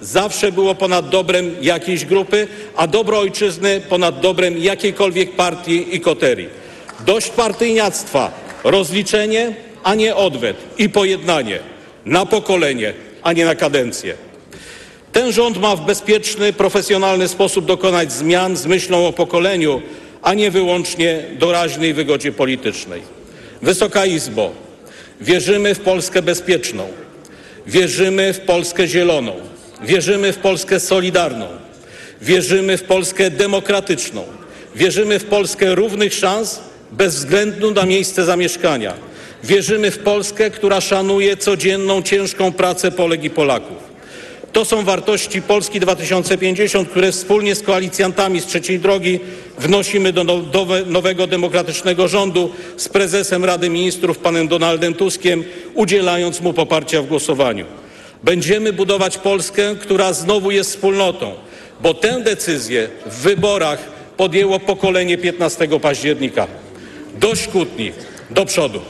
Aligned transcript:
zawsze 0.00 0.52
było 0.52 0.74
ponad 0.74 1.08
dobrem 1.08 1.54
jakiejś 1.62 2.04
grupy, 2.04 2.48
a 2.76 2.86
dobro 2.86 3.18
ojczyzny 3.18 3.80
ponad 3.88 4.20
dobrem 4.20 4.58
jakiejkolwiek 4.58 5.32
partii 5.32 5.96
i 5.96 6.00
koterii. 6.00 6.48
Dość 7.06 7.30
partyjniactwa, 7.30 8.32
rozliczenie, 8.64 9.54
a 9.82 9.94
nie 9.94 10.16
odwet 10.16 10.56
i 10.78 10.88
pojednanie 10.88 11.58
na 12.04 12.26
pokolenie, 12.26 12.92
a 13.22 13.32
nie 13.32 13.44
na 13.44 13.54
kadencję. 13.54 14.14
Ten 15.12 15.32
rząd 15.32 15.60
ma 15.60 15.76
w 15.76 15.86
bezpieczny, 15.86 16.52
profesjonalny 16.52 17.28
sposób 17.28 17.64
dokonać 17.64 18.12
zmian 18.12 18.56
z 18.56 18.66
myślą 18.66 19.06
o 19.06 19.12
pokoleniu, 19.12 19.82
a 20.22 20.34
nie 20.34 20.50
wyłącznie 20.50 21.22
doraźnej 21.38 21.94
wygodzie 21.94 22.32
politycznej. 22.32 23.02
Wysoka 23.62 24.06
Izbo, 24.06 24.52
wierzymy 25.20 25.74
w 25.74 25.80
Polskę 25.80 26.22
bezpieczną, 26.22 26.88
wierzymy 27.66 28.32
w 28.32 28.40
Polskę 28.40 28.86
zieloną, 28.86 29.32
wierzymy 29.82 30.32
w 30.32 30.38
Polskę 30.38 30.80
solidarną, 30.80 31.46
wierzymy 32.22 32.76
w 32.76 32.82
Polskę 32.82 33.30
demokratyczną, 33.30 34.24
wierzymy 34.76 35.18
w 35.18 35.24
Polskę 35.24 35.74
równych 35.74 36.14
szans 36.14 36.60
bez 36.92 37.14
względu 37.14 37.70
na 37.70 37.86
miejsce 37.86 38.24
zamieszkania. 38.24 38.94
Wierzymy 39.44 39.90
w 39.90 39.98
Polskę, 39.98 40.50
która 40.50 40.80
szanuje 40.80 41.36
codzienną 41.36 42.02
ciężką 42.02 42.52
pracę 42.52 42.90
Polek 42.90 43.24
i 43.24 43.30
Polaków. 43.30 43.76
To 44.52 44.64
są 44.64 44.84
wartości 44.84 45.42
Polski 45.42 45.80
2050, 45.80 46.88
które 46.88 47.12
wspólnie 47.12 47.54
z 47.54 47.62
koalicjantami 47.62 48.40
z 48.40 48.46
trzeciej 48.46 48.78
drogi 48.78 49.20
wnosimy 49.58 50.12
do 50.12 50.24
nowego 50.86 51.26
demokratycznego 51.26 52.08
rządu 52.08 52.52
z 52.76 52.88
prezesem 52.88 53.44
Rady 53.44 53.70
Ministrów 53.70 54.18
panem 54.18 54.48
Donaldem 54.48 54.94
Tuskiem, 54.94 55.44
udzielając 55.74 56.40
mu 56.40 56.52
poparcia 56.52 57.02
w 57.02 57.06
głosowaniu. 57.06 57.64
Będziemy 58.22 58.72
budować 58.72 59.18
Polskę, 59.18 59.76
która 59.80 60.12
znowu 60.12 60.50
jest 60.50 60.70
wspólnotą, 60.70 61.34
bo 61.80 61.94
tę 61.94 62.20
decyzję 62.20 62.88
w 63.06 63.14
wyborach 63.14 63.78
podjęło 64.16 64.60
pokolenie 64.60 65.18
15 65.18 65.68
października. 65.80 66.46
Dość 67.14 67.48
kłótni, 67.48 67.92
do 68.30 68.46
przodu. 68.46 68.80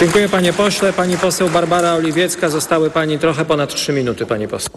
Dziękuję 0.00 0.28
panie 0.28 0.52
pośle. 0.52 0.92
Pani 0.92 1.16
poseł 1.18 1.48
Barbara 1.48 1.94
Oliwiecka. 1.94 2.48
Zostały 2.48 2.90
pani 2.90 3.18
trochę 3.18 3.44
ponad 3.44 3.74
trzy 3.74 3.92
minuty, 3.92 4.26
pani 4.26 4.48
poseł. 4.48 4.70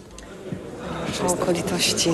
Okolitości. 1.28 2.14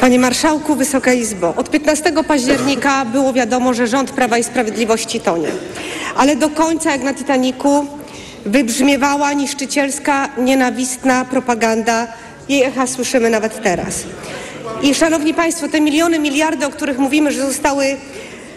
Panie 0.00 0.18
Marszałku, 0.18 0.74
Wysoka 0.74 1.12
Izbo, 1.12 1.54
od 1.56 1.70
15 1.70 2.12
października 2.28 3.04
było 3.04 3.32
wiadomo, 3.32 3.74
że 3.74 3.86
rząd 3.86 4.10
Prawa 4.10 4.38
i 4.38 4.44
Sprawiedliwości 4.44 5.20
tonie. 5.20 5.48
Ale 6.16 6.36
do 6.36 6.50
końca, 6.50 6.92
jak 6.92 7.02
na 7.02 7.14
Titaniku, 7.14 7.86
wybrzmiewała 8.46 9.32
niszczycielska, 9.32 10.28
nienawistna 10.38 11.24
propaganda. 11.24 12.06
Jej 12.48 12.62
echa 12.62 12.86
słyszymy 12.86 13.30
nawet 13.30 13.62
teraz. 13.62 14.02
I 14.82 14.94
szanowni 14.94 15.34
państwo, 15.34 15.68
te 15.68 15.80
miliony, 15.80 16.18
miliardy, 16.18 16.66
o 16.66 16.70
których 16.70 16.98
mówimy, 16.98 17.32
że 17.32 17.46
zostały 17.46 17.84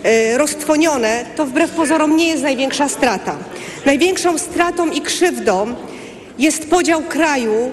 e, 0.04 0.38
roztwonione, 0.38 1.26
to 1.36 1.46
wbrew 1.46 1.72
pozorom 1.72 2.16
nie 2.16 2.28
jest 2.28 2.44
największa 2.44 2.90
strata. 2.90 3.36
Największą 3.86 4.38
stratą 4.38 4.92
i 4.92 5.02
krzywdą 5.02 5.76
jest 6.40 6.70
podział 6.70 7.02
kraju, 7.02 7.72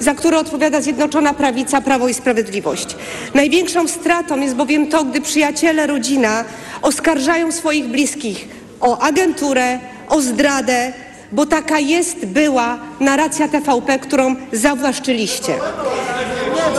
za 0.00 0.14
który 0.14 0.36
odpowiada 0.36 0.80
Zjednoczona 0.80 1.34
Prawica, 1.34 1.80
Prawo 1.80 2.08
i 2.08 2.14
Sprawiedliwość. 2.14 2.96
Największą 3.34 3.88
stratą 3.88 4.40
jest 4.40 4.54
bowiem 4.54 4.86
to, 4.86 5.04
gdy 5.04 5.20
przyjaciele, 5.20 5.86
rodzina 5.86 6.44
oskarżają 6.82 7.52
swoich 7.52 7.84
bliskich 7.84 8.48
o 8.80 8.98
agenturę, 8.98 9.78
o 10.08 10.20
zdradę, 10.20 10.92
bo 11.32 11.46
taka 11.46 11.78
jest, 11.78 12.26
była 12.26 12.78
narracja 13.00 13.48
TVP, 13.48 13.98
którą 13.98 14.36
zawłaszczyliście. 14.52 15.54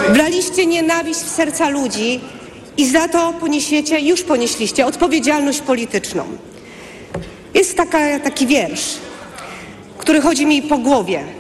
Wlaliście 0.09 0.65
nienawiść 0.65 1.19
w 1.19 1.29
serca 1.29 1.69
ludzi 1.69 2.19
i 2.77 2.86
za 2.86 3.08
to 3.08 3.33
poniesiecie, 3.33 3.99
już 3.99 4.23
ponieśliście 4.23 4.86
odpowiedzialność 4.86 5.61
polityczną. 5.61 6.23
Jest 7.53 7.77
taka, 7.77 8.19
taki 8.19 8.47
wiersz, 8.47 8.95
który 9.97 10.21
chodzi 10.21 10.45
mi 10.45 10.61
po 10.61 10.77
głowie. 10.77 11.36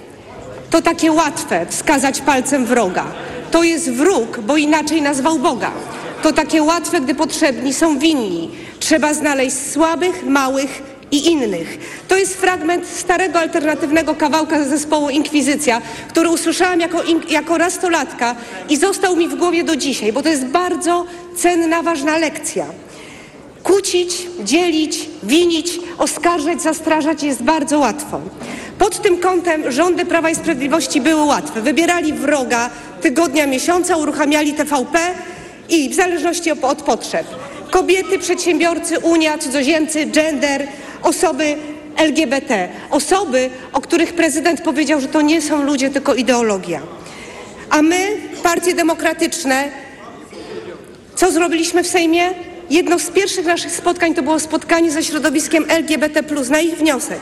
To 0.69 0.81
takie 0.81 1.11
łatwe 1.11 1.65
wskazać 1.69 2.21
palcem 2.21 2.65
wroga. 2.65 3.05
To 3.51 3.63
jest 3.63 3.91
wróg, 3.91 4.39
bo 4.39 4.57
inaczej 4.57 5.01
nazwał 5.01 5.39
Boga. 5.39 5.71
To 6.23 6.33
takie 6.33 6.63
łatwe, 6.63 7.01
gdy 7.01 7.15
potrzebni 7.15 7.73
są 7.73 7.99
winni. 7.99 8.51
Trzeba 8.79 9.13
znaleźć 9.13 9.57
słabych, 9.71 10.25
małych 10.25 10.81
i 11.11 11.31
innych. 11.31 11.77
To 12.07 12.17
jest 12.17 12.33
fragment 12.33 12.87
starego 12.87 13.39
alternatywnego 13.39 14.15
kawałka 14.15 14.63
ze 14.63 14.69
zespołu 14.69 15.09
Inkwizycja, 15.09 15.81
który 16.09 16.29
usłyszałam 16.29 16.79
jako, 16.79 17.03
jako 17.29 17.57
nastolatka 17.57 18.35
i 18.69 18.77
został 18.77 19.15
mi 19.15 19.27
w 19.27 19.35
głowie 19.35 19.63
do 19.63 19.75
dzisiaj, 19.75 20.13
bo 20.13 20.23
to 20.23 20.29
jest 20.29 20.45
bardzo 20.45 21.05
cenna, 21.35 21.83
ważna 21.83 22.17
lekcja. 22.17 22.65
Kłócić, 23.63 24.27
dzielić, 24.43 25.09
winić, 25.23 25.79
oskarżać, 25.97 26.61
zastrażać 26.61 27.23
jest 27.23 27.43
bardzo 27.43 27.79
łatwo. 27.79 28.21
Pod 28.79 29.01
tym 29.01 29.17
kątem 29.17 29.71
rządy 29.71 30.05
Prawa 30.05 30.29
i 30.29 30.35
Sprawiedliwości 30.35 31.01
były 31.01 31.23
łatwe. 31.23 31.61
Wybierali 31.61 32.13
wroga 32.13 32.69
tygodnia, 33.01 33.47
miesiąca, 33.47 33.97
uruchamiali 33.97 34.53
TVP 34.53 34.99
i 35.69 35.89
w 35.89 35.95
zależności 35.95 36.51
od 36.51 36.81
potrzeb. 36.81 37.27
Kobiety, 37.71 38.19
przedsiębiorcy, 38.19 38.99
Unia, 38.99 39.37
cudzoziemcy, 39.37 40.05
gender, 40.05 40.67
osoby 41.03 41.55
LGBT. 41.97 42.69
Osoby, 42.89 43.49
o 43.73 43.81
których 43.81 44.13
prezydent 44.13 44.61
powiedział, 44.61 45.01
że 45.01 45.07
to 45.07 45.21
nie 45.21 45.41
są 45.41 45.63
ludzie, 45.63 45.89
tylko 45.89 46.15
ideologia. 46.15 46.81
A 47.69 47.81
my, 47.81 48.17
partie 48.43 48.73
demokratyczne, 48.73 49.71
co 51.15 51.31
zrobiliśmy 51.31 51.83
w 51.83 51.87
Sejmie? 51.87 52.29
Jedno 52.69 52.99
z 52.99 53.09
pierwszych 53.09 53.45
naszych 53.45 53.71
spotkań 53.71 54.13
to 54.13 54.23
było 54.23 54.39
spotkanie 54.39 54.91
ze 54.91 55.03
środowiskiem 55.03 55.65
LGBT, 55.67 56.23
na 56.49 56.59
ich 56.59 56.77
wniosek. 56.77 57.19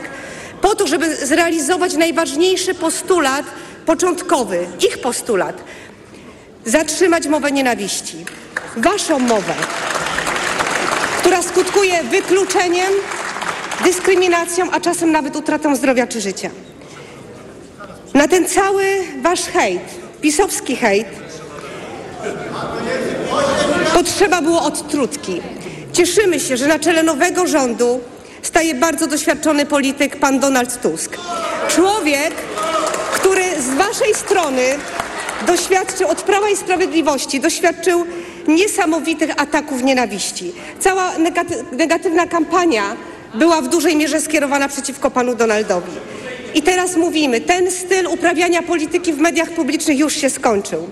Po 0.60 0.74
to, 0.74 0.86
żeby 0.86 1.16
zrealizować 1.16 1.94
najważniejszy 1.94 2.74
postulat 2.74 3.44
początkowy, 3.86 4.66
ich 4.88 4.98
postulat 4.98 5.64
zatrzymać 6.64 7.26
mowę 7.26 7.52
nienawiści. 7.52 8.24
Waszą 8.76 9.18
mowę, 9.18 9.54
która 11.18 11.42
skutkuje 11.42 12.02
wykluczeniem, 12.02 12.92
dyskryminacją, 13.84 14.70
a 14.70 14.80
czasem 14.80 15.12
nawet 15.12 15.36
utratą 15.36 15.76
zdrowia 15.76 16.06
czy 16.06 16.20
życia. 16.20 16.50
Na 18.14 18.28
ten 18.28 18.48
cały 18.48 18.84
wasz 19.22 19.42
hejt, 19.42 19.82
pisowski 20.20 20.76
hejt, 20.76 21.06
potrzeba 23.94 24.42
było 24.42 24.62
odtrutki. 24.62 25.42
Cieszymy 25.92 26.40
się, 26.40 26.56
że 26.56 26.66
na 26.66 26.78
czele 26.78 27.02
nowego 27.02 27.46
rządu 27.46 28.00
staje 28.46 28.74
bardzo 28.74 29.06
doświadczony 29.06 29.66
polityk 29.66 30.16
pan 30.16 30.40
Donald 30.40 30.82
Tusk. 30.82 31.16
Człowiek, 31.68 32.34
który 33.14 33.42
z 33.62 33.74
waszej 33.74 34.14
strony 34.14 34.62
doświadczył 35.46 36.08
od 36.08 36.22
Prawa 36.22 36.50
i 36.50 36.56
Sprawiedliwości, 36.56 37.40
doświadczył 37.40 38.06
niesamowitych 38.48 39.30
ataków 39.40 39.82
nienawiści. 39.82 40.52
Cała 40.80 41.12
negatywna 41.72 42.26
kampania 42.26 42.96
była 43.34 43.60
w 43.60 43.68
dużej 43.68 43.96
mierze 43.96 44.20
skierowana 44.20 44.68
przeciwko 44.68 45.10
panu 45.10 45.34
Donaldowi. 45.34 45.92
I 46.54 46.62
teraz 46.62 46.96
mówimy, 46.96 47.40
ten 47.40 47.70
styl 47.70 48.06
uprawiania 48.06 48.62
polityki 48.62 49.12
w 49.12 49.18
mediach 49.18 49.50
publicznych 49.50 49.98
już 49.98 50.14
się 50.14 50.30
skończył. 50.30 50.90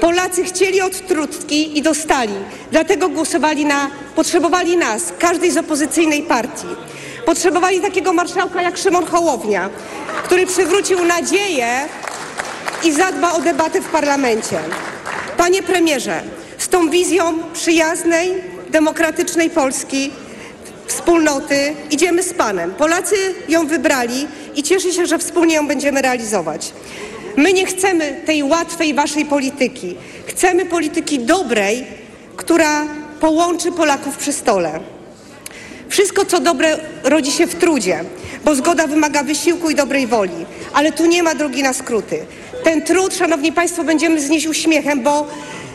Polacy 0.00 0.44
chcieli 0.44 0.80
odtrutki 0.80 1.78
i 1.78 1.82
dostali. 1.82 2.34
Dlatego 2.70 3.08
głosowali 3.08 3.64
na, 3.64 3.90
potrzebowali 4.14 4.76
nas, 4.76 5.02
każdej 5.18 5.50
z 5.50 5.56
opozycyjnej 5.56 6.22
partii. 6.22 6.66
Potrzebowali 7.26 7.80
takiego 7.80 8.12
marszałka 8.12 8.62
jak 8.62 8.76
Szymon 8.76 9.06
Hołownia, 9.06 9.70
który 10.24 10.46
przywrócił 10.46 11.04
nadzieję 11.04 11.88
i 12.84 12.92
zadba 12.92 13.32
o 13.32 13.40
debatę 13.40 13.80
w 13.80 13.88
parlamencie. 13.88 14.58
Panie 15.36 15.62
premierze, 15.62 16.22
z 16.58 16.68
tą 16.68 16.90
wizją 16.90 17.38
przyjaznej, 17.52 18.34
demokratycznej 18.68 19.50
Polski, 19.50 20.10
wspólnoty 20.86 21.74
idziemy 21.90 22.22
z 22.22 22.34
Panem. 22.34 22.74
Polacy 22.74 23.16
ją 23.48 23.66
wybrali 23.66 24.26
i 24.54 24.62
cieszę 24.62 24.92
się, 24.92 25.06
że 25.06 25.18
wspólnie 25.18 25.54
ją 25.54 25.66
będziemy 25.68 26.02
realizować. 26.02 26.72
My 27.36 27.52
nie 27.52 27.66
chcemy 27.66 28.20
tej 28.26 28.42
łatwej 28.42 28.94
waszej 28.94 29.24
polityki. 29.24 29.96
Chcemy 30.26 30.66
polityki 30.66 31.18
dobrej, 31.18 31.84
która 32.36 32.86
połączy 33.20 33.72
Polaków 33.72 34.16
przy 34.16 34.32
stole. 34.32 34.80
Wszystko, 35.88 36.24
co 36.24 36.40
dobre, 36.40 36.78
rodzi 37.04 37.32
się 37.32 37.46
w 37.46 37.54
trudzie, 37.54 38.04
bo 38.44 38.54
zgoda 38.54 38.86
wymaga 38.86 39.22
wysiłku 39.22 39.70
i 39.70 39.74
dobrej 39.74 40.06
woli. 40.06 40.46
Ale 40.72 40.92
tu 40.92 41.06
nie 41.06 41.22
ma 41.22 41.34
drogi 41.34 41.62
na 41.62 41.72
skróty. 41.72 42.26
Ten 42.64 42.82
trud, 42.82 43.14
szanowni 43.14 43.52
państwo, 43.52 43.84
będziemy 43.84 44.20
znieść 44.20 44.46
uśmiechem, 44.46 45.02
bo 45.02 45.26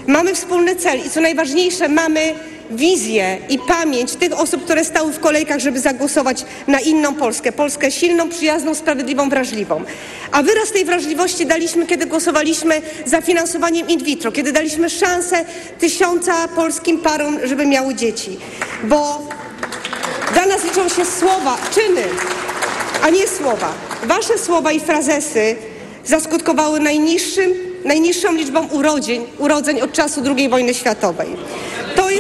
mamy 0.08 0.36
wspólny 0.36 0.76
cel 0.76 1.00
i 1.06 1.10
co 1.10 1.22
najważniejsze, 1.22 1.90
mamy 1.90 2.34
wizję 2.72 3.38
i 3.50 3.60
pamięć 3.60 4.16
tych 4.16 4.40
osób, 4.40 4.64
które 4.64 4.86
stały 4.86 5.14
w 5.14 5.20
kolejkach, 5.20 5.60
żeby 5.60 5.80
zagłosować 5.80 6.46
na 6.68 6.80
inną 6.80 7.16
Polskę. 7.16 7.52
Polskę 7.52 7.92
silną, 7.92 8.30
przyjazną, 8.30 8.76
sprawiedliwą, 8.76 9.30
wrażliwą. 9.30 9.84
A 10.32 10.44
wyraz 10.44 10.72
tej 10.72 10.86
wrażliwości 10.86 11.46
daliśmy, 11.46 11.88
kiedy 11.88 12.06
głosowaliśmy 12.06 12.82
za 13.06 13.22
finansowaniem 13.22 13.90
in 13.90 14.04
vitro, 14.04 14.32
kiedy 14.32 14.52
daliśmy 14.52 14.90
szansę 14.90 15.46
tysiąca 15.80 16.48
polskim 16.48 17.00
parom, 17.00 17.38
żeby 17.44 17.66
miały 17.66 17.96
dzieci. 17.96 18.38
Bo 18.84 19.28
dla 20.34 20.46
nas 20.46 20.64
liczą 20.64 20.90
się 20.90 21.06
słowa, 21.06 21.58
czyny, 21.76 22.04
a 23.04 23.10
nie 23.10 23.28
słowa. 23.28 23.74
Wasze 24.04 24.38
słowa 24.38 24.72
i 24.72 24.80
frazesy 24.80 25.56
zaskutkowały 26.06 26.80
najniższym, 26.80 27.54
najniższą 27.86 28.32
liczbą 28.32 28.68
urodzin, 28.68 29.24
urodzeń 29.38 29.82
od 29.82 29.94
czasu 29.94 30.22
II 30.38 30.50
wojny 30.50 30.74
światowej. 30.74 31.28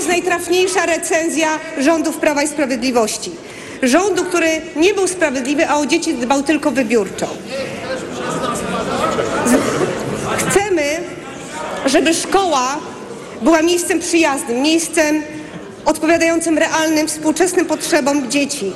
Jest 0.01 0.09
najtrafniejsza 0.09 0.85
recenzja 0.85 1.47
rządów 1.77 2.17
Prawa 2.17 2.43
i 2.43 2.47
Sprawiedliwości. 2.47 3.31
Rządu, 3.83 4.23
który 4.25 4.61
nie 4.75 4.93
był 4.93 5.07
sprawiedliwy, 5.07 5.67
a 5.67 5.77
o 5.77 5.85
dzieci 5.85 6.13
dbał 6.13 6.43
tylko 6.43 6.71
wybiórczo. 6.71 7.27
Chcemy, 10.37 10.83
żeby 11.85 12.13
szkoła 12.13 12.77
była 13.41 13.61
miejscem 13.61 13.99
przyjaznym, 13.99 14.61
miejscem 14.61 15.23
odpowiadającym 15.85 16.57
realnym, 16.57 17.07
współczesnym 17.07 17.65
potrzebom 17.65 18.31
dzieci. 18.31 18.73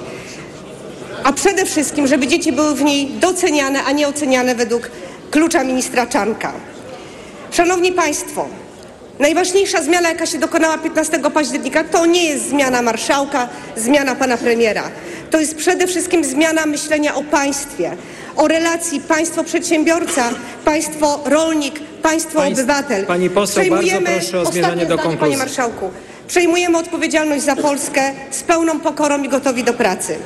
A 1.24 1.33
przede 1.33 1.66
wszystkim, 1.66 2.07
żeby 2.07 2.28
dzieci 2.28 2.51
były 2.51 2.75
w 2.75 2.83
niej 2.83 3.07
doceniane, 3.07 3.83
a 3.83 3.92
nie 3.92 4.07
oceniane 4.07 4.56
według 4.56 4.92
klucza 5.31 5.63
ministra 5.63 6.07
Czanka. 6.07 6.54
Szanowni 7.51 7.92
Państwo, 7.92 8.25
najważniejsza 9.20 9.84
zmiana, 9.84 10.10
jaka 10.10 10.26
się 10.26 10.38
dokonała 10.40 10.78
15 10.78 11.20
października, 11.34 11.84
to 11.84 12.06
nie 12.06 12.26
jest 12.26 12.50
zmiana 12.50 12.82
marszałka, 12.82 13.48
zmiana 13.76 14.16
pana 14.16 14.38
premiera. 14.38 14.84
To 15.32 15.40
jest 15.40 15.56
przede 15.56 15.88
wszystkim 15.88 16.24
zmiana 16.24 16.66
myślenia 16.66 17.16
o 17.16 17.24
państwie, 17.24 17.92
o 18.36 18.48
relacji 18.48 19.00
państwo-przedsiębiorca, 19.00 20.30
państwo-rolnik, 20.66 21.80
państwo-obywatel. 22.02 23.06
pani 23.06 23.30
poseł, 23.30 23.64
bardzo 23.70 23.88
Przejmujemy- 23.88 24.20
proszę 24.20 24.40
o 24.40 24.46
zmierzanie 24.46 24.86
do 24.86 24.98
konkluzji. 24.98 25.20
Panie 25.20 25.38
Marszałku, 25.38 25.92
przejmujemy 26.28 26.78
odpowiedzialność 26.78 27.44
za 27.44 27.56
Polskę 27.56 28.12
z 28.32 28.44
pełną 28.44 28.80
pokorą 28.80 29.24
i 29.24 29.30
gotowi 29.30 29.64
do 29.64 29.74
pracy. 29.74 30.18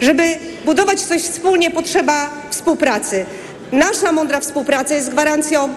Żeby 0.00 0.22
budować 0.64 1.00
coś 1.00 1.22
wspólnie, 1.22 1.70
potrzeba 1.70 2.30
współpracy. 2.50 3.26
Nasza 3.72 4.12
mądra 4.12 4.40
współpraca 4.40 4.94
jest 4.94 5.10
gwarancją 5.10 5.68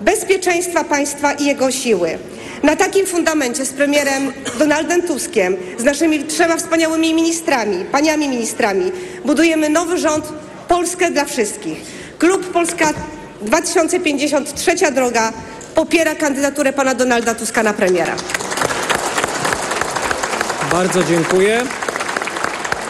bezpieczeństwa 0.00 0.84
państwa 0.84 1.32
i 1.32 1.44
jego 1.44 1.70
siły. 1.70 2.18
Na 2.62 2.76
takim 2.76 3.06
fundamencie 3.06 3.64
z 3.64 3.72
premierem 3.72 4.32
Donaldem 4.58 5.02
Tuskiem, 5.02 5.56
z 5.78 5.84
naszymi 5.84 6.24
trzema 6.24 6.56
wspaniałymi 6.56 7.14
ministrami, 7.14 7.84
paniami 7.84 8.28
ministrami, 8.28 8.92
budujemy 9.24 9.68
nowy 9.68 9.98
rząd 9.98 10.24
Polskę 10.68 11.10
dla 11.10 11.24
wszystkich. 11.24 11.78
Klub 12.18 12.52
Polska 12.52 12.92
2050 13.42 14.54
Trzecia 14.54 14.90
Droga 14.90 15.32
popiera 15.74 16.14
kandydaturę 16.14 16.72
pana 16.72 16.94
Donalda 16.94 17.34
Tuska 17.34 17.62
na 17.62 17.72
premiera. 17.72 18.16
Bardzo 20.70 21.04
dziękuję. 21.04 21.62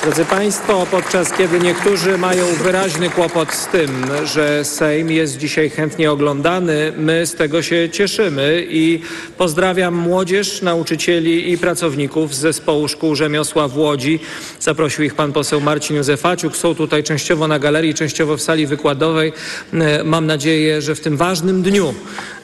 Drodzy 0.03 0.25
Państwo, 0.25 0.87
podczas 0.91 1.33
kiedy 1.33 1.61
niektórzy 1.61 2.19
mają 2.19 2.47
wyraźny 2.47 3.11
kłopot 3.11 3.53
z 3.53 3.67
tym, 3.67 3.91
że 4.25 4.65
Sejm 4.65 5.11
jest 5.11 5.39
dzisiaj 5.39 5.71
chętnie 5.71 6.11
oglądany, 6.11 6.93
my 6.97 7.27
z 7.27 7.35
tego 7.35 7.63
się 7.63 7.91
cieszymy 7.91 8.67
i 8.69 9.01
pozdrawiam 9.39 9.95
młodzież, 9.95 10.63
nauczycieli 10.63 11.53
i 11.53 11.59
pracowników 11.59 12.35
z 12.35 12.39
zespołu 12.39 12.89
szkół 12.89 13.15
rzemiosła 13.15 13.69
w 13.69 13.79
Łodzi. 13.79 14.21
Zaprosił 14.61 15.05
ich 15.05 15.15
pan 15.15 15.33
poseł 15.33 15.61
Marcin 15.61 15.97
Józefaciuk. 15.97 16.57
Są 16.57 16.75
tutaj 16.75 17.03
częściowo 17.03 17.49
na 17.49 17.59
galerii, 17.59 17.95
częściowo 17.95 18.37
w 18.37 18.43
sali 18.43 18.67
wykładowej. 18.67 19.33
E, 19.75 20.05
Mam 20.05 20.27
nadzieję, 20.27 20.83
że 20.83 20.95
w 20.95 21.01
tym 21.01 21.17
ważnym 21.17 21.63
dniu 21.63 21.95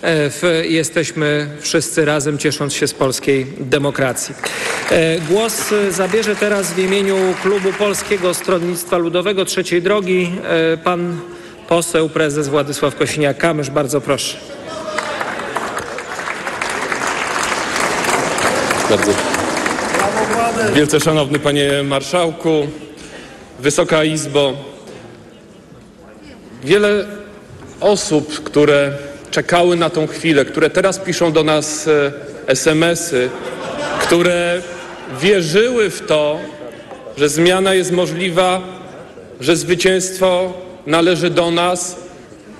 e, 0.02 0.66
jesteśmy 0.66 1.48
wszyscy 1.60 2.04
razem, 2.04 2.38
ciesząc 2.38 2.74
się 2.74 2.88
z 2.88 2.94
polskiej 2.94 3.46
demokracji. 3.60 4.34
E, 4.90 5.20
Głos 5.20 5.70
zabierze 5.90 6.36
teraz 6.36 6.72
w 6.72 6.78
imieniu 6.78 7.16
Klubu 7.42 7.72
Polskiego 7.72 8.34
Stronnictwa 8.34 8.96
Ludowego 8.98 9.44
Trzeciej 9.44 9.82
Drogi 9.82 10.32
e, 10.44 10.76
pan 10.76 11.20
poseł, 11.68 12.08
prezes 12.08 12.48
Władysław 12.48 12.96
Kosiniak-Kamysz. 12.96 13.70
Bardzo 13.70 14.00
proszę. 14.00 14.36
Bardzo. 18.90 19.12
Wielce 20.74 21.00
szanowny 21.00 21.38
panie 21.38 21.82
marszałku, 21.82 22.66
Wysoka 23.58 24.04
Izbo. 24.04 24.52
Wiele 26.64 27.06
osób, 27.80 28.42
które 28.42 28.92
czekały 29.30 29.76
na 29.76 29.90
tą 29.90 30.06
chwilę, 30.06 30.44
które 30.44 30.70
teraz 30.70 30.98
piszą 30.98 31.32
do 31.32 31.44
nas 31.44 31.88
e, 31.88 32.12
SMS-y, 32.46 33.30
które 34.00 34.62
wierzyły 35.20 35.90
w 35.90 36.06
to, 36.06 36.38
że 37.16 37.28
zmiana 37.28 37.74
jest 37.74 37.92
możliwa, 37.92 38.60
że 39.40 39.56
zwycięstwo 39.56 40.52
należy 40.86 41.30
do 41.30 41.50
nas, 41.50 41.96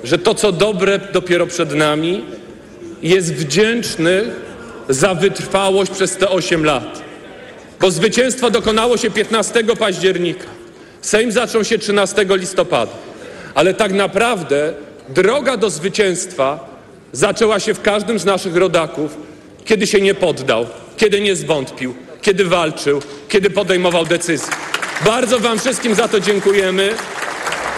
że 0.04 0.18
to, 0.18 0.34
co 0.34 0.52
dobre, 0.52 1.00
dopiero 1.12 1.46
przed 1.46 1.74
nami, 1.74 2.24
jest 3.02 3.34
wdzięczny 3.34 4.24
za 4.88 5.14
wytrwałość 5.14 5.90
przez 5.90 6.16
te 6.16 6.28
8 6.28 6.64
lat. 6.64 7.02
Bo 7.80 7.90
zwycięstwo 7.90 8.50
dokonało 8.50 8.96
się 8.96 9.10
15 9.10 9.64
października. 9.64 10.46
Sejm 11.00 11.32
zaczął 11.32 11.64
się 11.64 11.78
13 11.78 12.26
listopada. 12.28 12.92
Ale 13.54 13.74
tak 13.74 13.92
naprawdę 13.92 14.72
droga 15.08 15.56
do 15.56 15.70
zwycięstwa 15.70 16.68
zaczęła 17.12 17.60
się 17.60 17.74
w 17.74 17.82
każdym 17.82 18.18
z 18.18 18.24
naszych 18.24 18.56
rodaków, 18.56 19.16
kiedy 19.64 19.86
się 19.86 20.00
nie 20.00 20.14
poddał, 20.14 20.66
kiedy 20.96 21.20
nie 21.20 21.36
zwątpił, 21.36 21.94
kiedy 22.22 22.44
walczył, 22.44 23.02
kiedy 23.28 23.50
podejmował 23.50 24.06
decyzje. 24.06 24.48
Bardzo 25.04 25.38
Wam 25.38 25.58
wszystkim 25.58 25.94
za 25.94 26.08
to 26.08 26.20
dziękujemy. 26.20 26.94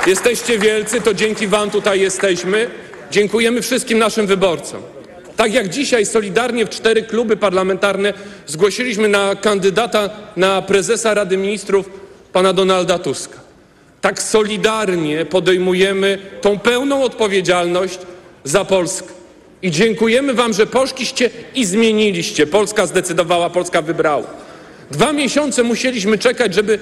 Jesteście 0.07 0.59
wielcy, 0.59 1.01
to 1.01 1.15
dzięki 1.15 1.47
Wam 1.47 1.71
tutaj 1.71 2.01
jesteśmy. 2.01 2.71
Dziękujemy 3.11 3.63
wszystkim 3.63 3.99
naszym 3.99 4.27
wyborcom. 4.27 4.83
Tak 5.37 5.55
jak 5.55 5.69
dzisiaj 5.69 6.07
solidarnie 6.07 6.67
w 6.67 6.71
cztery 6.71 7.03
kluby 7.03 7.37
parlamentarne 7.37 8.13
zgłosiliśmy 8.47 9.09
na 9.09 9.35
kandydata 9.35 10.11
na 10.37 10.63
prezesa 10.63 11.15
Rady 11.15 11.37
Ministrów 11.37 11.91
pana 12.33 12.53
Donalda 12.53 12.99
Tuska. 12.99 13.39
Tak 14.01 14.23
solidarnie 14.23 15.25
podejmujemy 15.25 16.19
tą 16.41 16.59
pełną 16.59 17.03
odpowiedzialność 17.03 17.99
za 18.45 18.65
Polskę. 18.65 19.24
I 19.65 19.71
dziękujemy 19.71 20.35
Wam, 20.35 20.53
że 20.53 20.67
poszliście 20.67 21.31
i 21.55 21.65
zmieniliście. 21.65 22.47
Polska 22.47 22.87
zdecydowała, 22.87 23.51
Polska 23.51 23.83
wybrała. 23.83 24.27
Dwa 24.91 25.13
miesiące 25.13 25.63
musieliśmy 25.63 26.19
czekać, 26.19 26.55
żeby 26.55 26.79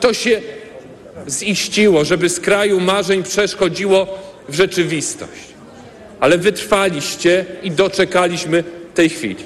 to 0.00 0.14
się 0.14 0.40
ziściło, 1.28 2.04
żeby 2.04 2.28
z 2.28 2.40
kraju 2.40 2.80
marzeń 2.80 3.22
przeszkodziło 3.22 4.18
w 4.48 4.54
rzeczywistość 4.54 5.54
ale 6.24 6.38
wytrwaliście 6.38 7.44
i 7.62 7.70
doczekaliśmy 7.70 8.64
tej 8.94 9.08
chwili. 9.08 9.44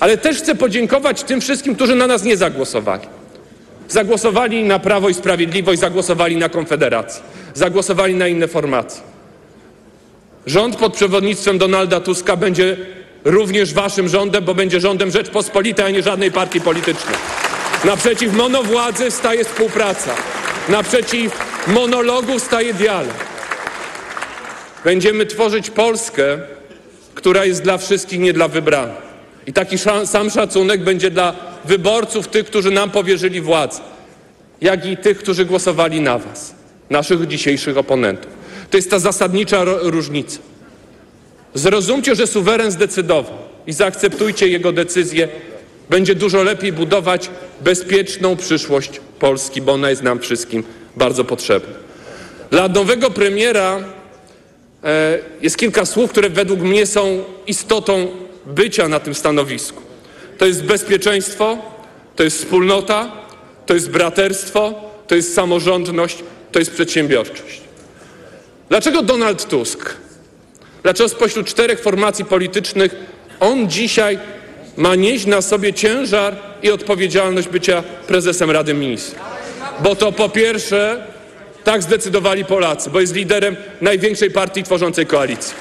Ale 0.00 0.16
też 0.16 0.38
chcę 0.38 0.54
podziękować 0.54 1.22
tym 1.22 1.40
wszystkim, 1.40 1.74
którzy 1.74 1.94
na 1.94 2.06
nas 2.06 2.24
nie 2.24 2.36
zagłosowali. 2.36 3.08
Zagłosowali 3.88 4.64
na 4.64 4.78
Prawo 4.78 5.08
i 5.08 5.14
Sprawiedliwość, 5.14 5.80
zagłosowali 5.80 6.36
na 6.36 6.48
Konfederację, 6.48 7.22
zagłosowali 7.54 8.14
na 8.14 8.28
inne 8.28 8.48
formacje. 8.48 9.13
Rząd 10.46 10.76
pod 10.76 10.94
przewodnictwem 10.94 11.58
Donalda 11.58 12.00
Tuska 12.00 12.36
będzie 12.36 12.76
również 13.24 13.74
waszym 13.74 14.08
rządem, 14.08 14.44
bo 14.44 14.54
będzie 14.54 14.80
rządem 14.80 15.10
Rzeczpospolitej, 15.10 15.86
a 15.86 15.90
nie 15.90 16.02
żadnej 16.02 16.32
partii 16.32 16.60
politycznej. 16.60 17.16
Naprzeciw 17.84 18.34
monowładzy 18.34 19.10
staje 19.10 19.44
współpraca. 19.44 20.14
Naprzeciw 20.68 21.32
monologu 21.66 22.40
staje 22.40 22.74
dialog. 22.74 23.14
Będziemy 24.84 25.26
tworzyć 25.26 25.70
Polskę, 25.70 26.38
która 27.14 27.44
jest 27.44 27.62
dla 27.62 27.78
wszystkich, 27.78 28.20
nie 28.20 28.32
dla 28.32 28.48
wybranych. 28.48 29.04
I 29.46 29.52
taki 29.52 29.78
sam 30.06 30.30
szacunek 30.30 30.84
będzie 30.84 31.10
dla 31.10 31.34
wyborców, 31.64 32.28
tych, 32.28 32.46
którzy 32.46 32.70
nam 32.70 32.90
powierzyli 32.90 33.40
władzę, 33.40 33.80
jak 34.60 34.86
i 34.86 34.96
tych, 34.96 35.18
którzy 35.18 35.44
głosowali 35.44 36.00
na 36.00 36.18
Was, 36.18 36.54
naszych 36.90 37.26
dzisiejszych 37.26 37.78
oponentów. 37.78 38.43
To 38.70 38.76
jest 38.76 38.90
ta 38.90 38.98
zasadnicza 38.98 39.64
różnica. 39.64 40.38
Zrozumcie, 41.54 42.14
że 42.14 42.26
suweren 42.26 42.70
zdecydował 42.70 43.38
i 43.66 43.72
zaakceptujcie 43.72 44.48
jego 44.48 44.72
decyzję. 44.72 45.28
Będzie 45.90 46.14
dużo 46.14 46.42
lepiej 46.42 46.72
budować 46.72 47.30
bezpieczną 47.60 48.36
przyszłość 48.36 49.00
Polski, 49.18 49.62
bo 49.62 49.72
ona 49.72 49.90
jest 49.90 50.02
nam 50.02 50.20
wszystkim 50.20 50.64
bardzo 50.96 51.24
potrzebna. 51.24 51.74
Dla 52.50 52.68
nowego 52.68 53.10
premiera 53.10 53.84
e, 54.84 55.18
jest 55.42 55.56
kilka 55.56 55.84
słów, 55.84 56.10
które 56.10 56.30
według 56.30 56.60
mnie 56.60 56.86
są 56.86 57.24
istotą 57.46 58.06
bycia 58.46 58.88
na 58.88 59.00
tym 59.00 59.14
stanowisku. 59.14 59.82
To 60.38 60.46
jest 60.46 60.64
bezpieczeństwo, 60.64 61.58
to 62.16 62.24
jest 62.24 62.38
wspólnota, 62.38 63.12
to 63.66 63.74
jest 63.74 63.90
braterstwo, 63.90 64.74
to 65.06 65.14
jest 65.14 65.34
samorządność, 65.34 66.18
to 66.52 66.58
jest 66.58 66.70
przedsiębiorczość. 66.70 67.63
Dlaczego 68.68 69.02
Donald 69.02 69.48
Tusk? 69.48 69.96
Dlaczego 70.82 71.08
spośród 71.08 71.46
czterech 71.46 71.80
formacji 71.80 72.24
politycznych 72.24 72.94
on 73.40 73.70
dzisiaj 73.70 74.18
ma 74.76 74.94
nieść 74.94 75.26
na 75.26 75.42
sobie 75.42 75.72
ciężar 75.72 76.36
i 76.62 76.70
odpowiedzialność 76.70 77.48
bycia 77.48 77.82
prezesem 78.06 78.50
Rady 78.50 78.74
Ministrów? 78.74 79.20
Bo 79.80 79.96
to 79.96 80.12
po 80.12 80.28
pierwsze 80.28 81.06
tak 81.64 81.82
zdecydowali 81.82 82.44
Polacy, 82.44 82.90
bo 82.90 83.00
jest 83.00 83.14
liderem 83.14 83.56
największej 83.80 84.30
partii 84.30 84.62
tworzącej 84.62 85.06
koalicję. 85.06 85.54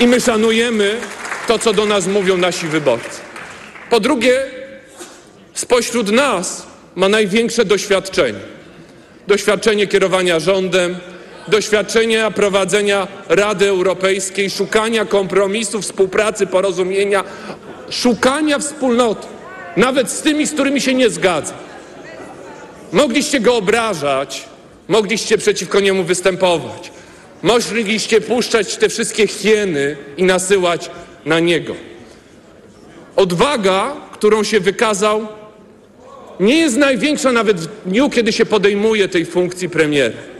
I 0.00 0.06
my 0.06 0.20
szanujemy 0.20 0.96
to, 1.46 1.58
co 1.58 1.72
do 1.72 1.86
nas 1.86 2.06
mówią 2.06 2.36
nasi 2.36 2.66
wyborcy. 2.66 3.20
Po 3.90 4.00
drugie, 4.00 4.44
spośród 5.54 6.12
nas 6.12 6.66
ma 6.94 7.08
największe 7.08 7.64
doświadczenie. 7.64 8.38
Doświadczenie 9.26 9.86
kierowania 9.86 10.40
rządem, 10.40 10.96
doświadczenia 11.48 12.30
prowadzenia 12.30 13.08
Rady 13.28 13.68
Europejskiej, 13.68 14.50
szukania 14.50 15.04
kompromisu, 15.04 15.82
współpracy, 15.82 16.46
porozumienia, 16.46 17.24
szukania 17.90 18.58
wspólnoty, 18.58 19.26
nawet 19.76 20.10
z 20.10 20.22
tymi, 20.22 20.46
z 20.46 20.52
którymi 20.52 20.80
się 20.80 20.94
nie 20.94 21.10
zgadza. 21.10 21.54
Mogliście 22.92 23.40
go 23.40 23.56
obrażać, 23.56 24.44
mogliście 24.88 25.38
przeciwko 25.38 25.80
niemu 25.80 26.04
występować, 26.04 26.90
mogliście 27.42 28.20
puszczać 28.20 28.76
te 28.76 28.88
wszystkie 28.88 29.26
hieny 29.26 29.96
i 30.16 30.22
nasyłać 30.22 30.90
na 31.24 31.40
niego. 31.40 31.74
Odwaga, 33.16 33.92
którą 34.12 34.44
się 34.44 34.60
wykazał, 34.60 35.26
nie 36.40 36.58
jest 36.58 36.76
największa 36.76 37.32
nawet 37.32 37.60
w 37.60 37.88
dniu, 37.88 38.10
kiedy 38.10 38.32
się 38.32 38.46
podejmuje 38.46 39.08
tej 39.08 39.26
funkcji 39.26 39.68
premiera. 39.68 40.35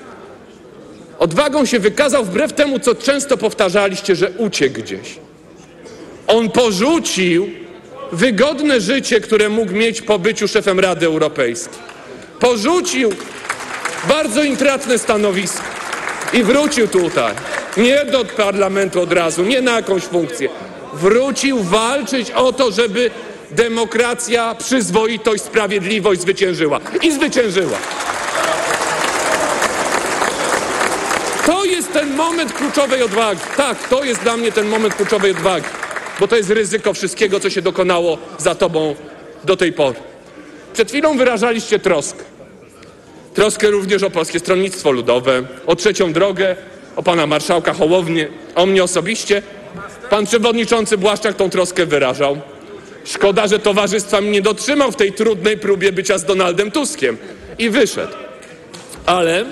Odwagą 1.19 1.65
się 1.67 1.79
wykazał 1.79 2.25
wbrew 2.25 2.53
temu, 2.53 2.79
co 2.79 2.95
często 2.95 3.37
powtarzaliście, 3.37 4.17
że 4.17 4.31
uciekł 4.31 4.81
gdzieś. 4.81 5.19
On 6.27 6.51
porzucił 6.51 7.51
wygodne 8.13 8.81
życie, 8.81 9.21
które 9.21 9.49
mógł 9.49 9.73
mieć 9.73 10.03
po 10.03 10.19
byciu 10.19 10.49
szefem 10.49 10.81
Rady 10.81 11.07
Europejskiej. 11.07 11.79
Porzucił 12.41 13.11
bardzo 14.09 14.43
intratne 14.43 14.99
stanowisko 14.99 15.65
i 16.33 16.43
wrócił 16.43 16.89
tutaj. 16.89 17.35
Nie 17.77 18.05
do 18.05 18.25
parlamentu 18.25 19.01
od 19.01 19.13
razu, 19.13 19.43
nie 19.43 19.61
na 19.61 19.77
jakąś 19.77 20.03
funkcję. 20.03 20.49
Wrócił 20.95 21.63
walczyć 21.63 22.31
o 22.31 22.53
to, 22.53 22.73
żeby 22.73 23.11
demokracja, 23.51 24.55
przyzwoitość, 24.55 25.43
sprawiedliwość 25.43 26.21
zwyciężyła. 26.21 26.81
I 27.03 27.13
zwyciężyła. 27.13 27.79
To 31.47 31.65
jest 31.65 31.93
ten 31.93 32.06
moment 32.17 32.53
kluczowej 32.53 33.03
odwagi. 33.03 33.41
Tak, 33.57 33.89
to 33.89 34.05
jest 34.05 34.23
dla 34.23 34.37
mnie 34.37 34.53
ten 34.53 34.67
moment 34.67 34.95
kluczowej 34.95 35.31
odwagi, 35.31 35.67
bo 36.21 36.29
to 36.29 36.37
jest 36.37 36.51
ryzyko 36.51 36.95
wszystkiego, 36.95 37.41
co 37.41 37.51
się 37.51 37.63
dokonało 37.63 38.19
za 38.39 38.55
tobą 38.55 38.95
do 39.45 39.57
tej 39.57 39.73
pory. 39.73 39.97
Przed 40.73 40.89
chwilą 40.89 41.17
wyrażaliście 41.17 41.79
troskę. 41.79 42.25
Troskę 43.35 43.71
również 43.71 44.03
o 44.03 44.11
Polskie 44.11 44.39
Stronnictwo 44.39 44.91
Ludowe, 44.91 45.43
o 45.67 45.77
trzecią 45.77 46.13
drogę, 46.13 46.57
o 46.97 47.03
pana 47.03 47.27
marszałka 47.27 47.73
Hołownię, 47.73 48.29
o 48.55 48.67
mnie 48.67 48.85
osobiście. 48.85 49.43
Pan 50.11 50.27
przewodniczący 50.27 50.99
Błaszczak 50.99 51.37
tą 51.37 51.51
troskę 51.51 51.87
wyrażał. 51.87 52.41
Szkoda, 53.05 53.47
że 53.47 53.59
towarzystwa 53.59 54.21
mi 54.21 54.31
nie 54.31 54.43
dotrzymał 54.43 54.93
w 54.93 54.97
tej 54.97 55.13
trudnej 55.13 55.59
próbie 55.59 55.93
bycia 55.93 56.19
z 56.19 56.25
Donaldem 56.25 56.71
Tuskiem 56.71 57.17
i 57.59 57.71
wyszedł. 57.71 58.13
Ale 59.07 59.41
e, 59.41 59.47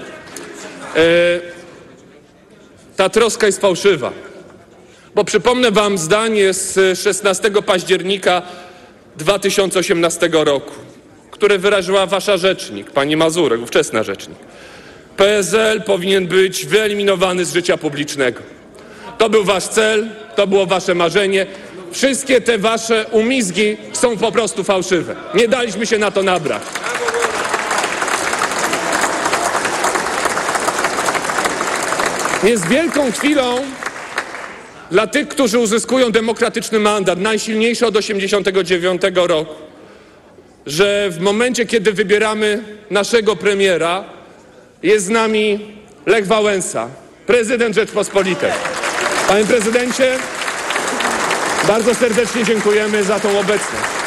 ta 2.97 3.09
troska 3.09 3.47
jest 3.47 3.61
fałszywa. 3.61 4.13
Bo 5.15 5.25
przypomnę 5.25 5.71
wam 5.71 5.99
zdanie 5.99 6.53
z 6.53 6.99
16 6.99 7.51
października 7.51 8.43
2018 9.17 10.31
roku, 10.33 10.73
które 11.31 11.59
wyraziła 11.59 12.07
wasza 12.07 12.37
rzecznik, 12.37 12.91
pani 12.91 13.17
Mazurek, 13.17 13.63
ówczesna 13.63 14.03
rzecznik. 14.03 14.39
PSL 15.17 15.83
powinien 15.83 16.27
być 16.27 16.67
wyeliminowany 16.67 17.45
z 17.45 17.53
życia 17.53 17.77
publicznego. 17.77 18.41
To 19.19 19.31
był 19.31 19.45
wasz 19.45 19.65
cel, 19.65 20.09
to 20.37 20.47
było 20.47 20.67
wasze 20.67 20.95
marzenie. 20.95 21.47
Wszystkie 21.93 22.41
te 22.41 22.59
wasze 22.59 23.07
umizgi 23.11 23.77
są 23.93 24.17
po 24.17 24.33
prostu 24.33 24.65
fałszywe. 24.65 25.17
Nie 25.35 25.49
daliśmy 25.49 25.87
się 25.87 25.99
na 25.99 26.11
to 26.11 26.23
nabrać. 26.23 26.63
Jest 32.45 32.69
wielką 32.69 33.13
chwilą 33.13 33.59
dla 34.91 35.07
tych, 35.07 35.29
którzy 35.29 35.59
uzyskują 35.59 36.13
demokratyczny 36.13 36.79
mandat, 36.79 37.19
najsilniejszy 37.19 37.87
od 37.87 37.95
1989 37.95 39.03
roku, 39.15 39.55
że 40.67 41.11
w 41.11 41.21
momencie, 41.21 41.67
kiedy 41.67 41.93
wybieramy 41.93 42.63
naszego 42.91 43.37
premiera, 43.37 44.05
jest 44.83 45.07
z 45.07 45.09
nami 45.09 45.61
Lech 46.07 46.27
Wałęsa, 46.27 46.89
prezydent 47.27 47.75
Rzeczpospolitej. 47.75 48.53
Panie 49.29 49.45
prezydencie, 49.45 50.19
bardzo 51.69 51.95
serdecznie 51.95 52.45
dziękujemy 52.45 53.05
za 53.05 53.21
tą 53.21 53.39
obecność. 53.39 54.03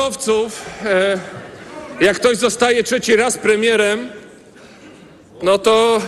E, 0.00 1.18
jak 2.00 2.16
ktoś 2.16 2.36
zostaje 2.36 2.84
trzeci 2.84 3.16
raz 3.16 3.38
premierem, 3.38 4.08
no 5.42 5.58
to 5.58 6.00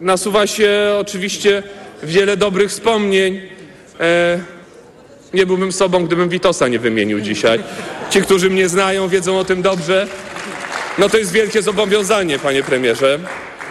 nasuwa 0.00 0.46
się 0.46 0.70
oczywiście 1.00 1.62
wiele 2.02 2.36
dobrych 2.36 2.70
wspomnień. 2.70 3.40
E, 4.00 4.40
nie 5.34 5.46
byłbym 5.46 5.72
sobą, 5.72 6.06
gdybym 6.06 6.28
Witosa 6.28 6.68
nie 6.68 6.78
wymienił 6.78 7.20
dzisiaj. 7.20 7.60
Ci, 8.10 8.22
którzy 8.22 8.50
mnie 8.50 8.68
znają, 8.68 9.08
wiedzą 9.08 9.38
o 9.38 9.44
tym 9.44 9.62
dobrze. 9.62 10.06
No 10.98 11.08
to 11.08 11.18
jest 11.18 11.32
wielkie 11.32 11.62
zobowiązanie, 11.62 12.38
panie 12.38 12.62
premierze. 12.62 13.18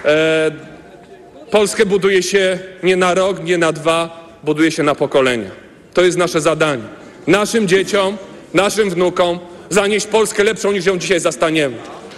E, 0.05 0.51
Polskę 1.51 1.85
buduje 1.85 2.23
się 2.23 2.59
nie 2.83 2.95
na 2.95 3.13
rok, 3.13 3.43
nie 3.43 3.57
na 3.57 3.71
dwa, 3.71 4.29
buduje 4.43 4.71
się 4.71 4.83
na 4.83 4.95
pokolenia. 4.95 5.49
To 5.93 6.01
jest 6.01 6.17
nasze 6.17 6.41
zadanie. 6.41 6.83
Naszym 7.27 7.67
dzieciom, 7.67 8.17
naszym 8.53 8.89
wnukom 8.89 9.39
zanieść 9.73 10.07
Polskę 10.07 10.43
lepszą 10.43 10.71
niż 10.71 10.85
ją 10.85 10.97
dzisiaj 10.97 11.19
zastaniemy. 11.19 11.77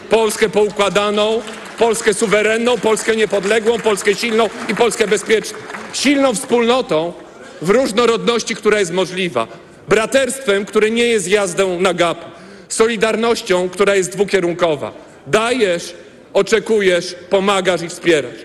Polskę 0.10 0.50
poukładaną, 0.50 1.42
Polskę 1.78 2.14
suwerenną, 2.14 2.78
Polskę 2.78 3.16
niepodległą, 3.16 3.80
Polskę 3.80 4.16
silną 4.16 4.50
i 4.70 4.76
Polskę 4.76 5.08
bezpieczną. 5.08 5.58
Silną 5.94 6.34
wspólnotą 6.36 7.14
w 7.62 7.70
różnorodności, 7.70 8.56
która 8.56 8.80
jest 8.80 8.94
możliwa. 8.94 9.48
Braterstwem, 9.88 10.66
które 10.66 10.92
nie 10.92 11.08
jest 11.08 11.28
jazdą 11.28 11.80
na 11.80 11.94
gap. 11.94 12.18
Solidarnością, 12.70 13.70
która 13.70 13.96
jest 13.96 14.12
dwukierunkowa. 14.12 14.92
Dajesz, 15.28 15.94
oczekujesz, 16.34 17.16
pomagasz 17.30 17.82
i 17.82 17.90
wspierasz. 17.90 18.36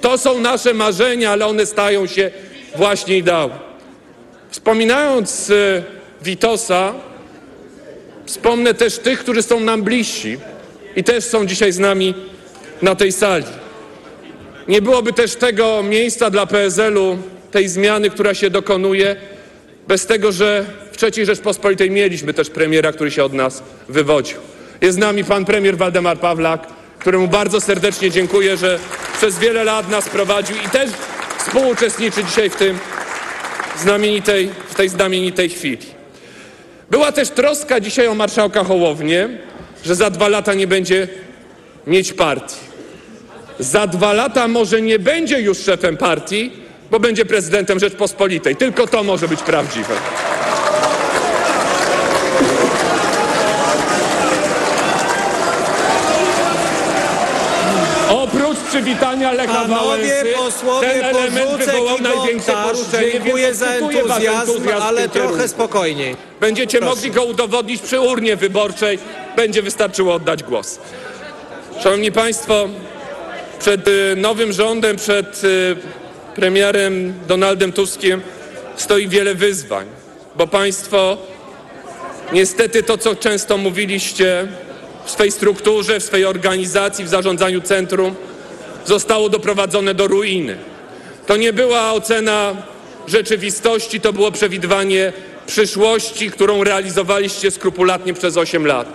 To 0.00 0.18
są 0.18 0.40
nasze 0.40 0.74
marzenia, 0.74 1.30
ale 1.30 1.46
one 1.46 1.66
stają 1.66 2.06
się 2.06 2.30
właśnie 2.76 3.18
ideałem. 3.18 3.58
Wspominając 4.50 5.50
e, 5.50 5.82
Witosa, 6.22 6.94
wspomnę 8.26 8.74
też 8.74 8.98
tych, 8.98 9.18
którzy 9.18 9.42
są 9.42 9.60
nam 9.60 9.82
bliżsi 9.82 10.38
i 10.96 11.04
też 11.04 11.24
są 11.24 11.46
dzisiaj 11.46 11.72
z 11.72 11.78
nami 11.78 12.14
na 12.82 12.94
tej 12.94 13.12
sali. 13.12 13.44
Nie 14.68 14.82
byłoby 14.82 15.12
też 15.12 15.36
tego 15.36 15.82
miejsca 15.82 16.30
dla 16.30 16.46
PSL-u, 16.46 17.18
tej 17.50 17.68
zmiany, 17.68 18.10
która 18.10 18.34
się 18.34 18.50
dokonuje, 18.50 19.16
bez 19.88 20.06
tego, 20.06 20.32
że 20.32 20.64
w 20.92 21.02
III 21.02 21.26
Rzeczpospolitej 21.26 21.90
mieliśmy 21.90 22.34
też 22.34 22.50
premiera, 22.50 22.92
który 22.92 23.10
się 23.10 23.24
od 23.24 23.32
nas 23.32 23.62
wywodził. 23.88 24.38
Jest 24.80 24.94
z 24.94 24.98
nami 25.00 25.24
pan 25.24 25.44
premier 25.44 25.76
Waldemar 25.76 26.18
Pawlak, 26.18 26.66
któremu 26.98 27.28
bardzo 27.28 27.60
serdecznie 27.60 28.10
dziękuję, 28.10 28.56
że 28.56 28.78
przez 29.16 29.38
wiele 29.38 29.64
lat 29.64 29.90
nas 29.90 30.08
prowadził 30.08 30.56
i 30.56 30.68
też 30.68 30.90
współuczestniczy 31.38 32.24
dzisiaj 32.24 32.50
w 32.50 32.56
tym 32.56 32.78
znamienitej, 33.78 34.50
w 34.68 34.74
tej 34.74 34.88
znamienitej 34.88 35.48
chwili. 35.48 35.93
Była 36.94 37.12
też 37.12 37.30
troska 37.30 37.80
dzisiaj 37.80 38.06
o 38.06 38.14
marszałka 38.14 38.64
Hołownię, 38.64 39.28
że 39.84 39.94
za 39.94 40.10
dwa 40.10 40.28
lata 40.28 40.54
nie 40.54 40.66
będzie 40.66 41.08
mieć 41.86 42.12
partii. 42.12 42.56
Za 43.58 43.86
dwa 43.86 44.12
lata 44.12 44.48
może 44.48 44.82
nie 44.82 44.98
będzie 44.98 45.40
już 45.40 45.58
szefem 45.58 45.96
partii, 45.96 46.52
bo 46.90 47.00
będzie 47.00 47.24
prezydentem 47.24 47.78
Rzeczpospolitej. 47.78 48.56
Tylko 48.56 48.86
to 48.86 49.02
może 49.02 49.28
być 49.28 49.42
prawdziwe. 49.42 49.94
Przywitania 58.74 59.32
Lecha 59.32 59.64
Wałęsy, 59.64 60.24
posłowie, 60.36 60.88
ten 60.88 61.04
element 61.04 61.50
wywołał 61.58 61.98
największe 61.98 62.52
poruszenie, 62.52 63.12
Dziękuję 63.12 63.54
za 63.54 63.66
entuzjazm, 63.66 64.52
entuzjazm 64.52 64.82
ale 64.82 65.08
trochę 65.08 65.28
kierunku. 65.28 65.48
spokojniej. 65.48 66.16
Będziecie 66.40 66.80
mogli 66.80 67.10
go 67.10 67.24
udowodnić 67.24 67.82
przy 67.82 68.00
urnie 68.00 68.36
wyborczej. 68.36 68.98
Będzie 69.36 69.62
wystarczyło 69.62 70.14
oddać 70.14 70.42
głos. 70.42 70.78
Szanowni 71.82 72.12
Państwo, 72.12 72.68
przed 73.58 73.88
y, 73.88 74.14
nowym 74.16 74.52
rządem, 74.52 74.96
przed 74.96 75.44
y, 75.44 75.76
premierem 76.34 77.14
Donaldem 77.28 77.72
Tuskiem 77.72 78.22
stoi 78.76 79.08
wiele 79.08 79.34
wyzwań, 79.34 79.86
bo 80.36 80.46
Państwo 80.46 81.16
niestety 82.32 82.82
to, 82.82 82.98
co 82.98 83.16
często 83.16 83.58
mówiliście 83.58 84.46
w 85.04 85.10
swej 85.10 85.32
strukturze, 85.32 86.00
w 86.00 86.04
swej 86.04 86.24
organizacji, 86.24 87.04
w 87.04 87.08
zarządzaniu 87.08 87.60
centrum, 87.60 88.14
zostało 88.84 89.28
doprowadzone 89.28 89.94
do 89.94 90.06
ruiny. 90.06 90.56
To 91.26 91.36
nie 91.36 91.52
była 91.52 91.92
ocena 91.92 92.56
rzeczywistości, 93.06 94.00
to 94.00 94.12
było 94.12 94.32
przewidywanie 94.32 95.12
przyszłości, 95.46 96.30
którą 96.30 96.64
realizowaliście 96.64 97.50
skrupulatnie 97.50 98.14
przez 98.14 98.36
8 98.36 98.66
lat. 98.66 98.92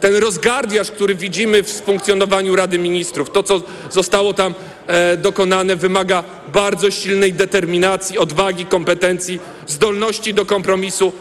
Ten 0.00 0.16
rozgardiaż, 0.16 0.90
który 0.90 1.14
widzimy 1.14 1.62
w 1.62 1.70
funkcjonowaniu 1.70 2.56
Rady 2.56 2.78
Ministrów, 2.78 3.30
to 3.30 3.42
co 3.42 3.62
zostało 3.90 4.34
tam 4.34 4.54
e, 4.86 5.16
dokonane, 5.16 5.76
wymaga 5.76 6.24
bardzo 6.52 6.90
silnej 6.90 7.32
determinacji, 7.32 8.18
odwagi, 8.18 8.66
kompetencji, 8.66 9.38
zdolności 9.66 10.34
do 10.34 10.46
kompromisu 10.46 11.12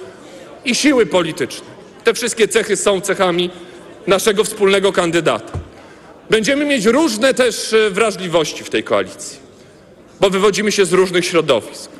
i 0.65 0.75
siły 0.75 1.05
politycznej. 1.05 1.69
Te 2.03 2.13
wszystkie 2.13 2.47
cechy 2.47 2.75
są 2.75 3.01
cechami 3.01 3.49
naszego 4.07 4.43
wspólnego 4.43 4.93
kandydata. 4.93 5.58
Będziemy 6.29 6.65
mieć 6.65 6.85
różne 6.85 7.33
też 7.33 7.73
e, 7.73 7.89
wrażliwości 7.89 8.63
w 8.63 8.69
tej 8.69 8.83
koalicji, 8.83 9.39
bo 10.19 10.29
wywodzimy 10.29 10.71
się 10.71 10.85
z 10.85 10.93
różnych 10.93 11.25
środowisk. 11.25 11.91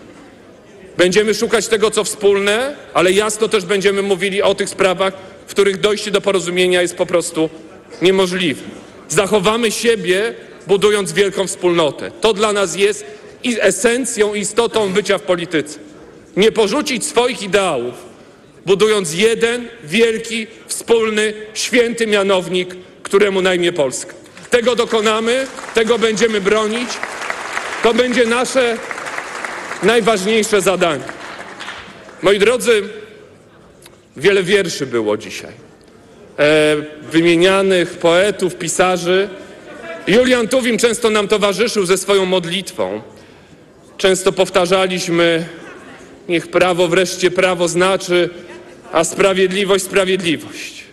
Będziemy 0.98 1.33
szukać 1.33 1.67
tego, 1.67 1.91
co 1.91 2.03
wspólne, 2.03 2.75
ale 2.93 3.12
jasno 3.12 3.48
też 3.48 3.65
będziemy 3.65 4.01
mówili 4.01 4.41
o 4.41 4.55
tych 4.55 4.69
sprawach, 4.69 5.13
w 5.48 5.51
których 5.51 5.79
dojście 5.79 6.12
do 6.12 6.21
porozumienia 6.21 6.81
jest 6.81 6.95
po 6.95 7.05
prostu 7.05 7.50
niemożliwe. 8.01 8.62
Zachowamy 9.09 9.71
siebie, 9.71 10.33
budując 10.67 11.13
wielką 11.13 11.48
wspólnotę. 11.48 12.12
To 12.21 12.33
dla 12.33 12.53
nas 12.53 12.75
jest 12.75 13.05
esencją, 13.43 14.33
istotą 14.33 14.93
bycia 14.93 15.17
w 15.17 15.21
polityce. 15.21 15.79
Nie 16.38 16.51
porzucić 16.51 17.05
swoich 17.05 17.43
ideałów, 17.43 17.93
budując 18.65 19.13
jeden 19.13 19.67
wielki, 19.83 20.48
wspólny, 20.67 21.33
święty 21.53 22.07
mianownik, 22.07 22.75
któremu 23.03 23.41
na 23.41 23.55
imię 23.55 23.74
Polska. 23.74 24.19
Tego 24.50 24.75
dokonamy, 24.75 25.48
tego 25.74 26.00
będziemy 26.00 26.41
bronić. 26.41 26.89
To 27.84 27.94
będzie 27.94 28.25
nasze 28.25 28.77
najważniejsze 29.84 30.62
zadanie. 30.62 31.03
Moi 32.22 32.39
drodzy, 32.39 32.84
wiele 34.18 34.44
wierszy 34.44 34.86
było 34.86 35.18
dzisiaj. 35.18 35.51
E, 36.39 36.75
wymienianych 37.12 37.98
poetów, 37.98 38.56
pisarzy. 38.56 39.29
Julian 40.08 40.48
Tuwim 40.48 40.77
często 40.77 41.10
nam 41.10 41.27
towarzyszył 41.27 41.86
ze 41.86 41.98
swoją 41.98 42.25
modlitwą. 42.25 43.01
Często 43.98 44.32
powtarzaliśmy, 44.32 45.46
niech 46.29 46.48
prawo 46.48 46.88
wreszcie 46.88 47.32
prawo 47.32 47.68
znaczy, 47.68 48.29
a 48.91 49.03
sprawiedliwość 49.03 49.84
sprawiedliwość. 49.84 50.89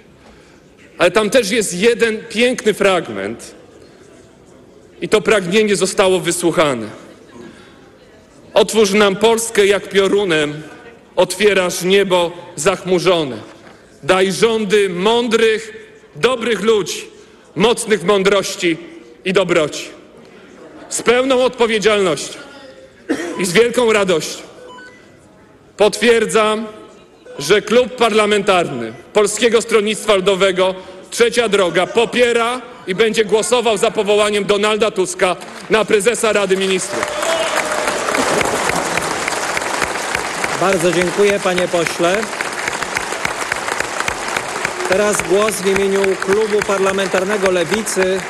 Ale 0.98 1.10
tam 1.10 1.30
też 1.30 1.50
jest 1.50 1.74
jeden 1.74 2.18
piękny 2.18 2.74
fragment 2.74 3.54
i 5.00 5.08
to 5.08 5.20
pragnienie 5.20 5.76
zostało 5.76 6.20
wysłuchane. 6.20 6.86
Otwórz 8.54 8.92
nam 8.92 9.16
Polskę 9.16 9.66
jak 9.66 9.88
piorunem, 9.88 10.62
otwierasz 11.16 11.82
niebo 11.82 12.32
zachmurzone. 12.56 13.36
Daj 14.02 14.32
rządy 14.32 14.88
mądrych, 14.88 15.72
dobrych 16.16 16.62
ludzi, 16.62 17.04
mocnych 17.54 18.04
mądrości 18.04 18.76
i 19.24 19.32
dobroci. 19.32 19.88
Z 20.88 21.02
pełną 21.02 21.44
odpowiedzialnością 21.44 22.38
i 23.38 23.44
z 23.44 23.52
wielką 23.52 23.92
radością 23.92 24.42
potwierdzam, 25.76 26.66
że 27.38 27.62
Klub 27.62 27.96
Parlamentarny 27.96 28.92
Polskiego 29.12 29.62
Stronnictwa 29.62 30.14
Ludowego 30.14 30.74
Trzecia 31.10 31.48
Droga 31.48 31.86
popiera 31.86 32.60
i 32.86 32.94
będzie 32.94 33.24
głosował 33.24 33.76
za 33.76 33.90
powołaniem 33.90 34.44
Donalda 34.44 34.90
Tuska 34.90 35.36
na 35.70 35.84
prezesa 35.84 36.32
Rady 36.32 36.56
Ministrów. 36.56 37.06
Bardzo 40.60 40.92
dziękuję, 40.92 41.40
panie 41.44 41.68
pośle. 41.68 42.22
Teraz 44.88 45.22
głos 45.28 45.54
w 45.54 45.66
imieniu 45.66 46.00
Klubu 46.20 46.58
Parlamentarnego 46.66 47.50
Lewicy 47.50 48.20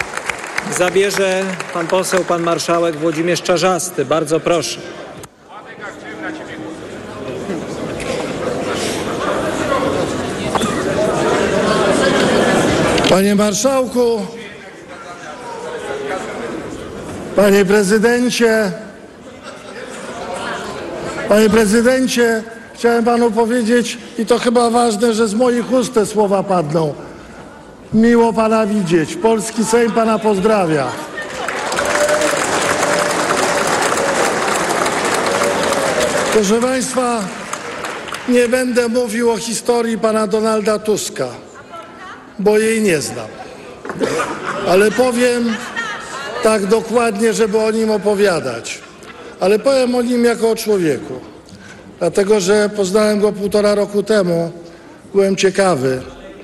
zabierze 0.79 1.45
pan 1.75 1.87
poseł, 1.87 2.25
pan 2.25 2.43
marszałek 2.43 2.97
Włodzimierz 2.97 3.43
Czarzasty. 3.43 4.05
Bardzo 4.05 4.41
proszę. 4.41 4.81
Panie 13.17 13.35
Marszałku, 13.35 14.21
Panie 17.37 17.65
Prezydencie, 17.65 18.73
Panie 21.29 21.51
Prezydencie, 21.51 22.43
chciałem 22.75 23.05
Panu 23.05 23.31
powiedzieć, 23.31 23.99
i 24.19 24.27
to 24.27 24.39
chyba 24.39 24.71
ważne, 24.71 25.15
że 25.15 25.29
z 25.29 25.35
moich 25.35 25.73
ust 25.73 25.95
te 25.95 26.07
słowa 26.07 26.43
padną. 26.43 26.95
Miło 27.95 28.33
Pana 28.33 28.67
widzieć. 28.67 29.15
Polski 29.15 29.65
Sejm 29.65 29.93
Pana 29.93 30.19
pozdrawia. 30.19 30.87
Proszę 36.33 36.61
Państwa, 36.61 37.21
nie 38.29 38.49
będę 38.49 38.89
mówił 38.89 39.31
o 39.31 39.37
historii 39.37 39.99
Pana 39.99 40.27
Donalda 40.27 40.79
Tuska 40.79 41.46
bo 42.39 42.59
jej 42.59 42.83
nie 42.83 43.01
znam. 43.01 43.29
Ale 44.67 44.91
powiem 44.91 45.55
tak 46.43 46.67
dokładnie, 46.67 47.33
żeby 47.33 47.59
o 47.59 47.71
nim 47.71 47.91
opowiadać. 47.91 48.79
Ale 49.41 49.59
powiem 49.59 49.95
o 49.95 50.03
nim 50.03 50.25
jako 50.25 50.51
o 50.51 50.57
człowieku. 50.57 51.15
Dlatego, 51.99 52.41
że 52.41 52.71
poznałem 52.77 53.21
go 53.21 53.33
półtora 53.33 53.75
roku 53.75 54.03
temu. 54.03 54.53
Byłem 55.15 55.37
ciekawy. 55.37 56.01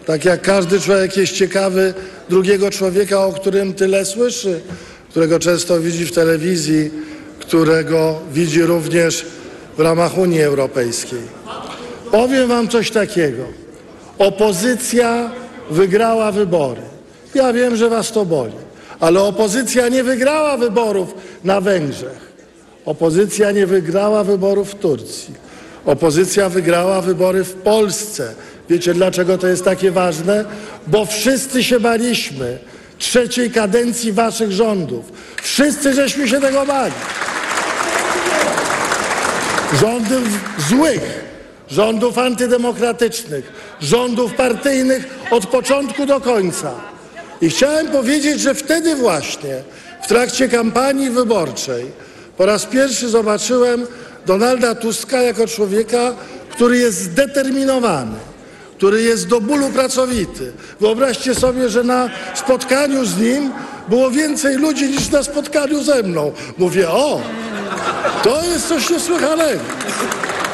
Tak 0.06 0.24
jak 0.24 0.42
każdy 0.42 0.80
człowiek 0.80 1.16
jest 1.16 1.32
ciekawy 1.32 1.94
drugiego 2.28 2.70
człowieka, 2.70 3.26
o 3.26 3.32
którym 3.32 3.74
tyle 3.74 4.04
słyszy, 4.04 4.60
którego 5.10 5.38
często 5.38 5.80
widzi 5.80 6.06
w 6.06 6.12
telewizji, 6.12 6.90
którego 7.40 8.18
widzi 8.32 8.62
również 8.62 9.26
w 9.76 9.80
ramach 9.80 10.18
Unii 10.18 10.42
Europejskiej. 10.42 11.20
Powiem 12.10 12.48
wam 12.48 12.68
coś 12.68 12.90
takiego. 12.90 13.42
Opozycja 14.18 15.30
wygrała 15.70 16.32
wybory. 16.32 16.82
Ja 17.34 17.52
wiem, 17.52 17.76
że 17.76 17.88
was 17.88 18.12
to 18.12 18.24
boli, 18.24 18.52
ale 19.00 19.22
opozycja 19.22 19.88
nie 19.88 20.04
wygrała 20.04 20.56
wyborów 20.56 21.14
na 21.44 21.60
Węgrzech. 21.60 22.32
Opozycja 22.84 23.50
nie 23.50 23.66
wygrała 23.66 24.24
wyborów 24.24 24.70
w 24.70 24.74
Turcji. 24.74 25.34
Opozycja 25.84 26.48
wygrała 26.48 27.00
wybory 27.00 27.44
w 27.44 27.54
Polsce. 27.54 28.34
Wiecie 28.68 28.94
dlaczego 28.94 29.38
to 29.38 29.46
jest 29.46 29.64
takie 29.64 29.90
ważne? 29.90 30.44
Bo 30.86 31.04
wszyscy 31.04 31.64
się 31.64 31.80
baliśmy 31.80 32.58
trzeciej 32.98 33.50
kadencji 33.50 34.12
waszych 34.12 34.52
rządów. 34.52 35.12
Wszyscy 35.42 35.94
żeśmy 35.94 36.28
się 36.28 36.40
tego 36.40 36.66
bali. 36.66 36.94
Rządów 39.80 40.22
złych, 40.68 41.24
rządów 41.68 42.18
antydemokratycznych, 42.18 43.52
rządów 43.82 44.34
partyjnych 44.34 45.06
od 45.30 45.46
początku 45.46 46.06
do 46.06 46.20
końca. 46.20 46.70
I 47.40 47.50
chciałem 47.50 47.88
powiedzieć, 47.88 48.40
że 48.40 48.54
wtedy 48.54 48.96
właśnie, 48.96 49.62
w 50.02 50.06
trakcie 50.06 50.48
kampanii 50.48 51.10
wyborczej, 51.10 51.86
po 52.36 52.46
raz 52.46 52.66
pierwszy 52.66 53.08
zobaczyłem 53.08 53.86
Donalda 54.26 54.74
Tuska 54.74 55.22
jako 55.22 55.46
człowieka, 55.46 56.14
który 56.50 56.78
jest 56.78 56.98
zdeterminowany, 56.98 58.16
który 58.76 59.02
jest 59.02 59.28
do 59.28 59.40
bólu 59.40 59.70
pracowity. 59.70 60.52
Wyobraźcie 60.80 61.34
sobie, 61.34 61.68
że 61.68 61.84
na 61.84 62.10
spotkaniu 62.34 63.04
z 63.04 63.18
nim 63.18 63.50
było 63.88 64.10
więcej 64.10 64.56
ludzi 64.56 64.88
niż 64.88 65.10
na 65.10 65.22
spotkaniu 65.22 65.82
ze 65.82 66.02
mną. 66.02 66.32
Mówię, 66.58 66.90
o, 66.90 67.20
to 68.22 68.42
jest 68.44 68.68
coś 68.68 68.90
niesłychanego. 68.90 69.60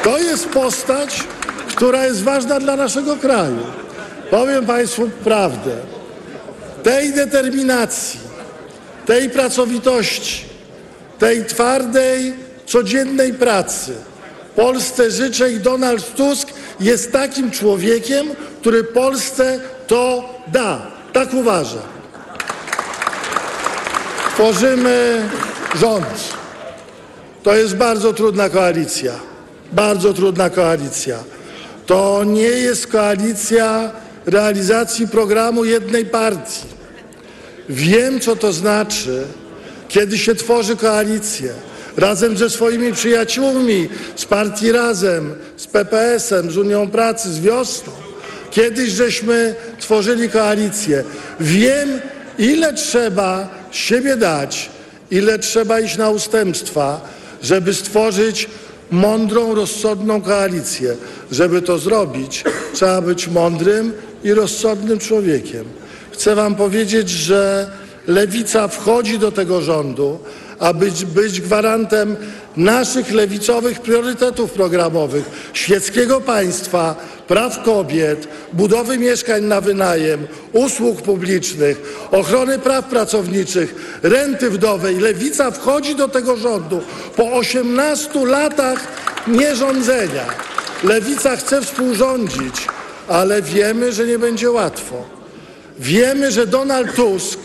To 0.03 0.17
jest 0.17 0.47
postać, 0.47 1.23
która 1.79 2.05
jest 2.05 2.23
ważna 2.23 2.59
dla 2.59 2.75
naszego 2.75 3.17
kraju. 3.17 3.57
Powiem 4.31 4.65
Państwu 4.65 5.09
prawdę. 5.23 5.71
Tej 6.83 7.13
determinacji, 7.13 8.19
tej 9.05 9.29
pracowitości, 9.29 10.45
tej 11.19 11.45
twardej, 11.45 12.33
codziennej 12.65 13.33
pracy 13.33 13.93
Polsce 14.55 15.11
życzę 15.11 15.51
i 15.51 15.59
Donald 15.59 16.15
Tusk 16.15 16.47
jest 16.79 17.11
takim 17.11 17.51
człowiekiem, 17.51 18.27
który 18.61 18.83
Polsce 18.83 19.59
to 19.87 20.29
da. 20.47 20.81
Tak 21.13 21.33
uważam. 21.33 21.87
Tworzymy 24.33 25.29
rząd. 25.75 26.33
To 27.43 27.55
jest 27.55 27.75
bardzo 27.75 28.13
trudna 28.13 28.49
koalicja. 28.49 29.13
Bardzo 29.71 30.13
trudna 30.13 30.49
koalicja. 30.49 31.38
To 31.89 32.23
nie 32.23 32.41
jest 32.41 32.87
koalicja 32.87 33.91
realizacji 34.25 35.07
programu 35.07 35.65
jednej 35.65 36.05
partii. 36.05 36.67
Wiem, 37.69 38.19
co 38.19 38.35
to 38.35 38.53
znaczy, 38.53 39.23
kiedy 39.87 40.17
się 40.17 40.35
tworzy 40.35 40.75
koalicję 40.75 41.53
razem 41.97 42.37
ze 42.37 42.49
swoimi 42.49 42.93
przyjaciółmi 42.93 43.89
z 44.15 44.25
partii 44.25 44.71
Razem, 44.71 45.35
z 45.57 45.67
PPS-em, 45.67 46.51
z 46.51 46.57
Unią 46.57 46.89
Pracy, 46.89 47.33
z 47.33 47.39
Wiosną. 47.39 47.93
Kiedyś 48.51 48.89
żeśmy 48.91 49.55
tworzyli 49.79 50.29
koalicję. 50.29 51.03
Wiem, 51.39 52.01
ile 52.39 52.73
trzeba 52.73 53.49
siebie 53.71 54.15
dać, 54.15 54.69
ile 55.11 55.39
trzeba 55.39 55.79
iść 55.79 55.97
na 55.97 56.09
ustępstwa, 56.09 57.01
żeby 57.43 57.73
stworzyć 57.73 58.47
mądrą, 58.91 59.55
rozsądną 59.55 60.21
koalicję. 60.21 60.95
Żeby 61.31 61.61
to 61.61 61.77
zrobić, 61.77 62.43
trzeba 62.73 63.01
być 63.01 63.27
mądrym 63.27 63.93
i 64.23 64.33
rozsądnym 64.33 64.99
człowiekiem. 64.99 65.65
Chcę 66.11 66.35
Wam 66.35 66.55
powiedzieć, 66.55 67.09
że 67.09 67.71
lewica 68.07 68.67
wchodzi 68.67 69.19
do 69.19 69.31
tego 69.31 69.61
rządu, 69.61 70.19
aby 70.59 70.91
być, 71.05 71.41
gwarantem 71.41 72.15
naszych 72.57 73.11
lewicowych 73.11 73.81
priorytetów 73.81 74.51
programowych, 74.51 75.51
świeckiego 75.53 76.21
państwa, 76.21 76.95
praw 77.27 77.63
kobiet, 77.63 78.27
budowy 78.53 78.97
mieszkań 78.97 79.43
na 79.43 79.61
wynajem, 79.61 80.27
usług 80.53 81.01
publicznych, 81.01 82.07
ochrony 82.11 82.59
praw 82.59 82.85
pracowniczych, 82.85 83.99
renty 84.03 84.49
wdowej. 84.49 84.99
Lewica 84.99 85.51
wchodzi 85.51 85.95
do 85.95 86.07
tego 86.07 86.37
rządu 86.37 86.81
po 87.15 87.31
18 87.31 88.25
latach 88.25 88.87
nierządzenia. 89.27 90.25
Lewica 90.83 91.35
chce 91.35 91.61
współrządzić, 91.61 92.67
ale 93.07 93.41
wiemy, 93.41 93.91
że 93.91 94.07
nie 94.07 94.19
będzie 94.19 94.51
łatwo. 94.51 95.05
Wiemy, 95.79 96.31
że 96.31 96.47
Donald 96.47 96.95
Tusk, 96.95 97.39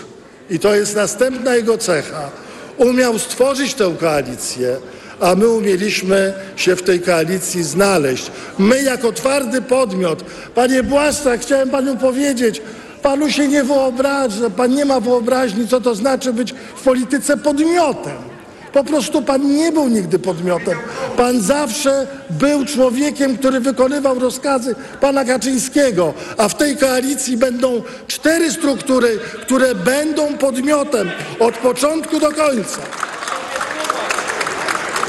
i 0.50 0.58
to 0.58 0.74
jest 0.74 0.96
następna 0.96 1.56
jego 1.56 1.78
cecha, 1.78 2.30
umiał 2.76 3.18
stworzyć 3.18 3.74
tę 3.74 3.94
koalicję, 4.00 4.76
a 5.20 5.34
my 5.34 5.48
umieliśmy 5.48 6.32
się 6.56 6.76
w 6.76 6.82
tej 6.82 7.00
koalicji 7.00 7.62
znaleźć. 7.62 8.30
My 8.58 8.82
jako 8.82 9.12
twardy 9.12 9.62
podmiot. 9.62 10.24
Panie 10.54 10.82
Błaszczak, 10.82 11.40
chciałem 11.40 11.70
panu 11.70 11.96
powiedzieć, 11.96 12.62
panu 13.02 13.30
się 13.30 13.48
nie 13.48 13.64
wyobraża, 13.64 14.50
pan 14.50 14.74
nie 14.74 14.84
ma 14.84 15.00
wyobraźni, 15.00 15.68
co 15.68 15.80
to 15.80 15.94
znaczy 15.94 16.32
być 16.32 16.54
w 16.76 16.82
polityce 16.82 17.36
podmiotem. 17.36 18.33
Po 18.74 18.84
prostu 18.84 19.22
pan 19.22 19.56
nie 19.56 19.72
był 19.72 19.88
nigdy 19.88 20.18
podmiotem. 20.18 20.78
Pan 21.16 21.40
zawsze 21.40 22.06
był 22.30 22.64
człowiekiem, 22.64 23.38
który 23.38 23.60
wykonywał 23.60 24.18
rozkazy 24.18 24.74
pana 25.00 25.24
Kaczyńskiego, 25.24 26.14
a 26.36 26.48
w 26.48 26.56
tej 26.56 26.76
koalicji 26.76 27.36
będą 27.36 27.82
cztery 28.06 28.52
struktury, 28.52 29.18
które 29.42 29.74
będą 29.74 30.38
podmiotem 30.38 31.10
od 31.40 31.54
początku 31.54 32.20
do 32.20 32.32
końca. 32.32 32.80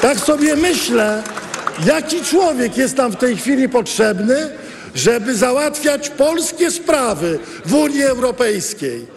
Tak 0.01 0.19
sobie 0.19 0.56
myślę, 0.56 1.23
jaki 1.86 2.21
człowiek 2.21 2.78
jest 2.78 2.97
nam 2.97 3.12
w 3.12 3.15
tej 3.15 3.38
chwili 3.38 3.69
potrzebny, 3.69 4.49
żeby 4.95 5.36
załatwiać 5.36 6.10
polskie 6.10 6.71
sprawy 6.71 7.39
w 7.65 7.73
Unii 7.73 8.04
Europejskiej. 8.04 9.14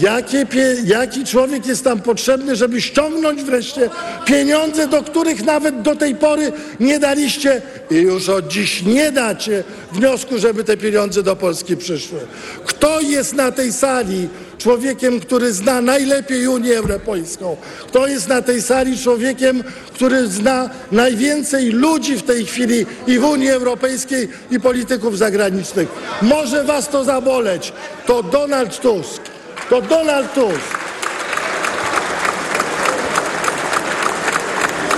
Jakie 0.00 0.46
jaki 0.84 1.24
człowiek 1.24 1.66
jest 1.66 1.84
tam 1.84 2.00
potrzebny, 2.00 2.56
żeby 2.56 2.82
ściągnąć 2.82 3.42
wreszcie 3.42 3.90
pieniądze, 4.24 4.86
do 4.88 5.02
których 5.02 5.44
nawet 5.44 5.82
do 5.82 5.96
tej 5.96 6.14
pory 6.14 6.52
nie 6.80 6.98
daliście 6.98 7.62
i 7.90 7.94
już 7.94 8.28
od 8.28 8.48
dziś 8.48 8.82
nie 8.82 9.12
dacie 9.12 9.64
wniosku, 9.92 10.38
żeby 10.38 10.64
te 10.64 10.76
pieniądze 10.76 11.22
do 11.22 11.36
Polski 11.36 11.76
przyszły. 11.76 12.18
Kto 12.64 13.00
jest 13.00 13.34
na 13.34 13.52
tej 13.52 13.72
sali 13.72 14.28
człowiekiem, 14.58 15.20
który 15.20 15.52
zna 15.52 15.80
najlepiej 15.80 16.48
Unię 16.48 16.76
Europejską? 16.76 17.56
Kto 17.88 18.06
jest 18.06 18.28
na 18.28 18.42
tej 18.42 18.62
sali 18.62 18.98
człowiekiem, 18.98 19.64
który 19.94 20.28
zna 20.28 20.70
najwięcej 20.92 21.70
ludzi 21.70 22.16
w 22.16 22.22
tej 22.22 22.46
chwili 22.46 22.86
i 23.06 23.18
w 23.18 23.24
Unii 23.24 23.50
Europejskiej 23.50 24.28
i 24.50 24.60
polityków 24.60 25.18
zagranicznych? 25.18 25.88
Może 26.22 26.64
was 26.64 26.88
to 26.88 27.04
zaboleć. 27.04 27.72
To 28.06 28.22
Donald 28.22 28.80
Tusk. 28.80 29.33
To 29.70 29.80
Donald 29.80 30.34
Tusk. 30.34 30.78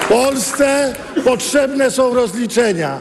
Polsce 0.09 0.95
potrzebne 1.25 1.91
są 1.91 2.15
rozliczenia. 2.15 3.01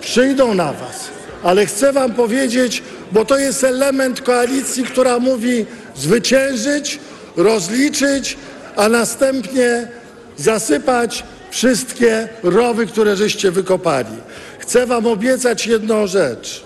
Przyjdą 0.00 0.54
na 0.54 0.72
was. 0.72 1.08
Ale 1.42 1.66
chcę 1.66 1.92
wam 1.92 2.12
powiedzieć, 2.12 2.82
bo 3.12 3.24
to 3.24 3.38
jest 3.38 3.64
element 3.64 4.20
koalicji, 4.20 4.84
która 4.84 5.18
mówi 5.18 5.66
zwyciężyć, 5.96 6.98
rozliczyć, 7.36 8.36
a 8.76 8.88
następnie 8.88 9.88
zasypać 10.36 11.24
wszystkie 11.50 12.28
rowy, 12.42 12.86
które 12.86 13.16
żeście 13.16 13.50
wykopali. 13.50 14.16
Chcę 14.58 14.86
wam 14.86 15.06
obiecać 15.06 15.66
jedną 15.66 16.06
rzecz. 16.06 16.63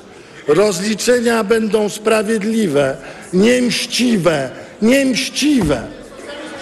Rozliczenia 0.48 1.44
będą 1.44 1.88
sprawiedliwe, 1.88 2.96
niemściwe, 3.32 4.50
niemściwe. 4.82 5.82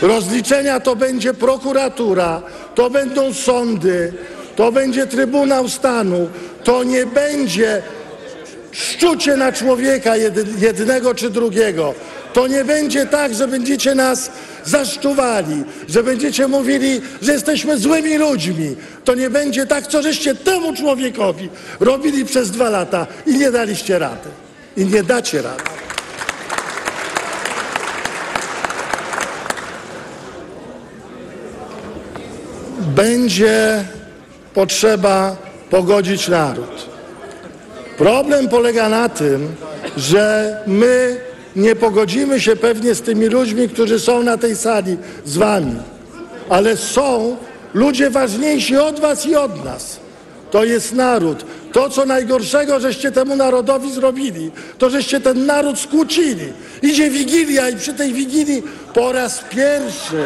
Rozliczenia 0.02 0.80
to 0.80 0.96
będzie 0.96 1.34
prokuratura, 1.34 2.42
to 2.74 2.90
będą 2.90 3.34
sądy, 3.34 4.12
to 4.56 4.72
będzie 4.72 5.06
Trybunał 5.06 5.68
Stanu, 5.68 6.28
to 6.64 6.84
nie 6.84 7.06
będzie 7.06 7.82
szczucie 8.72 9.36
na 9.36 9.52
człowieka 9.52 10.16
jednego 10.60 11.14
czy 11.14 11.30
drugiego. 11.30 11.94
To 12.36 12.46
nie 12.46 12.64
będzie 12.64 13.06
tak, 13.06 13.34
że 13.34 13.48
będziecie 13.48 13.94
nas 13.94 14.30
zaszczuwali, 14.64 15.64
że 15.88 16.02
będziecie 16.02 16.48
mówili, 16.48 17.00
że 17.22 17.32
jesteśmy 17.32 17.78
złymi 17.78 18.18
ludźmi. 18.18 18.76
To 19.04 19.14
nie 19.14 19.30
będzie 19.30 19.66
tak, 19.66 19.86
co 19.86 20.02
żeście 20.02 20.34
temu 20.34 20.74
człowiekowi 20.74 21.48
robili 21.80 22.24
przez 22.24 22.50
dwa 22.50 22.70
lata 22.70 23.06
i 23.26 23.38
nie 23.38 23.50
daliście 23.50 23.98
rady. 23.98 24.28
I 24.76 24.84
nie 24.84 25.02
dacie 25.02 25.42
rady. 25.42 25.62
Będzie 32.80 33.84
potrzeba 34.54 35.36
pogodzić 35.70 36.28
naród. 36.28 36.86
Problem 37.98 38.48
polega 38.48 38.88
na 38.88 39.08
tym, 39.08 39.54
że 39.96 40.56
my 40.66 41.25
nie 41.56 41.76
pogodzimy 41.76 42.40
się 42.40 42.56
pewnie 42.56 42.94
z 42.94 43.02
tymi 43.02 43.26
ludźmi, 43.26 43.68
którzy 43.68 44.00
są 44.00 44.22
na 44.22 44.36
tej 44.36 44.56
sali 44.56 44.96
z 45.24 45.36
wami, 45.36 45.76
ale 46.48 46.76
są 46.76 47.36
ludzie 47.74 48.10
ważniejsi 48.10 48.76
od 48.76 49.00
was 49.00 49.26
i 49.26 49.36
od 49.36 49.64
nas. 49.64 50.00
To 50.50 50.64
jest 50.64 50.94
naród. 50.94 51.44
To, 51.72 51.90
co 51.90 52.06
najgorszego, 52.06 52.80
żeście 52.80 53.12
temu 53.12 53.36
narodowi 53.36 53.92
zrobili, 53.92 54.50
to 54.78 54.90
żeście 54.90 55.20
ten 55.20 55.46
naród 55.46 55.78
skłócili. 55.78 56.52
Idzie 56.82 57.10
Wigilia 57.10 57.68
i 57.68 57.76
przy 57.76 57.94
tej 57.94 58.12
Wigilii 58.12 58.62
po 58.94 59.12
raz 59.12 59.44
pierwszy, 59.50 60.24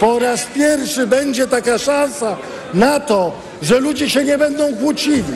po 0.00 0.18
raz 0.18 0.46
pierwszy 0.54 1.06
będzie 1.06 1.46
taka 1.46 1.78
szansa 1.78 2.36
na 2.74 3.00
to, 3.00 3.32
że 3.62 3.80
ludzie 3.80 4.10
się 4.10 4.24
nie 4.24 4.38
będą 4.38 4.76
kłócili. 4.76 5.34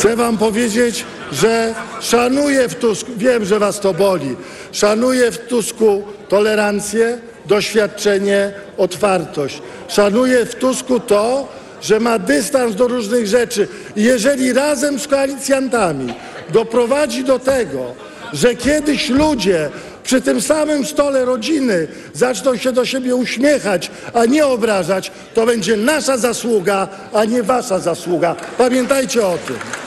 Chcę 0.00 0.16
wam 0.16 0.38
powiedzieć, 0.38 1.04
że 1.32 1.74
szanuję 2.00 2.68
w 2.68 2.74
Tusku, 2.74 3.10
wiem, 3.16 3.44
że 3.44 3.58
was 3.58 3.80
to 3.80 3.94
boli, 3.94 4.36
szanuję 4.72 5.30
w 5.30 5.38
Tusku 5.38 6.02
tolerancję, 6.28 7.18
doświadczenie, 7.46 8.52
otwartość. 8.76 9.62
Szanuję 9.88 10.46
w 10.46 10.54
Tusku 10.54 11.00
to, 11.00 11.48
że 11.82 12.00
ma 12.00 12.18
dystans 12.18 12.74
do 12.74 12.88
różnych 12.88 13.26
rzeczy. 13.26 13.68
I 13.96 14.02
jeżeli 14.02 14.52
razem 14.52 14.98
z 14.98 15.08
koalicjantami 15.08 16.14
doprowadzi 16.52 17.24
do 17.24 17.38
tego, 17.38 17.94
że 18.32 18.54
kiedyś 18.54 19.08
ludzie 19.08 19.70
przy 20.02 20.20
tym 20.20 20.40
samym 20.40 20.86
stole 20.86 21.24
rodziny 21.24 21.88
zaczną 22.12 22.56
się 22.56 22.72
do 22.72 22.86
siebie 22.86 23.14
uśmiechać, 23.14 23.90
a 24.14 24.24
nie 24.24 24.46
obrażać, 24.46 25.12
to 25.34 25.46
będzie 25.46 25.76
nasza 25.76 26.16
zasługa, 26.16 26.88
a 27.12 27.24
nie 27.24 27.42
wasza 27.42 27.78
zasługa. 27.78 28.36
Pamiętajcie 28.58 29.26
o 29.26 29.38
tym. 29.46 29.79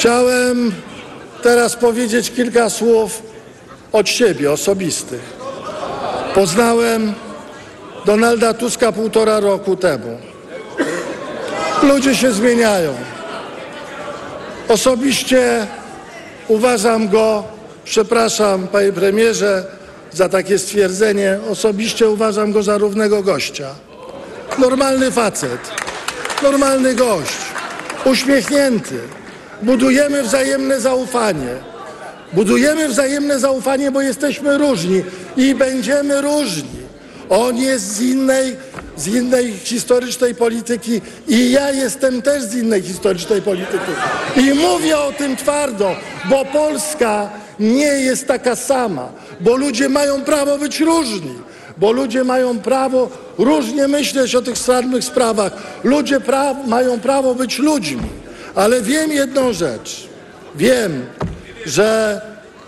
Chciałem 0.00 0.72
teraz 1.42 1.76
powiedzieć 1.76 2.30
kilka 2.30 2.70
słów 2.70 3.22
od 3.92 4.08
siebie, 4.08 4.52
osobistych. 4.52 5.20
Poznałem 6.34 7.14
Donalda 8.06 8.54
Tuska 8.54 8.92
półtora 8.92 9.40
roku 9.40 9.76
temu. 9.76 10.18
Ludzie 11.82 12.16
się 12.16 12.32
zmieniają. 12.32 12.94
Osobiście 14.68 15.66
uważam 16.48 17.08
go, 17.08 17.44
przepraszam 17.84 18.68
panie 18.68 18.92
premierze 18.92 19.64
za 20.12 20.28
takie 20.28 20.58
stwierdzenie, 20.58 21.38
osobiście 21.50 22.08
uważam 22.08 22.52
go 22.52 22.62
za 22.62 22.78
równego 22.78 23.22
gościa. 23.22 23.74
Normalny 24.58 25.10
facet, 25.10 25.60
normalny 26.42 26.94
gość, 26.94 27.36
uśmiechnięty. 28.04 29.19
Budujemy 29.62 30.22
wzajemne 30.22 30.80
zaufanie. 30.80 31.54
Budujemy 32.32 32.88
wzajemne 32.88 33.38
zaufanie, 33.38 33.90
bo 33.90 34.00
jesteśmy 34.00 34.58
różni 34.58 35.02
i 35.36 35.54
będziemy 35.54 36.20
różni. 36.20 36.80
On 37.28 37.56
jest 37.56 37.96
z 37.96 38.00
innej, 38.00 38.56
z 38.96 39.06
innej 39.06 39.52
historycznej 39.52 40.34
polityki 40.34 41.00
i 41.28 41.50
ja 41.50 41.70
jestem 41.70 42.22
też 42.22 42.42
z 42.42 42.54
innej 42.54 42.82
historycznej 42.82 43.42
polityki. 43.42 43.92
I 44.36 44.54
mówię 44.54 44.98
o 44.98 45.12
tym 45.12 45.36
twardo, 45.36 45.96
bo 46.30 46.44
Polska 46.44 47.30
nie 47.60 47.86
jest 47.86 48.26
taka 48.26 48.56
sama, 48.56 49.08
bo 49.40 49.56
ludzie 49.56 49.88
mają 49.88 50.22
prawo 50.22 50.58
być 50.58 50.80
różni, 50.80 51.34
bo 51.76 51.92
ludzie 51.92 52.24
mają 52.24 52.58
prawo 52.58 53.10
różnie 53.38 53.88
myśleć 53.88 54.34
o 54.34 54.42
tych 54.42 54.58
samych 54.58 55.04
sprawach. 55.04 55.52
Ludzie 55.84 56.20
pra 56.20 56.54
mają 56.66 57.00
prawo 57.00 57.34
być 57.34 57.58
ludźmi. 57.58 58.08
Ale 58.60 58.82
wiem 58.82 59.12
jedną 59.12 59.52
rzecz. 59.52 60.08
Wiem, 60.54 61.04
że 61.66 62.20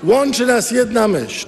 łączy 0.05 0.46
nas 0.46 0.70
jedna 0.70 1.09
myśl. 1.09 1.46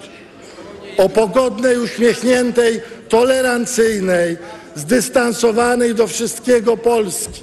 O 0.97 1.09
pogodnej, 1.09 1.79
uśmiechniętej, 1.79 2.81
tolerancyjnej, 3.09 4.37
zdystansowanej 4.75 5.95
do 5.95 6.07
wszystkiego 6.07 6.77
Polski. 6.77 7.43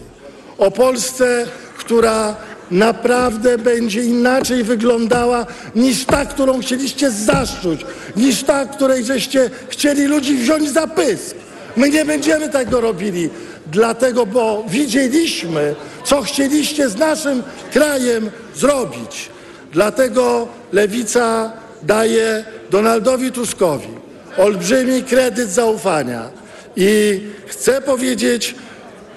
O 0.58 0.72
Polsce, 0.72 1.46
która 1.78 2.36
naprawdę 2.72 3.58
będzie 3.58 4.04
inaczej 4.04 4.64
wyglądała 4.64 5.46
niż 5.76 6.06
ta, 6.06 6.26
którą 6.26 6.60
chcieliście 6.60 7.12
zaszczuć, 7.12 7.86
niż 8.16 8.44
ta, 8.44 8.66
której 8.66 9.06
żeście 9.06 9.50
chcieli 9.70 10.06
ludzi 10.06 10.38
wziąć 10.38 10.70
za 10.70 10.88
pysk. 10.88 11.36
My 11.76 11.90
nie 11.90 12.06
będziemy 12.06 12.50
tego 12.50 12.82
robili, 12.82 13.30
dlatego, 13.68 14.26
bo 14.26 14.64
widzieliśmy, 14.68 15.76
co 16.04 16.22
chcieliście 16.22 16.90
z 16.90 16.96
naszym 16.96 17.44
krajem 17.74 18.32
zrobić. 18.56 19.30
Dlatego 19.74 20.48
Lewica 20.74 21.52
daje 21.84 22.46
Donaldowi 22.70 23.32
Tuskowi 23.32 24.02
olbrzymi 24.38 25.04
kredyt 25.04 25.50
zaufania 25.50 26.30
i 26.76 27.22
chcę 27.48 27.82
powiedzieć 27.82 28.56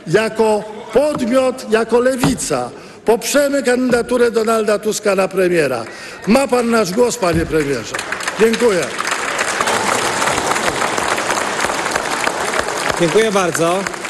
jako 0.06 0.64
podmiot, 0.92 1.70
jako 1.70 2.00
Lewica 2.00 2.70
poprzemy 3.04 3.62
kandydaturę 3.62 4.30
Donalda 4.30 4.78
Tuska 4.78 5.14
na 5.14 5.28
premiera. 5.28 5.84
Ma 6.26 6.48
pan 6.48 6.70
nasz 6.70 6.92
głos, 6.92 7.16
panie 7.16 7.46
premierze. 7.46 7.94
Dziękuję. 8.40 8.84
Dziękuję 13.00 13.32
bardzo. 13.32 14.03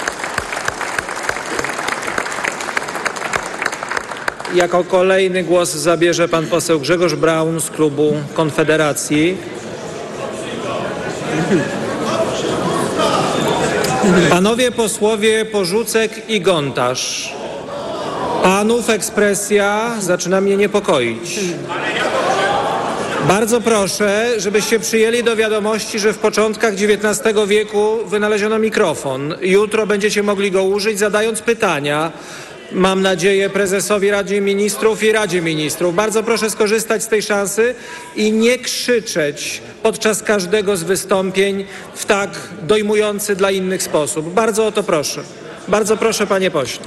Jako 4.54 4.84
kolejny 4.84 5.42
głos 5.42 5.74
zabierze 5.74 6.28
pan 6.28 6.46
poseł 6.46 6.80
Grzegorz 6.80 7.14
Braun 7.14 7.60
z 7.60 7.70
klubu 7.70 8.16
Konfederacji. 8.34 9.36
Panowie 14.30 14.70
posłowie 14.70 15.44
Porzucek 15.44 16.30
i 16.30 16.40
Gontarz. 16.40 17.34
Panów 18.42 18.90
ekspresja 18.90 19.90
zaczyna 20.00 20.40
mnie 20.40 20.56
niepokoić. 20.56 21.40
Bardzo 23.28 23.60
proszę, 23.60 24.30
żebyście 24.36 24.80
przyjęli 24.80 25.22
do 25.22 25.36
wiadomości, 25.36 25.98
że 25.98 26.12
w 26.12 26.18
początkach 26.18 26.74
XIX 26.74 27.38
wieku 27.46 27.98
wynaleziono 28.06 28.58
mikrofon. 28.58 29.34
Jutro 29.40 29.86
będziecie 29.86 30.22
mogli 30.22 30.50
go 30.50 30.62
użyć, 30.64 30.98
zadając 30.98 31.42
pytania. 31.42 32.12
Mam 32.72 33.02
nadzieję 33.02 33.50
prezesowi 33.50 34.10
Rady 34.10 34.40
Ministrów 34.40 35.02
i 35.02 35.12
Radzie 35.12 35.42
Ministrów. 35.42 35.94
Bardzo 35.94 36.22
proszę 36.22 36.50
skorzystać 36.50 37.02
z 37.02 37.08
tej 37.08 37.22
szansy 37.22 37.74
i 38.16 38.32
nie 38.32 38.58
krzyczeć 38.58 39.62
podczas 39.82 40.22
każdego 40.22 40.76
z 40.76 40.82
wystąpień 40.82 41.64
w 41.94 42.04
tak 42.04 42.30
dojmujący 42.62 43.36
dla 43.36 43.50
innych 43.50 43.82
sposób. 43.82 44.32
Bardzo 44.32 44.66
o 44.66 44.72
to 44.72 44.82
proszę. 44.82 45.22
Bardzo 45.68 45.96
proszę, 45.96 46.26
panie 46.26 46.50
pośle. 46.50 46.86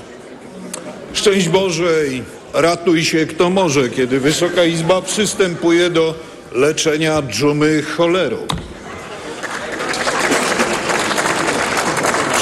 Szczęść 1.13 1.49
Boże 1.49 2.07
i 2.11 2.23
ratuj 2.53 3.05
się 3.05 3.25
kto 3.25 3.49
może, 3.49 3.89
kiedy 3.89 4.19
Wysoka 4.19 4.65
Izba 4.65 5.01
przystępuje 5.01 5.89
do 5.89 6.15
leczenia 6.51 7.21
dżumy 7.21 7.81
cholerą. 7.81 8.37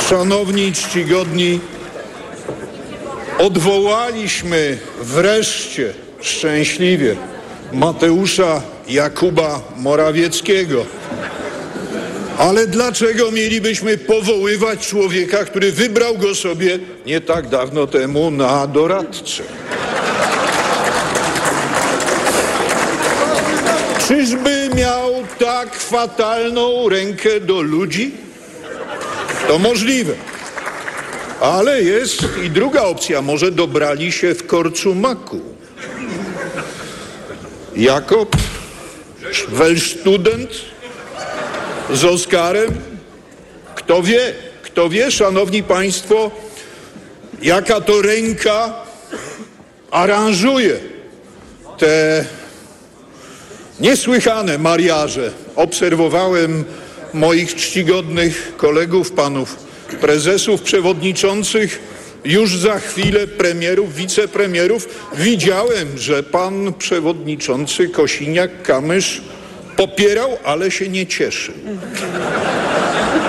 Szanowni, 0.10 0.74
czcigodni, 0.74 1.60
odwołaliśmy 3.40 4.78
wreszcie 5.02 5.94
szczęśliwie 6.22 7.16
Mateusza 7.74 8.62
Jakuba 8.88 9.62
Morawieckiego. 9.78 10.86
Ale 12.38 12.68
dlaczego 12.68 13.32
mielibyśmy 13.32 13.98
powoływać 13.98 14.88
człowieka, 14.88 15.46
który 15.46 15.72
wybrał 15.72 16.18
go 16.18 16.36
sobie 16.36 16.80
nie 17.06 17.22
tak 17.22 17.48
dawno 17.48 17.88
temu 17.88 18.32
na 18.32 18.68
doradcę? 18.68 19.44
Czyżby 24.08 24.70
miał 24.76 25.12
tak 25.40 25.76
fatalną 25.76 26.90
rękę 26.90 27.40
do 27.40 27.62
ludzi? 27.62 28.12
To 29.48 29.60
możliwe. 29.60 30.14
Ale 31.42 31.84
jest 31.84 32.24
i 32.44 32.50
druga 32.50 32.82
opcja. 32.82 33.22
Może 33.22 33.52
dobrali 33.52 34.12
się 34.12 34.36
w 34.36 34.48
korcu 34.48 34.96
maku. 34.96 35.40
Jakob, 37.76 38.36
Welstudent, 39.50 40.50
z 41.94 42.06
Oskarem. 42.06 42.82
Kto 43.76 44.04
wie, 44.04 44.34
kto 44.62 44.90
wie, 44.90 45.12
szanowni 45.12 45.64
państwo, 45.64 46.32
jaka 47.42 47.82
to 47.82 48.02
ręka 48.02 48.74
aranżuje 49.92 50.80
te 51.78 52.26
niesłychane 53.80 54.58
mariaże. 54.58 55.32
Obserwowałem 55.56 56.64
moich 57.14 57.56
czcigodnych 57.56 58.54
kolegów, 58.58 59.12
panów 59.12 59.65
prezesów, 60.02 60.62
przewodniczących, 60.62 61.80
już 62.26 62.58
za 62.58 62.80
chwilę 62.80 63.28
premierów, 63.28 63.96
wicepremierów. 63.96 64.88
Widziałem, 65.18 65.98
że 65.98 66.24
pan 66.24 66.74
przewodniczący 66.74 67.90
Kosiniak-Kamysz 67.90 69.22
popierał, 69.76 70.38
ale 70.44 70.72
się 70.72 70.90
nie 70.90 71.08
cieszył. 71.08 71.56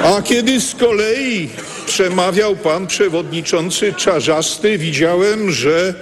A 0.04 0.22
kiedy 0.22 0.60
z 0.60 0.74
kolei 0.74 1.48
przemawiał 1.86 2.56
pan 2.56 2.86
przewodniczący 2.86 3.92
Czarzasty, 3.92 4.78
widziałem, 4.78 5.50
że 5.50 5.94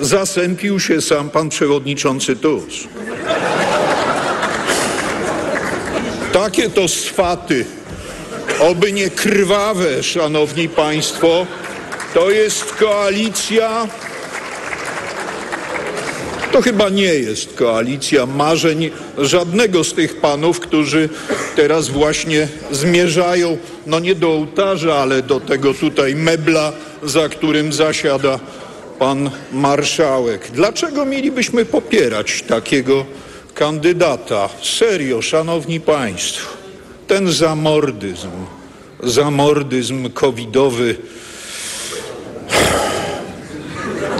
zasępił 0.00 0.80
się 0.80 1.00
sam 1.00 1.30
pan 1.30 1.48
przewodniczący 1.48 2.36
Tusk. 2.36 2.88
Takie 6.32 6.70
to 6.70 6.88
swaty, 6.88 7.64
oby 8.60 8.92
nie 8.92 9.10
krwawe, 9.10 10.02
szanowni 10.02 10.68
państwo, 10.68 11.46
to 12.14 12.30
jest 12.30 12.74
koalicja 12.74 13.88
To 16.52 16.62
chyba 16.62 16.88
nie 16.88 17.14
jest 17.14 17.54
koalicja 17.54 18.26
marzeń 18.26 18.90
żadnego 19.18 19.84
z 19.84 19.94
tych 19.94 20.20
panów, 20.20 20.60
którzy 20.60 21.08
teraz 21.56 21.88
właśnie 21.88 22.48
zmierzają, 22.70 23.58
no 23.86 24.00
nie 24.00 24.14
do 24.14 24.32
ołtarza, 24.32 24.94
ale 24.94 25.22
do 25.22 25.40
tego 25.40 25.74
tutaj 25.74 26.14
mebla, 26.14 26.72
za 27.02 27.28
którym 27.28 27.72
zasiada 27.72 28.38
pan 28.98 29.30
marszałek. 29.52 30.48
Dlaczego 30.54 31.04
mielibyśmy 31.04 31.64
popierać 31.64 32.42
takiego 32.42 33.04
kandydata? 33.54 34.48
Serio, 34.62 35.22
szanowni 35.22 35.80
państwo, 35.80 36.57
ten 37.08 37.32
zamordyzm, 37.32 38.30
zamordyzm 39.02 40.10
covidowy, 40.10 40.96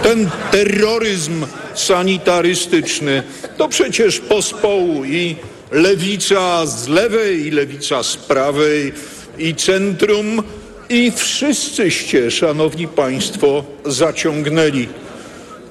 ten 0.03 0.29
terroryzm 0.51 1.45
sanitarystyczny 1.75 3.23
to 3.57 3.69
przecież 3.69 4.19
pospołu 4.19 5.05
i 5.05 5.35
lewica 5.71 6.65
z 6.65 6.87
lewej, 6.87 7.47
i 7.47 7.51
lewica 7.51 8.03
z 8.03 8.17
prawej, 8.17 8.93
i 9.37 9.55
centrum, 9.55 10.43
i 10.89 11.11
wszyscyście, 11.11 12.31
szanowni 12.31 12.87
państwo, 12.87 13.63
zaciągnęli 13.85 14.87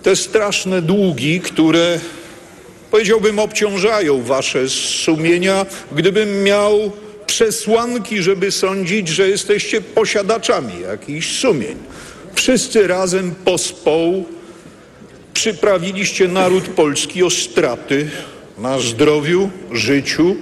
te 0.02 0.16
straszne 0.16 0.82
długi, 0.82 1.40
które 1.40 1.98
powiedziałbym 2.90 3.38
obciążają 3.38 4.22
wasze 4.22 4.68
sumienia, 4.68 5.66
gdybym 5.92 6.42
miał 6.42 6.92
przesłanki, 7.28 8.22
żeby 8.22 8.52
sądzić, 8.52 9.08
że 9.08 9.28
jesteście 9.28 9.80
posiadaczami 9.80 10.72
jakichś 10.80 11.38
sumień. 11.38 11.76
Wszyscy 12.34 12.86
razem 12.86 13.34
pospołu 13.44 14.24
przyprawiliście 15.34 16.28
naród 16.28 16.64
polski 16.64 17.22
o 17.22 17.30
straty 17.30 18.10
na 18.58 18.78
zdrowiu, 18.78 19.50
życiu, 19.72 20.36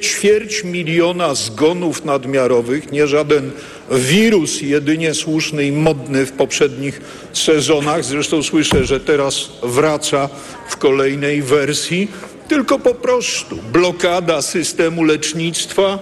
ćwierć 0.00 0.64
miliona 0.64 1.34
zgonów 1.34 2.04
nadmiarowych, 2.04 2.92
nie 2.92 3.06
żaden 3.06 3.50
wirus 3.90 4.62
jedynie 4.62 5.14
słuszny 5.14 5.66
i 5.66 5.72
modny 5.72 6.26
w 6.26 6.32
poprzednich 6.32 7.00
sezonach, 7.32 8.04
zresztą 8.04 8.42
słyszę, 8.42 8.84
że 8.84 9.00
teraz 9.00 9.48
wraca 9.62 10.28
w 10.68 10.76
kolejnej 10.76 11.42
wersji, 11.42 12.08
tylko 12.48 12.78
po 12.78 12.94
prostu 12.94 13.56
blokada 13.56 14.42
systemu 14.42 15.04
lecznictwa, 15.04 15.98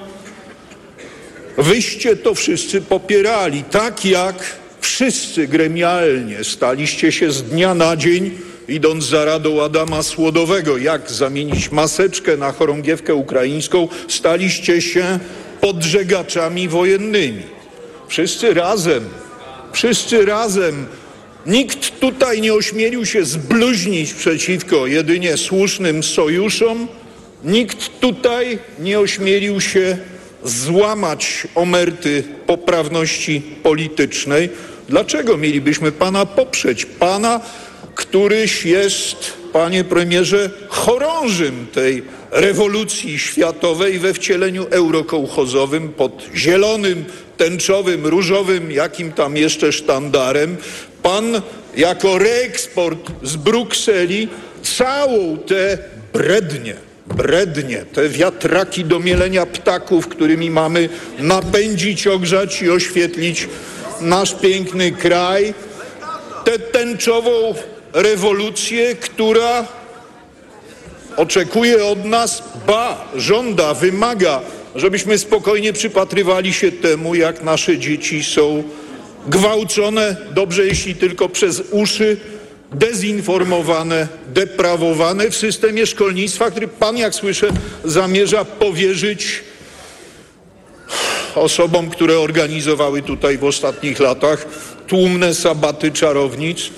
Wyście 1.58 2.16
to 2.16 2.34
wszyscy 2.34 2.80
popierali, 2.80 3.64
tak 3.64 4.04
jak 4.04 4.56
wszyscy 4.80 5.48
gremialnie 5.48 6.44
staliście 6.44 7.12
się 7.12 7.32
z 7.32 7.42
dnia 7.42 7.74
na 7.74 7.96
dzień, 7.96 8.38
idąc 8.68 9.04
za 9.04 9.24
radą 9.24 9.62
Adama 9.62 10.02
Słodowego, 10.02 10.78
jak 10.78 11.10
zamienić 11.10 11.72
maseczkę 11.72 12.36
na 12.36 12.52
chorągiewkę 12.52 13.14
ukraińską, 13.14 13.88
staliście 14.08 14.82
się 14.82 15.18
podżegaczami 15.60 16.68
wojennymi. 16.68 17.42
Wszyscy 18.08 18.54
razem, 18.54 19.04
wszyscy 19.72 20.26
razem. 20.26 20.86
Nikt 21.46 22.00
tutaj 22.00 22.40
nie 22.40 22.54
ośmielił 22.54 23.06
się 23.06 23.24
zbluźnić 23.24 24.14
przeciwko 24.14 24.86
jedynie 24.86 25.36
słusznym 25.36 26.02
sojuszom, 26.02 26.88
Nikt 27.44 28.00
tutaj 28.00 28.58
nie 28.78 29.00
ośmielił 29.00 29.60
się 29.60 29.98
złamać 30.44 31.46
omerty 31.54 32.24
poprawności 32.46 33.42
politycznej. 33.62 34.48
Dlaczego 34.88 35.36
mielibyśmy 35.36 35.92
pana 35.92 36.26
poprzeć? 36.26 36.86
Pana, 36.86 37.40
któryś 37.94 38.64
jest, 38.64 39.32
panie 39.52 39.84
premierze, 39.84 40.50
chorążym 40.68 41.66
tej 41.72 42.02
rewolucji 42.32 43.18
światowej 43.18 43.98
we 43.98 44.14
wcieleniu 44.14 44.66
eurokołchozowym 44.70 45.88
pod 45.88 46.22
zielonym, 46.34 47.04
tęczowym, 47.36 48.06
różowym, 48.06 48.70
jakim 48.70 49.12
tam 49.12 49.36
jeszcze 49.36 49.72
sztandarem. 49.72 50.56
Pan 51.02 51.42
jako 51.76 52.18
reeksport 52.18 53.10
z 53.22 53.36
Brukseli 53.36 54.28
całą 54.62 55.38
tę 55.38 55.78
brednię, 56.12 56.74
brednie, 57.06 57.84
te 57.92 58.08
wiatraki 58.08 58.84
do 58.84 59.00
mielenia 59.00 59.46
ptaków, 59.46 60.08
którymi 60.08 60.50
mamy 60.50 60.88
napędzić, 61.18 62.06
ogrzać 62.06 62.62
i 62.62 62.70
oświetlić 62.70 63.48
nasz 64.00 64.34
piękny 64.34 64.92
kraj, 64.92 65.54
tę 66.44 66.58
tęczową 66.58 67.54
rewolucję, 67.92 68.94
która 68.94 69.66
oczekuje 71.16 71.84
od 71.84 72.04
nas, 72.04 72.42
ba, 72.66 73.04
żąda, 73.16 73.74
wymaga, 73.74 74.40
żebyśmy 74.76 75.18
spokojnie 75.18 75.72
przypatrywali 75.72 76.52
się 76.52 76.72
temu, 76.72 77.14
jak 77.14 77.42
nasze 77.42 77.78
dzieci 77.78 78.24
są 78.24 78.62
gwałcone, 79.26 80.16
dobrze 80.30 80.66
jeśli 80.66 80.94
tylko 80.94 81.28
przez 81.28 81.62
uszy, 81.70 82.16
dezinformowane, 82.72 84.08
deprawowane 84.28 85.30
w 85.30 85.36
systemie 85.36 85.86
szkolnictwa, 85.86 86.50
który 86.50 86.68
pan, 86.68 86.96
jak 86.96 87.14
słyszę, 87.14 87.48
zamierza 87.84 88.44
powierzyć 88.44 89.42
osobom, 91.34 91.90
które 91.90 92.18
organizowały 92.18 93.02
tutaj 93.02 93.38
w 93.38 93.44
ostatnich 93.44 94.00
latach 94.00 94.46
tłumne 94.86 95.34
sabaty 95.34 95.92
czarownic. 95.92 96.70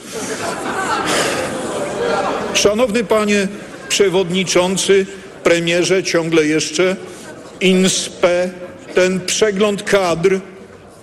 Szanowny 2.54 3.04
panie 3.04 3.48
przewodniczący, 3.94 5.06
premierze, 5.44 6.02
ciągle 6.02 6.46
jeszcze 6.46 6.96
INSPE, 7.60 8.50
ten 8.94 9.20
przegląd 9.20 9.82
kadr, 9.82 10.40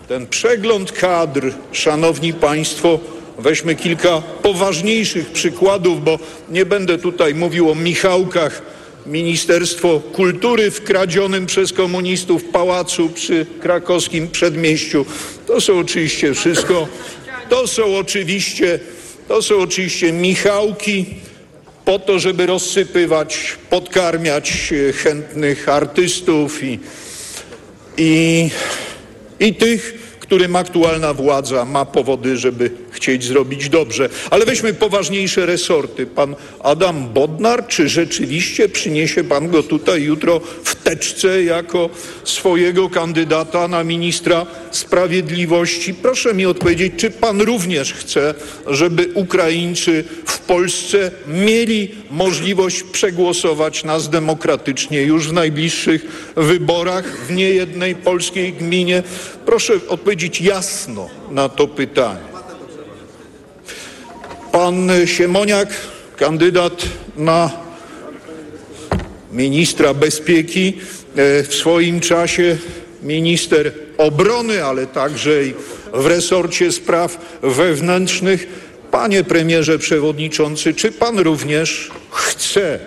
ten 0.08 0.28
przegląd 0.28 0.92
kadr, 0.92 1.54
szanowni 1.72 2.34
państwo, 2.34 3.00
weźmy 3.40 3.76
kilka 3.76 4.22
poważniejszych 4.22 5.32
przykładów, 5.32 6.04
bo 6.04 6.20
nie 6.50 6.66
będę 6.66 6.98
tutaj 6.98 7.36
mówił 7.36 7.72
o 7.72 7.76
Michałkach, 7.76 8.62
Ministerstwo 9.06 10.02
Kultury 10.14 10.72
w 10.72 10.84
kradzionym 10.84 11.46
przez 11.46 11.74
komunistów 11.74 12.44
pałacu 12.44 13.10
przy 13.10 13.46
krakowskim 13.60 14.28
przedmieściu. 14.28 15.06
To 15.48 15.62
są 15.62 15.80
oczywiście 15.80 16.34
wszystko, 16.34 16.88
to 17.50 17.68
są 17.68 17.98
oczywiście, 17.98 18.80
to 19.28 19.42
są 19.42 19.58
oczywiście 19.58 20.14
Michałki 20.14 21.06
po 21.86 22.00
to, 22.00 22.20
żeby 22.20 22.46
rozsypywać, 22.46 23.58
podkarmiać 23.70 24.74
e, 24.90 24.94
chętnych 24.94 25.70
artystów 25.70 26.64
i, 26.64 26.80
i, 27.98 28.50
i 29.40 29.56
tych, 29.56 30.11
którym 30.32 30.56
aktualna 30.56 31.14
władza 31.14 31.66
ma 31.66 31.86
powody, 31.86 32.38
żeby 32.38 32.72
chcieć 32.92 33.24
zrobić 33.24 33.70
dobrze. 33.70 34.10
Ale 34.30 34.46
weźmy 34.46 34.74
poważniejsze 34.74 35.46
resorty. 35.46 36.06
Pan 36.06 36.36
Adam 36.60 37.14
Bodnar, 37.14 37.68
czy 37.68 37.90
rzeczywiście 37.90 38.70
przyniesie 38.70 39.24
pan 39.24 39.50
go 39.50 39.64
tutaj 39.64 40.04
jutro 40.04 40.40
w 40.64 40.76
teczce 40.76 41.44
jako 41.44 41.90
swojego 42.24 42.90
kandydata 42.90 43.68
na 43.68 43.84
ministra 43.84 44.46
sprawiedliwości? 44.72 45.94
Proszę 45.94 46.34
mi 46.34 46.46
odpowiedzieć, 46.46 46.94
czy 46.98 47.10
pan 47.10 47.42
również 47.42 47.94
chce, 47.94 48.34
żeby 48.68 49.10
Ukraińcy 49.14 50.04
w 50.26 50.40
Polsce 50.40 51.12
mieli 51.28 51.96
możliwość 52.12 52.84
przegłosować 52.84 53.84
nas 53.84 54.10
demokratycznie 54.10 55.02
już 55.02 55.28
w 55.28 55.34
najbliższych 55.34 56.32
wyborach 56.36 57.26
w 57.28 57.32
niejednej 57.32 57.96
polskiej 57.96 58.54
gminie? 58.54 59.04
Proszę 59.46 59.74
odpowiedzieć 59.88 60.21
jasno 60.42 61.10
na 61.32 61.50
to 61.50 61.68
pytanie. 61.68 62.32
Pan 64.52 64.90
Siemoniak, 65.06 65.70
kandydat 66.18 66.86
na 67.18 67.50
ministra 69.32 69.94
bezpieki, 69.94 70.78
e, 71.16 71.44
w 71.44 71.56
swoim 71.56 72.00
czasie 72.00 72.58
minister 73.04 73.74
obrony, 73.98 74.64
ale 74.66 74.88
także 74.88 75.46
i 75.46 75.54
w 75.94 76.06
resorcie 76.06 76.72
spraw 76.72 77.38
wewnętrznych. 77.42 78.48
Panie 78.92 79.24
premierze 79.24 79.80
przewodniczący, 79.80 80.74
czy 80.74 80.92
pan 80.92 81.20
również 81.20 81.92
chce 82.12 82.80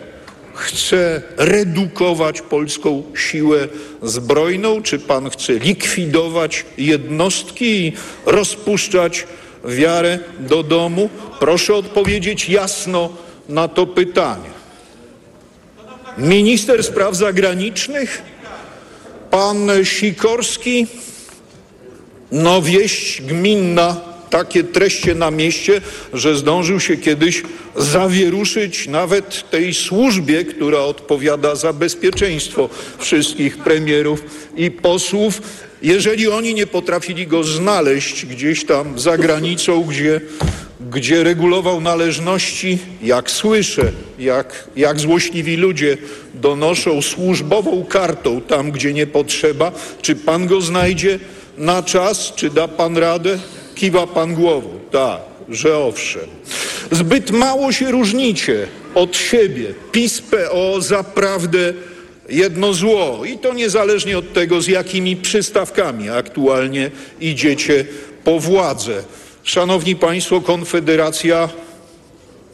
chce 0.54 1.22
redukować 1.36 2.42
polską 2.42 3.02
siłę 3.16 3.68
zbrojną, 4.02 4.82
czy 4.82 4.98
pan 4.98 5.30
chce 5.30 5.52
likwidować 5.52 6.64
jednostki 6.78 7.64
i 7.64 7.92
rozpuszczać 8.26 9.26
wiarę 9.64 10.18
do 10.40 10.62
domu? 10.62 11.10
Proszę 11.40 11.74
odpowiedzieć 11.74 12.48
jasno 12.48 13.10
na 13.48 13.68
to 13.68 13.86
pytanie. 13.86 14.54
Minister 16.18 16.84
spraw 16.84 17.14
zagranicznych, 17.14 18.22
pan 19.30 19.70
Sikorski, 19.84 20.86
no 22.32 22.62
wieść 22.62 23.22
gminna 23.22 24.13
takie 24.34 24.64
treście 24.64 25.14
na 25.14 25.30
mieście, 25.30 25.80
że 26.12 26.36
zdążył 26.36 26.80
się 26.80 26.96
kiedyś 26.96 27.42
zawieruszyć 27.76 28.88
nawet 28.88 29.50
tej 29.50 29.74
służbie, 29.74 30.44
która 30.44 30.78
odpowiada 30.78 31.54
za 31.54 31.72
bezpieczeństwo 31.72 32.68
wszystkich 32.98 33.58
premierów 33.58 34.24
i 34.56 34.70
posłów, 34.70 35.42
jeżeli 35.82 36.28
oni 36.28 36.54
nie 36.54 36.66
potrafili 36.66 37.26
go 37.26 37.44
znaleźć 37.44 38.26
gdzieś 38.26 38.64
tam 38.64 38.98
za 38.98 39.18
granicą, 39.18 39.82
gdzie, 39.82 40.20
gdzie 40.90 41.24
regulował 41.24 41.80
należności, 41.80 42.78
jak 43.02 43.30
słyszę, 43.30 43.92
jak, 44.18 44.68
jak 44.76 45.00
złośliwi 45.00 45.56
ludzie 45.56 45.96
donoszą 46.34 47.02
służbową 47.02 47.84
kartą 47.84 48.40
tam, 48.40 48.70
gdzie 48.70 48.92
nie 48.92 49.06
potrzeba, 49.06 49.72
czy 50.02 50.16
pan 50.16 50.46
go 50.46 50.60
znajdzie 50.60 51.18
na 51.58 51.82
czas, 51.82 52.32
czy 52.36 52.50
da 52.50 52.68
pan 52.68 52.98
radę? 52.98 53.38
Kiwa 53.74 54.06
pan 54.06 54.34
głową. 54.34 54.68
Tak, 54.90 55.20
że 55.48 55.78
owszem. 55.78 56.28
Zbyt 56.90 57.30
mało 57.30 57.72
się 57.72 57.90
różnicie 57.90 58.66
od 58.94 59.16
siebie. 59.16 59.74
PiS, 59.92 60.20
PO, 60.22 60.80
zaprawdę 60.80 61.72
jedno 62.28 62.72
zło. 62.72 63.24
I 63.24 63.38
to 63.38 63.54
niezależnie 63.54 64.18
od 64.18 64.32
tego, 64.32 64.62
z 64.62 64.68
jakimi 64.68 65.16
przystawkami 65.16 66.10
aktualnie 66.10 66.90
idziecie 67.20 67.84
po 68.24 68.40
władzę. 68.40 69.02
Szanowni 69.42 69.96
Państwo, 69.96 70.40
Konfederacja 70.40 71.48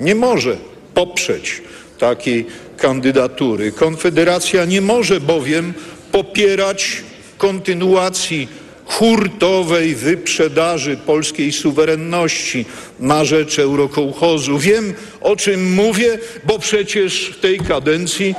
nie 0.00 0.14
może 0.14 0.56
poprzeć 0.94 1.62
takiej 1.98 2.46
kandydatury. 2.76 3.72
Konfederacja 3.72 4.64
nie 4.64 4.80
może 4.80 5.20
bowiem 5.20 5.74
popierać 6.12 7.02
kontynuacji 7.38 8.48
hurtowej 8.90 9.94
wyprzedaży 9.94 10.96
polskiej 10.96 11.52
suwerenności 11.52 12.64
na 13.00 13.24
rzecz 13.24 13.58
eurokołchozu. 13.58 14.58
Wiem, 14.58 14.94
o 15.20 15.36
czym 15.36 15.72
mówię, 15.74 16.18
bo 16.44 16.58
przecież 16.58 17.32
w 17.36 17.40
tej 17.40 17.58
kadencji 17.58 18.34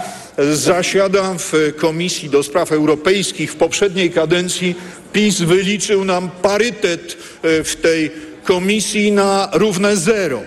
zasiadam 0.54 1.40
w 1.40 1.54
Komisji 1.78 2.30
do 2.30 2.44
Spraw 2.44 2.72
Europejskich. 2.72 3.52
W 3.52 3.56
poprzedniej 3.56 4.12
kadencji 4.12 4.76
PiS 5.14 5.42
wyliczył 5.42 6.06
nam 6.06 6.30
parytet 6.42 7.18
e, 7.42 7.64
w 7.64 7.76
tej 7.76 8.12
komisji 8.44 9.12
na 9.12 9.50
równe 9.54 9.98
zero. 9.98 10.42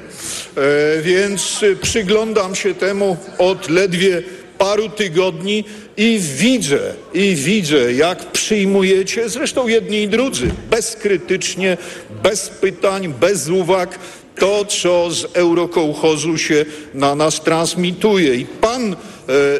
E, 0.56 1.02
Więc 1.02 1.60
przyglądam 1.82 2.54
się 2.54 2.74
temu 2.74 3.16
od 3.38 3.68
ledwie 3.68 4.22
paru 4.64 4.88
tygodni 4.88 5.64
i 5.96 6.18
widzę, 6.18 6.94
i 7.14 7.34
widzę, 7.34 7.92
jak 7.92 8.32
przyjmujecie, 8.32 9.28
zresztą 9.28 9.68
jedni 9.68 10.02
i 10.02 10.08
drudzy, 10.08 10.50
bezkrytycznie, 10.70 11.76
bez 12.22 12.48
pytań, 12.48 13.14
bez 13.20 13.48
uwag, 13.48 13.98
to, 14.38 14.64
co 14.64 15.10
z 15.10 15.26
eurokołchozu 15.32 16.38
się 16.38 16.64
na 16.94 17.14
nas 17.14 17.40
transmituje. 17.40 18.34
I 18.34 18.46
pan 18.46 18.92
e, 18.92 18.96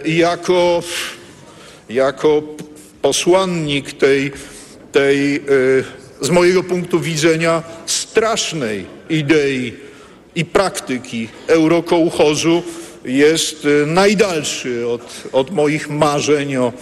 jako, 0.09 0.83
jako 1.91 2.43
posłannik 3.03 3.93
tej, 3.93 4.33
tej 4.93 5.37
e, 5.37 5.41
z 6.21 6.31
mojego 6.31 6.63
punktu 6.63 7.01
widzenia 7.01 7.63
strasznej 7.87 8.87
idei 9.11 9.73
i 10.35 10.45
praktyki 10.45 11.29
eurokołchozu 11.47 12.63
jest 13.05 13.67
e, 13.83 13.87
najdalszy 13.87 14.89
od, 14.89 15.23
od 15.33 15.51
moich 15.51 15.89
marzeń 15.91 16.57
o, 16.57 16.73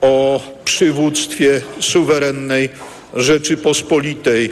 o 0.00 0.40
przywództwie 0.64 1.62
suwerennej 1.80 2.68
Rzeczypospolitej. 3.14 4.50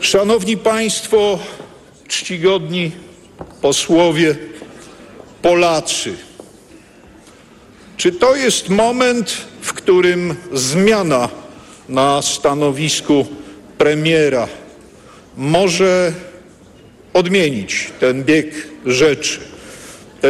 Szanowni 0.00 0.56
Państwo, 0.56 1.38
czcigodni 2.08 2.92
posłowie, 3.62 4.36
Polacy, 5.42 6.14
czy 7.96 8.12
to 8.12 8.36
jest 8.36 8.68
moment, 8.68 9.36
w 9.60 9.72
którym 9.72 10.34
zmiana 10.52 11.28
na 11.88 12.22
stanowisku 12.22 13.26
premiera 13.78 14.48
może 15.36 16.12
odmienić 17.12 17.92
ten 18.00 18.24
bieg 18.24 18.68
rzeczy? 18.86 19.53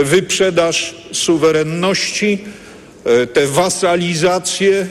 Wyprzedaż 0.03 0.95
suwerenności, 1.13 2.39
e, 3.05 3.27
tę 3.27 3.47
wasalizację, 3.47 4.87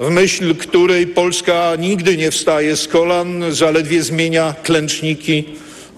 w 0.00 0.10
myśl 0.10 0.54
której 0.54 1.06
Polska 1.06 1.72
nigdy 1.78 2.16
nie 2.16 2.30
wstaje 2.30 2.76
z 2.76 2.88
kolan, 2.88 3.44
zaledwie 3.52 4.02
zmienia 4.02 4.54
klęczniki. 4.62 5.44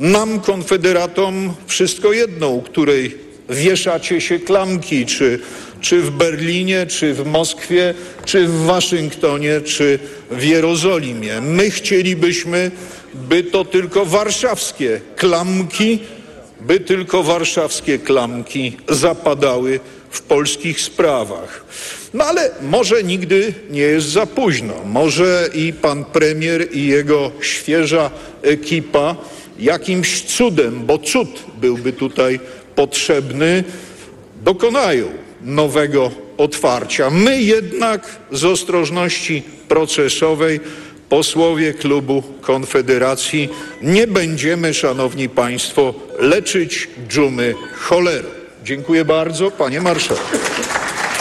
Nam, 0.01 0.41
konfederatom, 0.41 1.55
wszystko 1.67 2.13
jedno, 2.13 2.49
u 2.49 2.63
której 2.63 3.17
wieszacie 3.49 4.21
się 4.21 4.39
klamki, 4.39 5.07
czy, 5.07 5.39
czy 5.81 6.01
w 6.03 6.11
Berlinie, 6.11 6.87
czy 6.87 7.15
w 7.15 7.27
Moskwie, 7.27 7.95
czy 8.25 8.47
w 8.47 8.65
Waszyngtonie, 8.65 9.61
czy 9.61 9.99
w 10.31 10.45
Jerozolimie. 10.45 11.41
My 11.41 11.71
chcielibyśmy, 11.71 12.71
by 13.15 13.43
to 13.43 13.65
tylko 13.65 14.07
warszawskie 14.07 15.01
klamki, 15.17 15.99
by 16.61 16.81
tylko 16.81 17.23
warszawskie 17.23 17.99
klamki 17.99 18.77
zapadały 18.89 19.81
w 20.11 20.23
polskich 20.23 20.81
sprawach. 20.81 21.65
No 22.15 22.25
ale 22.25 22.51
może 22.63 23.03
nigdy 23.03 23.55
nie 23.71 23.81
jest 23.81 24.07
za 24.07 24.27
późno. 24.27 24.75
Może 24.85 25.49
i 25.55 25.73
pan 25.73 26.05
premier 26.05 26.77
i 26.77 26.87
jego 26.87 27.31
świeża 27.41 28.11
ekipa 28.43 29.17
jakimś 29.59 30.23
cudem, 30.23 30.87
bo 30.87 30.99
cud 30.99 31.29
byłby 31.61 31.93
tutaj 31.93 32.41
potrzebny, 32.75 33.65
dokonają 34.45 35.07
nowego 35.43 36.11
otwarcia. 36.39 37.11
My 37.11 37.43
jednak 37.43 38.17
z 38.33 38.45
ostrożności 38.45 39.43
procesowej 39.69 40.61
posłowie 41.09 41.75
klubu 41.75 42.23
Konfederacji 42.41 43.49
nie 43.83 44.07
będziemy, 44.07 44.75
szanowni 44.75 45.29
państwo, 45.29 45.95
leczyć 46.19 46.89
dżumy 47.09 47.55
cholerą. 47.75 48.29
Dziękuję 48.65 49.05
bardzo, 49.05 49.51
panie 49.51 49.81
marszałku. 49.81 50.39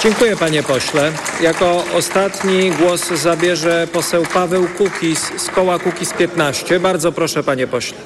Dziękuję 0.03 0.35
panie 0.35 0.63
pośle. 0.63 1.11
Jako 1.41 1.83
ostatni 1.93 2.71
głos 2.71 3.07
zabierze 3.07 3.87
poseł 3.93 4.25
Paweł 4.33 4.67
Kukis 4.77 5.31
z 5.37 5.47
koła 5.47 5.79
Kukis 5.79 6.13
15. 6.13 6.79
Bardzo 6.79 7.11
proszę 7.11 7.43
panie 7.43 7.67
pośle. 7.67 7.97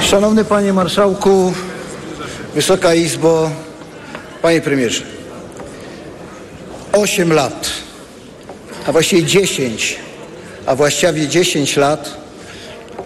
Szanowny 0.00 0.44
Panie 0.44 0.72
Marszałku, 0.72 1.52
Wysoka 2.54 2.94
Izbo, 2.94 3.50
Panie 4.42 4.60
Premierze. 4.60 5.02
Osiem 6.92 7.32
lat, 7.32 7.70
a 8.86 8.92
właściwie 8.92 9.24
dziesięć, 9.24 9.96
a 10.66 10.74
właściwie 10.74 11.28
dziesięć 11.28 11.76
lat, 11.76 12.16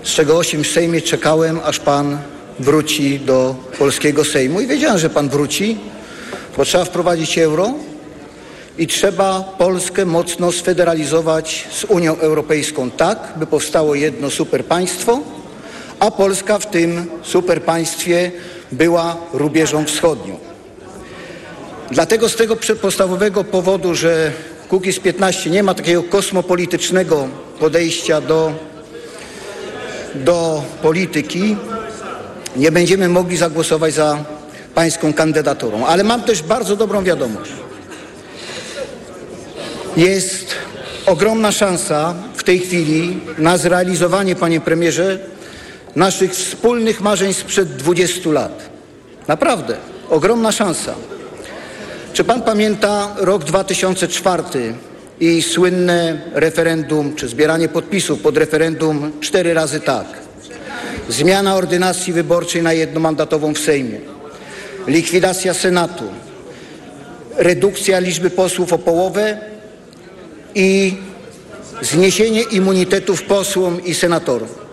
z 0.02 0.08
czego 0.08 0.38
osiem 0.38 0.64
w 0.64 0.66
Sejmie 0.66 1.02
czekałem, 1.02 1.60
aż 1.64 1.80
Pan 1.80 2.18
wróci 2.58 3.20
do 3.20 3.54
polskiego 3.78 4.24
Sejmu 4.24 4.60
i 4.60 4.66
wiedziałem, 4.66 4.98
że 4.98 5.10
Pan 5.10 5.28
wróci, 5.28 5.78
bo 6.56 6.64
trzeba 6.64 6.84
wprowadzić 6.84 7.38
euro 7.38 7.74
i 8.78 8.86
trzeba 8.86 9.54
Polskę 9.58 10.04
mocno 10.04 10.52
sfederalizować 10.52 11.68
z 11.70 11.84
Unią 11.84 12.18
Europejską 12.18 12.90
tak, 12.90 13.32
by 13.36 13.46
powstało 13.46 13.94
jedno 13.94 14.30
superpaństwo, 14.30 15.20
a 16.00 16.10
Polska 16.10 16.58
w 16.58 16.66
tym 16.66 17.06
superpaństwie 17.22 18.32
była 18.72 19.16
rubieżą 19.32 19.84
wschodnią. 19.84 20.38
Dlatego 21.90 22.28
z 22.28 22.36
tego 22.36 22.56
podstawowego 22.82 23.44
powodu, 23.44 23.94
że 23.94 24.32
Kukiz 24.68 25.00
15 25.00 25.50
nie 25.50 25.62
ma 25.62 25.74
takiego 25.74 26.02
kosmopolitycznego 26.02 27.28
podejścia 27.60 28.20
do, 28.20 28.52
do 30.14 30.62
polityki, 30.82 31.56
nie 32.56 32.72
będziemy 32.72 33.08
mogli 33.08 33.36
zagłosować 33.36 33.94
za 33.94 34.24
pańską 34.74 35.12
kandydaturą. 35.12 35.86
Ale 35.86 36.04
mam 36.04 36.22
też 36.22 36.42
bardzo 36.42 36.76
dobrą 36.76 37.04
wiadomość. 37.04 37.50
Jest 39.96 40.54
ogromna 41.06 41.52
szansa 41.52 42.14
w 42.36 42.44
tej 42.44 42.58
chwili 42.58 43.20
na 43.38 43.58
zrealizowanie, 43.58 44.36
panie 44.36 44.60
premierze, 44.60 45.18
naszych 45.96 46.32
wspólnych 46.32 47.00
marzeń 47.00 47.32
sprzed 47.32 47.76
20 47.76 48.30
lat. 48.30 48.70
Naprawdę, 49.28 49.76
ogromna 50.10 50.52
szansa. 50.52 50.94
Czy 52.12 52.24
pan 52.24 52.42
pamięta 52.42 53.14
rok 53.16 53.44
2004 53.44 54.74
i 55.20 55.42
słynne 55.42 56.20
referendum, 56.32 57.14
czy 57.14 57.28
zbieranie 57.28 57.68
podpisów 57.68 58.20
pod 58.20 58.36
referendum 58.36 59.12
cztery 59.20 59.54
razy 59.54 59.80
tak? 59.80 60.06
Zmiana 61.08 61.54
ordynacji 61.54 62.12
wyborczej 62.12 62.62
na 62.62 62.72
jednomandatową 62.72 63.54
w 63.54 63.58
Sejmie. 63.58 63.98
likwidacja 64.86 65.54
Senatu, 65.54 66.04
redukcja 67.36 67.98
liczby 67.98 68.30
posłów 68.30 68.72
o 68.72 68.78
połowę 68.78 69.38
i 70.54 70.96
zniesienie 71.82 72.42
immunitetów 72.42 73.22
posłom 73.22 73.84
i 73.84 73.94
senatorom. 73.94 74.65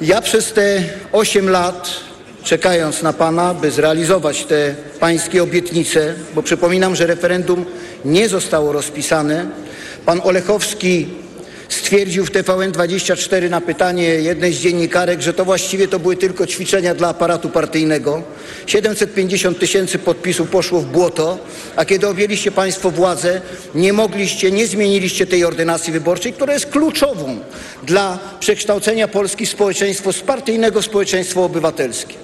Ja 0.00 0.20
przez 0.20 0.52
te 0.52 0.82
8 1.12 1.50
lat, 1.50 1.90
czekając 2.42 3.02
na 3.02 3.12
Pana, 3.12 3.54
by 3.54 3.70
zrealizować 3.70 4.44
te 4.44 4.74
Pańskie 5.00 5.42
obietnice, 5.42 6.14
bo 6.34 6.42
przypominam, 6.42 6.96
że 6.96 7.06
referendum 7.06 7.64
nie 8.04 8.28
zostało 8.28 8.72
rozpisane, 8.72 9.46
Pan 10.06 10.20
Olechowski 10.24 11.08
stwierdził 11.68 12.24
w 12.24 12.30
TVN24 12.30 13.50
na 13.50 13.60
pytanie 13.60 14.04
jednej 14.04 14.52
z 14.52 14.60
dziennikarek, 14.60 15.20
że 15.20 15.34
to 15.34 15.44
właściwie 15.44 15.88
to 15.88 15.98
były 15.98 16.16
tylko 16.16 16.46
ćwiczenia 16.46 16.94
dla 16.94 17.08
aparatu 17.08 17.48
partyjnego. 17.48 18.22
750 18.66 19.58
tysięcy 19.58 19.98
podpisów 19.98 20.48
poszło 20.48 20.80
w 20.80 20.86
błoto, 20.86 21.38
a 21.76 21.84
kiedy 21.84 22.08
objęliście 22.08 22.50
Państwo 22.50 22.90
władzę, 22.90 23.40
nie 23.74 23.92
mogliście, 23.92 24.50
nie 24.50 24.66
zmieniliście 24.66 25.26
tej 25.26 25.44
ordynacji 25.44 25.92
wyborczej, 25.92 26.32
która 26.32 26.52
jest 26.52 26.66
kluczową 26.66 27.38
dla 27.82 28.18
przekształcenia 28.40 29.08
Polski 29.08 29.46
w 29.46 29.50
społeczeństwo 29.50 30.12
z 30.12 30.20
partyjnego 30.20 30.82
w 30.82 30.84
społeczeństwo 30.84 31.44
obywatelskie. 31.44 32.14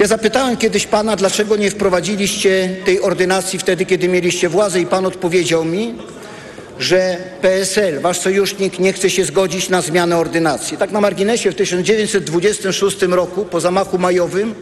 Ja 0.00 0.06
zapytałem 0.06 0.56
kiedyś 0.56 0.86
pana, 0.86 1.16
dlaczego 1.16 1.56
nie 1.56 1.70
wprowadziliście 1.70 2.76
tej 2.84 3.00
ordynacji 3.00 3.58
wtedy, 3.58 3.86
kiedy 3.86 4.08
mieliście 4.08 4.48
władzę 4.48 4.80
i 4.80 4.86
pan 4.86 5.06
odpowiedział 5.06 5.64
mi, 5.64 5.94
że 6.80 7.16
PSL, 7.42 8.00
wasz 8.00 8.18
sojusznik, 8.18 8.78
nie 8.78 8.92
chce 8.92 9.10
się 9.10 9.24
zgodzić 9.24 9.68
na 9.68 9.82
zmianę 9.82 10.16
ordynacji. 10.16 10.76
Tak 10.76 10.90
na 10.90 11.00
marginesie 11.00 11.50
w 11.50 11.54
1926 11.54 13.02
roku, 13.02 13.44
po 13.44 13.60
zamachu 13.60 13.98
majowym, 13.98 14.54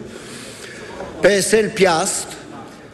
PSL 1.23 1.71
Piast, 1.71 2.27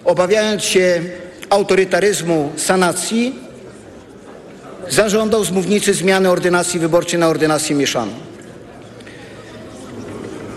obawiając 0.05 0.63
się 0.63 1.03
autorytaryzmu 1.51 2.53
sanacji, 2.57 3.35
zażądał 4.91 5.45
z 5.45 5.51
mównicy 5.51 5.95
zmiany 5.95 6.31
ordynacji 6.31 6.81
wyborczej 6.81 7.21
na 7.21 7.29
ordynację 7.29 7.77
mieszaną. 7.77 8.13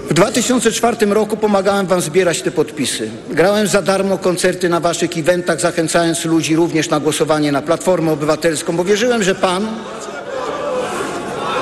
W 0.10 0.14
2004 0.14 1.06
roku 1.06 1.38
pomagałem 1.38 1.88
wam 1.88 2.02
zbierać 2.02 2.42
te 2.42 2.52
podpisy. 2.52 3.10
Grałem 3.30 3.68
za 3.68 3.82
darmo 3.82 4.18
koncerty 4.18 4.70
na 4.70 4.80
waszych 4.80 5.18
eventach, 5.18 5.62
zachęcając 5.62 6.26
ludzi 6.26 6.56
również 6.56 6.90
na 6.90 7.00
głosowanie 7.00 7.52
na 7.52 7.62
Platformę 7.62 8.12
Obywatelską, 8.12 8.76
bo 8.76 8.84
wierzyłem, 8.84 9.24
że 9.24 9.36
pan, 9.36 9.68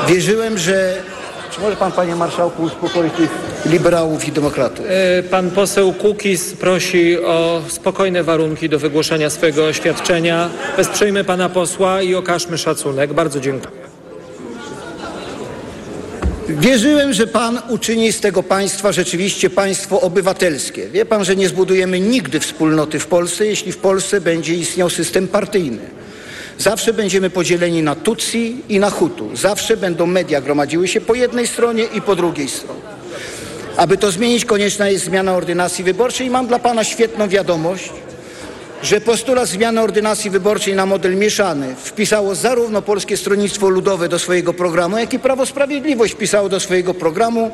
wierzyłem, 0.07 0.57
że... 0.57 0.93
Czy 1.51 1.61
może 1.61 1.75
pan, 1.75 1.91
panie 1.91 2.15
marszałku, 2.15 2.63
uspokoić 2.63 3.13
tych 3.13 3.29
liberałów 3.65 4.27
i 4.27 4.31
demokratów? 4.31 4.85
E, 4.89 5.23
Pan 5.23 5.51
poseł 5.51 5.93
Kukis 5.93 6.53
prosi 6.53 7.19
o 7.19 7.61
spokojne 7.67 8.23
warunki 8.23 8.69
do 8.69 8.79
wygłoszenia 8.79 9.29
swojego 9.29 9.65
oświadczenia. 9.65 10.49
Wesprzyjmy 10.77 11.23
pana 11.23 11.49
posła 11.49 12.01
i 12.01 12.15
okażmy 12.15 12.57
szacunek. 12.57 13.13
Bardzo 13.13 13.39
dziękuję. 13.39 13.84
Wierzyłem, 16.49 17.13
że 17.13 17.27
Pan 17.27 17.61
uczyni 17.69 18.11
z 18.11 18.19
tego 18.19 18.43
państwa 18.43 18.91
rzeczywiście 18.91 19.49
państwo 19.49 20.01
obywatelskie. 20.01 20.87
Wie 20.89 21.05
Pan, 21.05 21.25
że 21.25 21.35
nie 21.35 21.49
zbudujemy 21.49 21.99
nigdy 21.99 22.39
wspólnoty 22.39 22.99
w 22.99 23.07
Polsce, 23.07 23.45
jeśli 23.45 23.71
w 23.71 23.77
Polsce 23.77 24.21
będzie 24.21 24.55
istniał 24.55 24.89
system 24.89 25.27
partyjny. 25.27 25.79
Zawsze 26.57 26.93
będziemy 26.93 27.29
podzieleni 27.29 27.83
na 27.83 27.95
Tutsi 27.95 28.57
i 28.69 28.79
na 28.79 28.89
Hutu. 28.89 29.35
Zawsze 29.35 29.77
będą 29.77 30.05
media 30.05 30.41
gromadziły 30.41 30.87
się 30.87 31.01
po 31.01 31.15
jednej 31.15 31.47
stronie 31.47 31.83
i 31.83 32.01
po 32.01 32.15
drugiej 32.15 32.49
stronie. 32.49 32.81
Aby 33.77 33.97
to 33.97 34.11
zmienić, 34.11 34.45
konieczna 34.45 34.89
jest 34.89 35.05
zmiana 35.05 35.33
ordynacji 35.33 35.83
wyborczej 35.83 36.27
i 36.27 36.29
mam 36.29 36.47
dla 36.47 36.59
Pana 36.59 36.83
świetną 36.83 37.27
wiadomość, 37.27 37.89
że 38.83 39.01
postulat 39.01 39.49
zmiany 39.49 39.81
ordynacji 39.81 40.29
wyborczej 40.29 40.75
na 40.75 40.85
model 40.85 41.15
mieszany 41.15 41.75
wpisało 41.75 42.35
zarówno 42.35 42.81
Polskie 42.81 43.17
Stronnictwo 43.17 43.69
Ludowe 43.69 44.09
do 44.09 44.19
swojego 44.19 44.53
programu, 44.53 44.97
jak 44.97 45.13
i 45.13 45.19
Prawo 45.19 45.45
Sprawiedliwość 45.45 46.13
wpisało 46.13 46.49
do 46.49 46.59
swojego 46.59 46.93
programu 46.93 47.51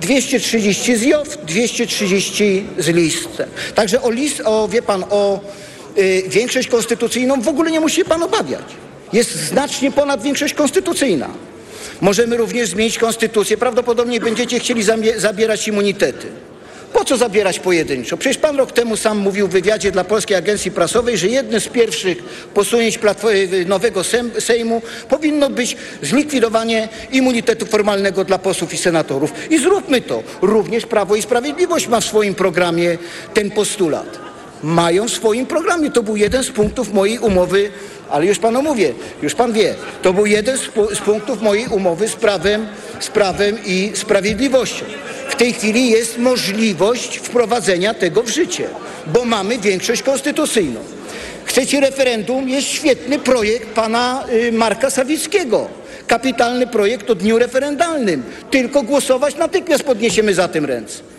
230 0.00 0.96
z 0.96 1.02
JOW, 1.02 1.38
230 1.46 2.66
z 2.78 2.88
listem. 2.88 3.48
Także 3.74 4.02
o 4.02 4.10
list, 4.10 4.42
o 4.44 4.68
wie 4.68 4.82
pan, 4.82 5.04
o 5.10 5.40
y, 5.98 6.22
większość 6.28 6.68
konstytucyjną 6.68 7.40
w 7.40 7.48
ogóle 7.48 7.70
nie 7.70 7.80
musi 7.80 7.96
się 7.96 8.04
pan 8.04 8.22
obawiać. 8.22 8.64
Jest 9.12 9.30
znacznie 9.30 9.92
ponad 9.92 10.22
większość 10.22 10.54
konstytucyjna. 10.54 11.28
Możemy 12.00 12.36
również 12.36 12.68
zmienić 12.68 12.98
konstytucję. 12.98 13.56
Prawdopodobnie 13.56 14.20
będziecie 14.20 14.58
chcieli 14.58 14.82
zabierać 15.16 15.68
immunitety. 15.68 16.26
Po 17.04 17.08
co 17.08 17.16
zabierać 17.16 17.58
pojedynczo? 17.60 18.16
Przecież 18.16 18.38
pan 18.38 18.56
rok 18.56 18.72
temu 18.72 18.96
sam 18.96 19.18
mówił 19.18 19.48
w 19.48 19.50
wywiadzie 19.50 19.92
dla 19.92 20.04
Polskiej 20.04 20.36
Agencji 20.36 20.70
Prasowej, 20.70 21.18
że 21.18 21.28
jednym 21.28 21.60
z 21.60 21.68
pierwszych 21.68 22.22
posunięć 22.54 22.98
platformy, 22.98 23.64
nowego 23.66 24.00
Sejm- 24.00 24.40
Sejmu 24.40 24.82
powinno 25.08 25.50
być 25.50 25.76
zlikwidowanie 26.02 26.88
immunitetu 27.12 27.66
formalnego 27.66 28.24
dla 28.24 28.38
posłów 28.38 28.74
i 28.74 28.76
senatorów. 28.78 29.32
I 29.50 29.58
zróbmy 29.58 30.00
to. 30.00 30.22
Również 30.42 30.86
Prawo 30.86 31.16
i 31.16 31.22
Sprawiedliwość 31.22 31.88
ma 31.88 32.00
w 32.00 32.04
swoim 32.04 32.34
programie 32.34 32.98
ten 33.34 33.50
postulat. 33.50 34.18
Mają 34.62 35.08
w 35.08 35.12
swoim 35.12 35.46
programie. 35.46 35.90
To 35.90 36.02
był 36.02 36.16
jeden 36.16 36.44
z 36.44 36.50
punktów 36.50 36.92
mojej 36.92 37.18
umowy, 37.18 37.70
ale 38.14 38.26
już 38.26 38.38
panu 38.38 38.62
mówię, 38.62 38.92
już 39.22 39.34
pan 39.34 39.52
wie, 39.52 39.74
to 40.02 40.12
był 40.12 40.26
jeden 40.26 40.58
z, 40.58 40.60
pu- 40.68 40.94
z 40.94 40.98
punktów 40.98 41.42
mojej 41.42 41.66
umowy 41.66 42.08
z 42.08 42.16
prawem, 42.16 42.66
z 43.00 43.08
prawem 43.08 43.58
i 43.66 43.92
sprawiedliwością. 43.94 44.84
W 45.28 45.34
tej 45.34 45.52
chwili 45.52 45.90
jest 45.90 46.18
możliwość 46.18 47.18
wprowadzenia 47.18 47.94
tego 47.94 48.22
w 48.22 48.28
życie, 48.28 48.64
bo 49.06 49.24
mamy 49.24 49.58
większość 49.58 50.02
konstytucyjną. 50.02 50.80
Chcecie 51.44 51.80
referendum? 51.80 52.48
Jest 52.48 52.68
świetny 52.68 53.18
projekt 53.18 53.68
pana 53.68 54.24
y, 54.32 54.52
Marka 54.52 54.90
Sawickiego. 54.90 55.68
Kapitalny 56.06 56.66
projekt 56.66 57.10
o 57.10 57.14
dniu 57.14 57.38
referendalnym. 57.38 58.22
Tylko 58.50 58.82
głosować, 58.82 59.36
natychmiast 59.36 59.84
podniesiemy 59.84 60.34
za 60.34 60.48
tym 60.48 60.64
ręce. 60.64 61.13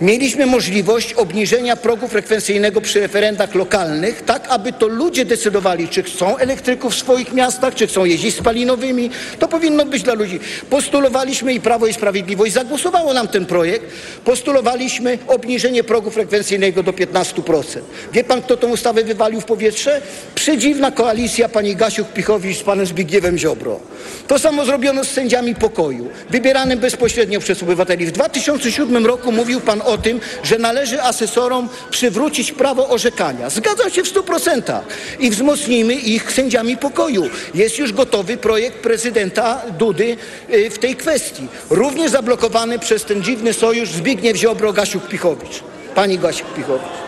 Mieliśmy 0.00 0.46
możliwość 0.46 1.12
obniżenia 1.12 1.76
progu 1.76 2.08
frekwencyjnego 2.08 2.80
przy 2.80 3.00
referendach 3.00 3.54
lokalnych, 3.54 4.22
tak 4.22 4.46
aby 4.48 4.72
to 4.72 4.86
ludzie 4.86 5.24
decydowali, 5.24 5.88
czy 5.88 6.02
chcą 6.02 6.36
elektryków 6.36 6.94
w 6.94 6.98
swoich 6.98 7.32
miastach, 7.32 7.74
czy 7.74 7.86
chcą 7.86 8.04
jeździć 8.04 8.34
spalinowymi. 8.34 9.10
To 9.38 9.48
powinno 9.48 9.84
być 9.84 10.02
dla 10.02 10.14
ludzi. 10.14 10.40
Postulowaliśmy 10.70 11.54
i 11.54 11.60
Prawo 11.60 11.86
i 11.86 11.92
Sprawiedliwość 11.92 12.52
zagłosowało 12.52 13.14
nam 13.14 13.28
ten 13.28 13.46
projekt. 13.46 13.86
Postulowaliśmy 14.24 15.18
obniżenie 15.26 15.84
progu 15.84 16.10
frekwencyjnego 16.10 16.82
do 16.82 16.92
15%. 16.92 17.78
Wie 18.12 18.24
pan, 18.24 18.42
kto 18.42 18.56
tą 18.56 18.70
ustawę 18.70 19.04
wywalił 19.04 19.40
w 19.40 19.44
powietrze? 19.44 20.00
Przedziwna 20.34 20.90
koalicja 20.90 21.48
pani 21.48 21.76
Gasiuk-Pichowicz 21.76 22.54
z 22.58 22.62
panem 22.62 22.86
Zbigniewem 22.86 23.38
Ziobro. 23.38 23.80
To 24.26 24.38
samo 24.38 24.64
zrobiono 24.64 25.04
z 25.04 25.08
sędziami 25.08 25.54
pokoju, 25.54 26.08
wybieranym 26.30 26.78
bezpośrednio 26.78 27.40
przez 27.40 27.62
obywateli. 27.62 28.06
W 28.06 28.12
2007 28.12 29.06
roku 29.06 29.32
mówił 29.32 29.60
pan 29.60 29.81
o 29.84 29.98
tym, 29.98 30.20
że 30.42 30.58
należy 30.58 31.02
asesorom 31.02 31.68
przywrócić 31.90 32.52
prawo 32.52 32.88
orzekania. 32.88 33.50
Zgadzam 33.50 33.90
się 33.90 34.02
w 34.02 34.14
100%. 34.14 34.80
I 35.18 35.30
wzmocnijmy 35.30 35.94
ich 35.94 36.32
sędziami 36.32 36.76
pokoju. 36.76 37.30
Jest 37.54 37.78
już 37.78 37.92
gotowy 37.92 38.36
projekt 38.36 38.76
prezydenta 38.76 39.62
Dudy 39.78 40.16
y, 40.50 40.70
w 40.70 40.78
tej 40.78 40.96
kwestii. 40.96 41.46
Również 41.70 42.10
zablokowany 42.10 42.78
przez 42.78 43.04
ten 43.04 43.22
dziwny 43.22 43.52
sojusz 43.52 43.90
Zbigniew 43.90 44.36
Ziobro, 44.36 44.72
Gasiuk-Pichowicz. 44.72 45.62
Pani 45.94 46.18
Gasiuk-Pichowicz. 46.18 47.02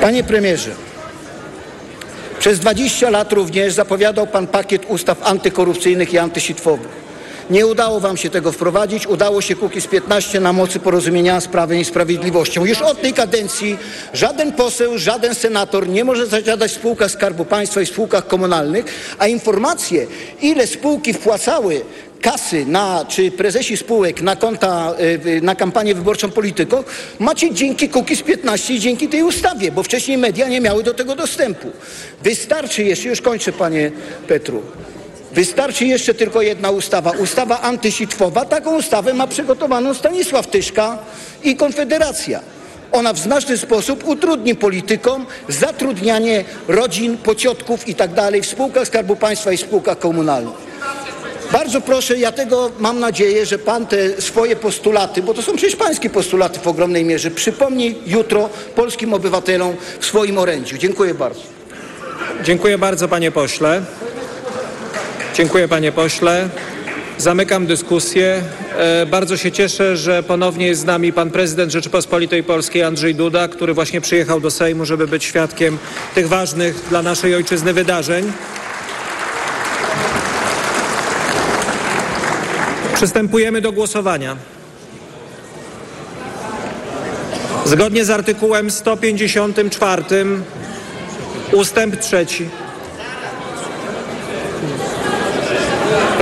Panie 0.00 0.24
premierze, 0.24 0.70
przez 2.38 2.58
20 2.58 3.10
lat 3.10 3.32
również 3.32 3.72
zapowiadał 3.72 4.26
pan 4.26 4.46
pakiet 4.46 4.82
ustaw 4.88 5.18
antykorupcyjnych 5.22 6.12
i 6.12 6.18
antysitwowych. 6.18 7.01
Nie 7.50 7.66
udało 7.66 8.00
wam 8.00 8.16
się 8.16 8.30
tego 8.30 8.52
wprowadzić, 8.52 9.06
udało 9.06 9.40
się 9.40 9.56
Kukiz 9.56 9.86
15 9.86 10.40
na 10.40 10.52
mocy 10.52 10.80
porozumienia 10.80 11.40
z 11.40 11.48
Prawem 11.48 11.78
i 11.78 11.84
Sprawiedliwością. 11.84 12.64
Już 12.64 12.82
od 12.82 13.02
tej 13.02 13.12
kadencji 13.12 13.78
żaden 14.14 14.52
poseł, 14.52 14.98
żaden 14.98 15.34
senator 15.34 15.88
nie 15.88 16.04
może 16.04 16.26
zasiadać 16.26 16.70
w 16.70 16.74
spółkach 16.74 17.10
Skarbu 17.10 17.44
Państwa 17.44 17.80
i 17.80 17.86
spółkach 17.86 18.26
komunalnych, 18.26 18.84
a 19.18 19.26
informacje, 19.26 20.06
ile 20.42 20.66
spółki 20.66 21.12
wpłacały 21.14 21.82
kasy 22.22 22.66
na, 22.66 23.04
czy 23.08 23.30
prezesi 23.30 23.76
spółek 23.76 24.22
na 24.22 24.36
konta, 24.36 24.94
y, 25.26 25.40
na 25.42 25.54
kampanię 25.54 25.94
wyborczą 25.94 26.30
polityką, 26.30 26.84
macie 27.18 27.54
dzięki 27.54 27.88
Kukiz 27.88 28.22
15 28.22 28.74
i 28.74 28.80
dzięki 28.80 29.08
tej 29.08 29.22
ustawie, 29.22 29.72
bo 29.72 29.82
wcześniej 29.82 30.18
media 30.18 30.48
nie 30.48 30.60
miały 30.60 30.82
do 30.82 30.94
tego 30.94 31.16
dostępu. 31.16 31.70
Wystarczy 32.22 32.82
jeszcze, 32.82 33.08
już 33.08 33.20
kończę 33.20 33.52
panie 33.52 33.90
Petru, 34.28 34.62
Wystarczy 35.34 35.84
jeszcze 35.86 36.14
tylko 36.14 36.42
jedna 36.42 36.70
ustawa, 36.70 37.10
ustawa 37.10 37.60
antysitwowa. 37.60 38.44
Taką 38.44 38.76
ustawę 38.76 39.14
ma 39.14 39.26
przygotowaną 39.26 39.94
Stanisław 39.94 40.46
Tyszka 40.46 40.98
i 41.44 41.56
Konfederacja. 41.56 42.40
Ona 42.92 43.12
w 43.12 43.18
znaczny 43.18 43.58
sposób 43.58 44.08
utrudni 44.08 44.54
politykom 44.54 45.26
zatrudnianie 45.48 46.44
rodzin, 46.68 47.16
pociotków 47.16 47.88
i 47.88 47.94
tak 47.94 48.14
dalej 48.14 48.42
w 48.42 48.46
spółkach 48.46 48.86
Skarbu 48.86 49.16
Państwa 49.16 49.52
i 49.52 49.56
spółkach 49.56 49.98
komunalnych. 49.98 50.72
Bardzo 51.52 51.80
proszę, 51.80 52.18
ja 52.18 52.32
tego 52.32 52.70
mam 52.78 53.00
nadzieję, 53.00 53.46
że 53.46 53.58
pan 53.58 53.86
te 53.86 54.20
swoje 54.22 54.56
postulaty, 54.56 55.22
bo 55.22 55.34
to 55.34 55.42
są 55.42 55.56
przecież 55.56 55.76
pańskie 55.76 56.10
postulaty 56.10 56.60
w 56.60 56.66
ogromnej 56.66 57.04
mierze, 57.04 57.30
przypomni 57.30 57.94
jutro 58.06 58.50
polskim 58.74 59.14
obywatelom 59.14 59.76
w 60.00 60.06
swoim 60.06 60.38
orędziu. 60.38 60.78
Dziękuję 60.78 61.14
bardzo. 61.14 61.40
Dziękuję 62.44 62.78
bardzo, 62.78 63.08
panie 63.08 63.30
pośle. 63.30 63.82
Dziękuję, 65.34 65.68
panie 65.68 65.92
pośle. 65.92 66.48
Zamykam 67.18 67.66
dyskusję. 67.66 68.42
E, 68.78 69.06
bardzo 69.06 69.36
się 69.36 69.52
cieszę, 69.52 69.96
że 69.96 70.22
ponownie 70.22 70.66
jest 70.66 70.80
z 70.80 70.84
nami 70.84 71.12
pan 71.12 71.30
prezydent 71.30 71.72
Rzeczypospolitej 71.72 72.42
Polskiej 72.42 72.82
Andrzej 72.82 73.14
Duda, 73.14 73.48
który 73.48 73.74
właśnie 73.74 74.00
przyjechał 74.00 74.40
do 74.40 74.50
Sejmu, 74.50 74.84
żeby 74.84 75.06
być 75.06 75.24
świadkiem 75.24 75.78
tych 76.14 76.28
ważnych 76.28 76.88
dla 76.88 77.02
naszej 77.02 77.34
ojczyzny 77.34 77.72
wydarzeń. 77.72 78.32
Przystępujemy 82.94 83.60
do 83.60 83.72
głosowania. 83.72 84.36
Zgodnie 87.64 88.04
z 88.04 88.10
artykułem 88.10 88.70
154 88.70 90.04
ustęp 91.52 91.96
trzeci. 91.96 92.48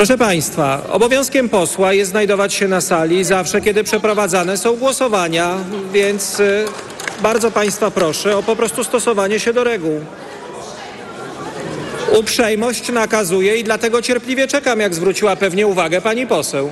Proszę 0.01 0.19
Państwa, 0.19 0.83
obowiązkiem 0.91 1.49
posła 1.49 1.93
jest 1.93 2.11
znajdować 2.11 2.55
się 2.55 2.69
na 2.69 2.81
sali 2.81 3.25
zawsze, 3.25 3.61
kiedy 3.61 3.85
przeprowadzane 3.85 4.57
są 4.57 4.77
głosowania, 4.77 5.57
więc 5.93 6.41
y, 6.41 6.65
bardzo 7.23 7.51
Państwa 7.51 7.91
proszę 7.91 8.37
o 8.37 8.43
po 8.43 8.57
prostu 8.57 8.85
stosowanie 8.85 9.41
się 9.41 9.53
do 9.53 9.65
reguł. 9.65 10.01
Uprzejmość 12.19 12.93
nakazuje 12.93 13.57
i 13.57 13.65
dlatego 13.65 14.03
cierpliwie 14.03 14.49
czekam, 14.49 14.81
jak 14.81 14.95
zwróciła 14.95 15.37
pewnie 15.37 15.67
uwagę 15.67 16.01
pani 16.01 16.27
poseł. 16.27 16.71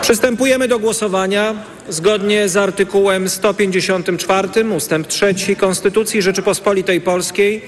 Przystępujemy 0.00 0.68
do 0.68 0.78
głosowania 0.78 1.54
zgodnie 1.88 2.48
z 2.48 2.56
artykułem 2.56 3.28
154 3.28 4.48
ustęp 4.76 5.06
3 5.06 5.34
Konstytucji 5.56 6.22
Rzeczypospolitej 6.22 7.00
Polskiej. 7.00 7.62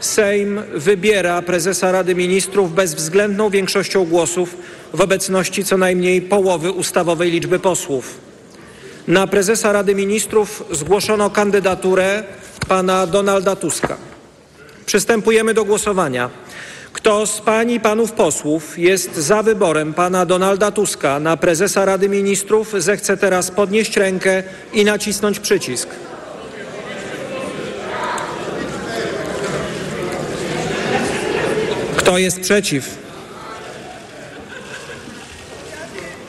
Sejm 0.00 0.62
wybiera 0.74 1.42
prezesa 1.42 1.92
Rady 1.92 2.14
Ministrów 2.14 2.74
bezwzględną 2.74 3.50
większością 3.50 4.04
głosów 4.04 4.56
w 4.94 5.00
obecności 5.00 5.64
co 5.64 5.76
najmniej 5.76 6.22
połowy 6.22 6.72
ustawowej 6.72 7.30
liczby 7.30 7.58
posłów. 7.58 8.18
Na 9.08 9.26
prezesa 9.26 9.72
Rady 9.72 9.94
Ministrów 9.94 10.64
zgłoszono 10.70 11.30
kandydaturę 11.30 12.24
pana 12.68 13.06
Donalda 13.06 13.56
Tuska. 13.56 13.96
Przystępujemy 14.86 15.54
do 15.54 15.64
głosowania. 15.64 16.30
Kto 16.92 17.26
z 17.26 17.40
pań 17.40 17.70
i 17.70 17.80
panów 17.80 18.12
posłów 18.12 18.78
jest 18.78 19.16
za 19.16 19.42
wyborem 19.42 19.94
pana 19.94 20.26
Donalda 20.26 20.70
Tuska 20.70 21.20
na 21.20 21.36
prezesa 21.36 21.84
Rady 21.84 22.08
Ministrów, 22.08 22.74
zechce 22.78 23.16
teraz 23.16 23.50
podnieść 23.50 23.96
rękę 23.96 24.42
i 24.72 24.84
nacisnąć 24.84 25.40
przycisk. 25.40 25.88
Kto 32.04 32.18
jest 32.18 32.40
przeciw? 32.40 32.98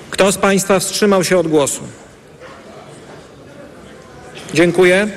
Kto 0.10 0.32
z 0.32 0.38
państwa 0.38 0.80
wstrzymał 0.80 1.24
się 1.24 1.38
od 1.38 1.48
głosu? 1.48 1.82
Dziękuję. 4.54 5.08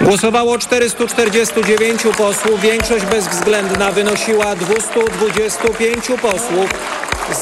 Głosowało 0.00 0.58
449 0.58 2.02
posłów. 2.18 2.60
Większość 2.60 3.04
bezwzględna 3.04 3.92
wynosiła 3.92 4.56
225 4.56 6.06
posłów. 6.22 6.70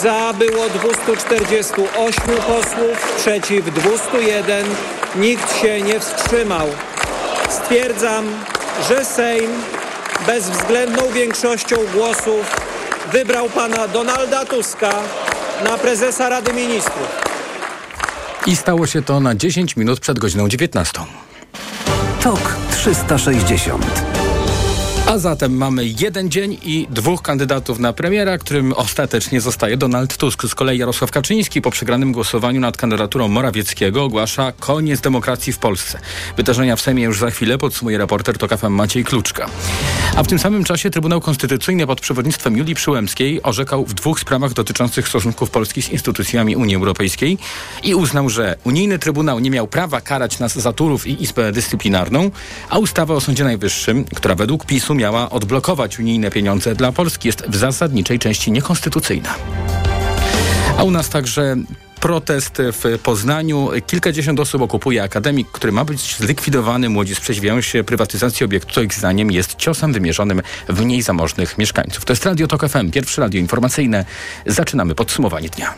Za 0.02 0.34
było 0.38 0.68
248 0.68 2.36
posłów, 2.46 3.16
przeciw 3.18 3.74
201. 3.74 4.66
Nikt 5.16 5.60
się 5.60 5.82
nie 5.82 6.00
wstrzymał. 6.00 6.68
Stwierdzam, 7.50 8.26
że 8.88 9.04
Sejm 9.04 9.50
bezwzględną 10.26 11.02
większością 11.12 11.76
głosów 11.94 12.56
wybrał 13.12 13.50
pana 13.50 13.88
Donalda 13.88 14.44
Tuska 14.44 14.92
na 15.64 15.78
prezesa 15.78 16.28
Rady 16.28 16.52
Ministrów. 16.52 17.26
I 18.46 18.56
stało 18.56 18.86
się 18.86 19.02
to 19.02 19.20
na 19.20 19.34
10 19.34 19.76
minut 19.76 20.00
przed 20.00 20.18
godziną 20.18 20.48
19. 20.48 21.00
TOK 22.22 22.56
360. 22.70 24.15
A 25.06 25.18
zatem 25.18 25.56
mamy 25.56 25.84
jeden 26.00 26.30
dzień 26.30 26.58
i 26.62 26.86
dwóch 26.90 27.22
kandydatów 27.22 27.78
na 27.78 27.92
premiera, 27.92 28.38
którym 28.38 28.72
ostatecznie 28.72 29.40
zostaje 29.40 29.76
Donald 29.76 30.16
Tusk. 30.16 30.42
Z 30.42 30.54
kolei 30.54 30.78
Jarosław 30.78 31.10
Kaczyński 31.10 31.62
po 31.62 31.70
przegranym 31.70 32.12
głosowaniu 32.12 32.60
nad 32.60 32.76
kandydaturą 32.76 33.28
Morawieckiego 33.28 34.04
ogłasza 34.04 34.52
koniec 34.52 35.00
demokracji 35.00 35.52
w 35.52 35.58
Polsce. 35.58 35.98
Wydarzenia 36.36 36.76
w 36.76 36.80
Sejmie 36.80 37.04
już 37.04 37.18
za 37.18 37.30
chwilę 37.30 37.58
podsumuje 37.58 37.98
reporter 37.98 38.38
TOK 38.38 38.56
FM 38.56 38.72
Maciej 38.72 39.04
Kluczka. 39.04 39.46
A 40.16 40.22
w 40.22 40.26
tym 40.26 40.38
samym 40.38 40.64
czasie 40.64 40.90
Trybunał 40.90 41.20
Konstytucyjny 41.20 41.86
pod 41.86 42.00
przewodnictwem 42.00 42.56
Julii 42.56 42.74
Przyłębskiej 42.74 43.42
orzekał 43.42 43.84
w 43.84 43.94
dwóch 43.94 44.20
sprawach 44.20 44.52
dotyczących 44.52 45.08
stosunków 45.08 45.50
Polski 45.50 45.82
z 45.82 45.88
instytucjami 45.88 46.56
Unii 46.56 46.76
Europejskiej 46.76 47.38
i 47.82 47.94
uznał, 47.94 48.28
że 48.28 48.56
unijny 48.64 48.98
Trybunał 48.98 49.38
nie 49.38 49.50
miał 49.50 49.66
prawa 49.66 50.00
karać 50.00 50.38
nas 50.38 50.58
za 50.58 50.72
Turów 50.72 51.06
i 51.06 51.22
Izbę 51.22 51.52
Dyscyplinarną, 51.52 52.30
a 52.70 52.78
ustawa 52.78 53.14
o 53.14 53.20
Sądzie 53.20 53.44
Najwyższym, 53.44 54.04
która 54.04 54.34
według 54.34 54.66
PiSu 54.66 54.95
miała 54.96 55.30
odblokować 55.30 55.98
unijne 55.98 56.30
pieniądze 56.30 56.74
dla 56.74 56.92
Polski, 56.92 57.28
jest 57.28 57.42
w 57.48 57.56
zasadniczej 57.56 58.18
części 58.18 58.52
niekonstytucyjna. 58.52 59.34
A 60.78 60.82
u 60.82 60.90
nas 60.90 61.08
także 61.08 61.56
protest 62.00 62.62
w 62.72 62.98
Poznaniu. 63.02 63.70
Kilkadziesiąt 63.86 64.40
osób 64.40 64.62
okupuje 64.62 65.02
akademik, 65.02 65.48
który 65.52 65.72
ma 65.72 65.84
być 65.84 66.16
zlikwidowany. 66.16 66.88
Młodzi 66.88 67.14
sprzeciwiają 67.14 67.60
się 67.60 67.84
prywatyzacji 67.84 68.44
obiektu, 68.44 68.74
co 68.74 68.82
ich 68.82 68.94
zdaniem 68.94 69.30
jest 69.30 69.54
ciosem 69.54 69.92
wymierzonym 69.92 70.42
w 70.68 70.80
mniej 70.80 71.02
zamożnych 71.02 71.58
mieszkańców. 71.58 72.04
To 72.04 72.12
jest 72.12 72.26
Radio 72.26 72.46
Tok 72.46 72.68
FM, 72.68 72.90
pierwsze 72.90 73.20
radio 73.20 73.40
informacyjne. 73.40 74.04
Zaczynamy 74.46 74.94
podsumowanie 74.94 75.48
dnia. 75.48 75.74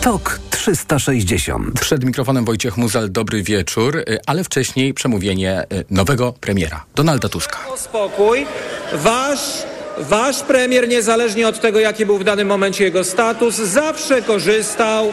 TOK 0.00 0.47
360. 0.74 1.80
Przed 1.80 2.04
mikrofonem 2.04 2.44
Wojciech 2.44 2.76
Muzal, 2.76 3.10
dobry 3.10 3.42
wieczór, 3.42 3.96
y, 3.96 4.18
ale 4.26 4.44
wcześniej 4.44 4.94
przemówienie 4.94 5.64
y, 5.72 5.84
nowego 5.90 6.32
premiera, 6.32 6.84
Donalda 6.94 7.28
Tuska. 7.28 7.58
O 7.68 7.76
spokój. 7.76 8.46
Wasz, 8.92 9.62
wasz 9.98 10.42
premier, 10.42 10.88
niezależnie 10.88 11.48
od 11.48 11.60
tego, 11.60 11.80
jaki 11.80 12.06
był 12.06 12.18
w 12.18 12.24
danym 12.24 12.48
momencie 12.48 12.84
jego 12.84 13.04
status, 13.04 13.54
zawsze 13.54 14.22
korzystał, 14.22 15.12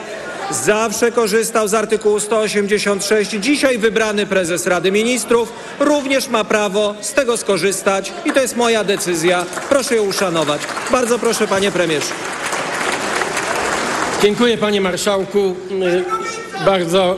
zawsze 0.51 1.11
korzystał 1.11 1.67
z 1.67 1.73
artykułu 1.73 2.19
186. 2.19 3.31
Dzisiaj 3.31 3.77
wybrany 3.77 4.25
prezes 4.25 4.67
Rady 4.67 4.91
Ministrów 4.91 5.53
również 5.79 6.27
ma 6.27 6.43
prawo 6.43 6.95
z 7.01 7.13
tego 7.13 7.37
skorzystać 7.37 8.13
i 8.25 8.31
to 8.31 8.41
jest 8.41 8.55
moja 8.55 8.83
decyzja. 8.83 9.45
Proszę 9.69 9.95
ją 9.95 10.03
uszanować. 10.03 10.61
Bardzo 10.91 11.19
proszę, 11.19 11.47
panie 11.47 11.71
premierze. 11.71 12.13
Dziękuję 14.25 14.57
panie 14.57 14.81
marszałku. 14.81 15.39
Y, 15.39 16.65
Bardzo 16.65 17.17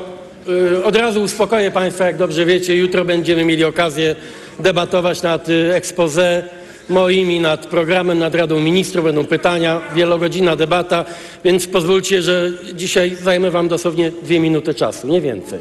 y, 0.49 0.83
od 0.83 0.95
razu 0.95 1.21
uspokoję 1.21 1.71
państwa, 1.71 2.05
jak 2.05 2.17
dobrze 2.17 2.45
wiecie, 2.45 2.75
jutro 2.75 3.05
będziemy 3.05 3.45
mieli 3.45 3.63
okazję 3.63 4.15
debatować 4.59 5.21
nad 5.21 5.49
y, 5.49 5.73
expose 5.73 6.43
moim 6.89 7.31
i 7.31 7.39
nad 7.39 7.65
programem, 7.65 8.19
nad 8.19 8.35
Radą 8.35 8.59
Ministrów. 8.59 9.05
Będą 9.05 9.25
pytania, 9.25 9.81
wielogodzinna 9.95 10.55
debata, 10.55 11.05
więc 11.43 11.67
pozwólcie, 11.67 12.21
że 12.21 12.51
dzisiaj 12.73 13.15
zajmę 13.15 13.51
wam 13.51 13.67
dosłownie 13.67 14.11
dwie 14.11 14.39
minuty 14.39 14.73
czasu, 14.73 15.07
nie 15.07 15.21
więcej. 15.21 15.59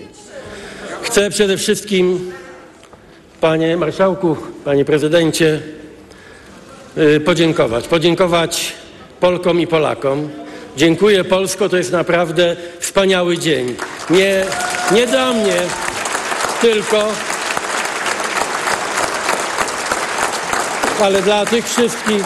Chcę 1.02 1.30
przede 1.30 1.56
wszystkim, 1.56 2.32
panie 3.40 3.76
marszałku, 3.76 4.36
panie 4.64 4.84
prezydencie, 4.84 5.60
podziękować. 7.24 7.88
Podziękować 7.88 8.72
Polkom 9.20 9.60
i 9.60 9.66
Polakom. 9.66 10.45
Dziękuję 10.76 11.24
Polsko, 11.24 11.68
to 11.68 11.76
jest 11.76 11.92
naprawdę 11.92 12.56
wspaniały 12.80 13.38
dzień. 13.38 13.76
Nie, 14.10 14.44
nie 14.92 15.06
dla 15.06 15.32
mnie, 15.32 15.56
tylko, 16.60 17.08
ale 21.00 21.22
dla 21.22 21.46
tych 21.46 21.68
wszystkich, 21.68 22.24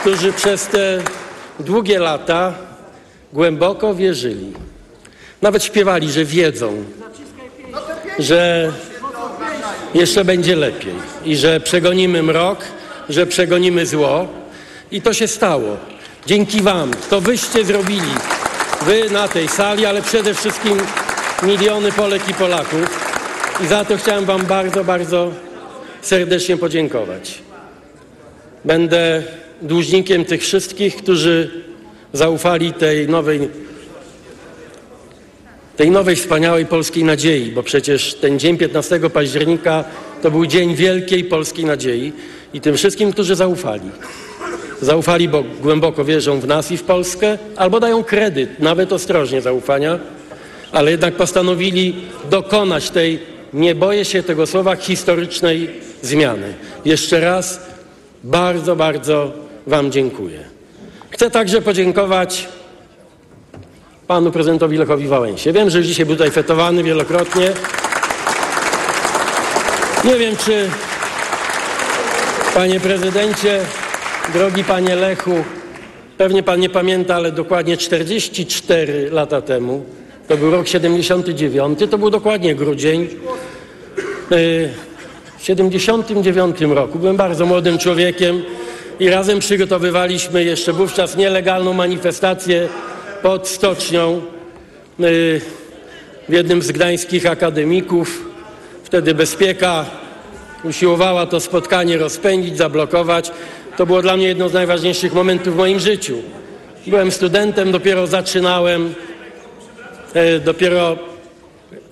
którzy 0.00 0.32
przez 0.32 0.66
te 0.66 1.02
długie 1.60 1.98
lata 1.98 2.54
głęboko 3.32 3.94
wierzyli. 3.94 4.52
Nawet 5.42 5.64
śpiewali, 5.64 6.12
że 6.12 6.24
wiedzą, 6.24 6.84
że 8.18 8.72
jeszcze 9.94 10.24
będzie 10.24 10.56
lepiej 10.56 10.94
i 11.24 11.36
że 11.36 11.60
przegonimy 11.60 12.22
mrok, 12.22 12.58
że 13.08 13.26
przegonimy 13.26 13.86
zło. 13.86 14.28
I 14.90 15.02
to 15.02 15.12
się 15.12 15.28
stało. 15.28 15.76
Dzięki 16.26 16.62
Wam. 16.62 16.90
To 17.10 17.20
Wyście 17.20 17.64
zrobili. 17.64 18.14
Wy 18.82 19.10
na 19.10 19.28
tej 19.28 19.48
sali, 19.48 19.86
ale 19.86 20.02
przede 20.02 20.34
wszystkim 20.34 20.78
miliony 21.42 21.92
Polek 21.92 22.28
i 22.28 22.34
Polaków 22.34 23.08
i 23.64 23.66
za 23.66 23.84
to 23.84 23.96
chciałem 23.96 24.24
Wam 24.24 24.46
bardzo, 24.46 24.84
bardzo 24.84 25.32
serdecznie 26.02 26.56
podziękować. 26.56 27.38
Będę 28.64 29.22
dłużnikiem 29.62 30.24
tych 30.24 30.42
wszystkich, 30.42 30.96
którzy 30.96 31.50
zaufali 32.12 32.72
tej 32.72 33.08
nowej, 33.08 33.48
tej 35.76 35.90
nowej 35.90 36.16
wspaniałej 36.16 36.66
polskiej 36.66 37.04
nadziei, 37.04 37.52
bo 37.52 37.62
przecież 37.62 38.14
ten 38.14 38.38
dzień 38.38 38.58
15 38.58 39.00
października 39.10 39.84
to 40.22 40.30
był 40.30 40.46
dzień 40.46 40.74
wielkiej 40.74 41.24
polskiej 41.24 41.64
nadziei 41.64 42.12
i 42.54 42.60
tym 42.60 42.76
wszystkim, 42.76 43.12
którzy 43.12 43.34
zaufali. 43.34 43.90
Zaufali, 44.82 45.28
bo 45.28 45.44
głęboko 45.62 46.04
wierzą 46.04 46.40
w 46.40 46.46
nas 46.46 46.72
i 46.72 46.76
w 46.76 46.82
Polskę, 46.82 47.38
albo 47.56 47.80
dają 47.80 48.04
kredyt, 48.04 48.60
nawet 48.60 48.92
ostrożnie 48.92 49.40
zaufania, 49.40 49.98
ale 50.72 50.90
jednak 50.90 51.14
postanowili 51.14 51.94
dokonać 52.30 52.90
tej, 52.90 53.18
nie 53.52 53.74
boję 53.74 54.04
się 54.04 54.22
tego 54.22 54.46
słowa, 54.46 54.76
historycznej 54.76 55.70
zmiany. 56.02 56.54
Jeszcze 56.84 57.20
raz 57.20 57.60
bardzo, 58.24 58.76
bardzo 58.76 59.32
Wam 59.66 59.92
dziękuję. 59.92 60.38
Chcę 61.10 61.30
także 61.30 61.62
podziękować 61.62 62.48
panu 64.06 64.30
prezydentowi 64.30 64.78
Lechowi 64.78 65.08
Wałęsie. 65.08 65.52
Wiem, 65.52 65.70
że 65.70 65.82
dzisiaj 65.82 66.06
był 66.06 66.14
tutaj 66.14 66.30
fetowany 66.30 66.82
wielokrotnie. 66.82 67.52
Nie 70.04 70.16
wiem, 70.16 70.36
czy 70.36 70.70
panie 72.54 72.80
prezydencie, 72.80 73.60
drogi 74.32 74.64
panie 74.64 74.96
Lechu, 74.96 75.44
pewnie 76.18 76.42
pan 76.42 76.60
nie 76.60 76.70
pamięta, 76.70 77.14
ale 77.14 77.32
dokładnie 77.32 77.76
44 77.76 79.10
lata 79.10 79.42
temu, 79.42 79.84
to 80.28 80.36
był 80.36 80.50
rok 80.50 80.68
79, 80.68 81.78
to 81.90 81.98
był 81.98 82.10
dokładnie 82.10 82.54
grudzień. 82.54 83.08
y, 84.32 84.70
W 85.38 85.44
79 85.44 86.60
roku 86.60 86.98
byłem 86.98 87.16
bardzo 87.16 87.46
młodym 87.46 87.78
człowiekiem 87.78 88.42
i 89.00 89.10
razem 89.10 89.38
przygotowywaliśmy 89.38 90.44
jeszcze 90.44 90.72
wówczas 90.72 91.16
nielegalną 91.16 91.72
manifestację 91.72 92.68
pod 93.22 93.48
stocznią 93.48 94.22
y, 95.00 95.40
w 96.28 96.32
jednym 96.32 96.62
z 96.62 96.72
gdańskich 96.72 97.26
akademików. 97.26 98.24
Wtedy 98.84 99.14
bezpieka 99.14 99.84
usiłowała 100.64 101.26
to 101.26 101.40
spotkanie 101.40 101.98
rozpędzić, 101.98 102.56
zablokować. 102.56 103.30
To 103.78 103.86
było 103.86 104.02
dla 104.02 104.16
mnie 104.16 104.26
jedno 104.26 104.48
z 104.48 104.52
najważniejszych 104.52 105.14
momentów 105.14 105.54
w 105.54 105.56
moim 105.56 105.80
życiu. 105.80 106.16
Byłem 106.86 107.12
studentem, 107.12 107.72
dopiero 107.72 108.06
zaczynałem, 108.06 108.94
e, 110.14 110.40
dopiero 110.40 110.96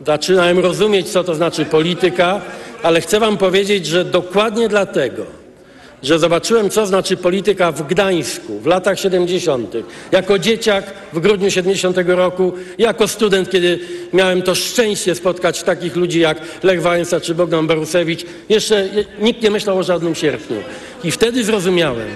zaczynałem 0.07 0.59
rozumieć, 0.59 1.09
co 1.09 1.25
to 1.25 1.35
znaczy 1.35 1.65
polityka, 1.65 2.41
ale 2.83 3.01
chcę 3.01 3.21
Wam 3.21 3.37
powiedzieć, 3.37 3.87
że 3.87 4.05
dokładnie 4.05 4.69
dlatego, 4.69 5.27
że 6.03 6.19
zobaczyłem, 6.19 6.71
co 6.71 6.87
znaczy 6.87 7.17
polityka 7.17 7.73
w 7.73 7.87
Gdańsku 7.87 8.61
w 8.61 8.67
latach 8.67 9.01
70., 9.01 9.75
jako 10.13 10.39
dzieciak 10.39 10.85
w 11.13 11.21
grudniu 11.21 11.51
70 11.51 11.97
roku, 12.07 12.53
jako 12.79 13.09
student, 13.09 13.51
kiedy 13.51 13.79
miałem 14.13 14.43
to 14.43 14.55
szczęście 14.55 15.15
spotkać 15.15 15.63
takich 15.63 15.97
ludzi 15.97 16.21
jak 16.21 16.39
Lech 16.63 16.83
Wałęsa 16.83 17.21
czy 17.21 17.35
Bogdan 17.35 17.67
Barusewicz. 17.67 18.27
Jeszcze 18.49 18.89
nikt 19.19 19.43
nie 19.43 19.51
myślał 19.51 19.79
o 19.79 19.83
żadnym 19.83 20.15
sierpniu. 20.15 20.57
I 21.05 21.11
wtedy 21.11 21.45
zrozumiałem, 21.45 22.09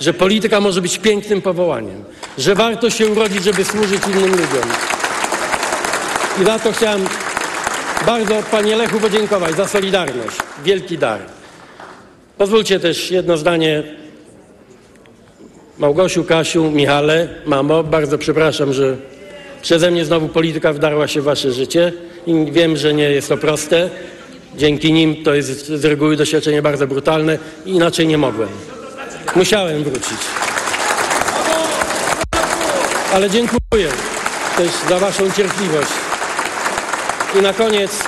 że 0.00 0.14
polityka 0.14 0.60
może 0.60 0.80
być 0.82 0.98
pięknym 0.98 1.42
powołaniem, 1.42 2.04
że 2.38 2.54
warto 2.54 2.90
się 2.90 3.06
urodzić, 3.06 3.44
żeby 3.44 3.64
służyć 3.64 4.02
innym 4.06 4.30
ludziom. 4.30 4.68
I 6.42 6.44
za 6.44 6.58
to 6.58 6.72
chciałem 6.72 7.06
bardzo 8.06 8.42
Panie 8.50 8.76
Lechu 8.76 9.00
podziękować 9.00 9.56
za 9.56 9.68
solidarność. 9.68 10.36
Wielki 10.64 10.98
dar. 10.98 11.20
Pozwólcie 12.38 12.80
też 12.80 13.10
jedno 13.10 13.36
zdanie. 13.36 13.82
Małgosiu, 15.78 16.24
Kasiu, 16.24 16.70
Michale, 16.70 17.28
mamo, 17.46 17.82
bardzo 17.84 18.18
przepraszam, 18.18 18.72
że 18.72 18.96
przeze 19.62 19.90
mnie 19.90 20.04
znowu 20.04 20.28
polityka 20.28 20.72
wdarła 20.72 21.08
się 21.08 21.20
w 21.20 21.24
wasze 21.24 21.52
życie 21.52 21.92
i 22.26 22.52
wiem, 22.52 22.76
że 22.76 22.94
nie 22.94 23.10
jest 23.10 23.28
to 23.28 23.36
proste. 23.36 23.90
Dzięki 24.56 24.92
nim 24.92 25.24
to 25.24 25.34
jest 25.34 25.66
z 25.66 25.84
reguły 25.84 26.16
doświadczenie 26.16 26.62
bardzo 26.62 26.86
brutalne 26.86 27.38
i 27.66 27.70
inaczej 27.70 28.06
nie 28.06 28.18
mogłem. 28.18 28.48
Musiałem 29.36 29.84
wrócić. 29.84 30.18
Ale 33.14 33.30
dziękuję 33.30 33.88
też 34.56 34.70
za 34.88 34.98
waszą 34.98 35.30
cierpliwość. 35.30 35.92
I 37.38 37.42
na 37.42 37.52
koniec, 37.52 38.02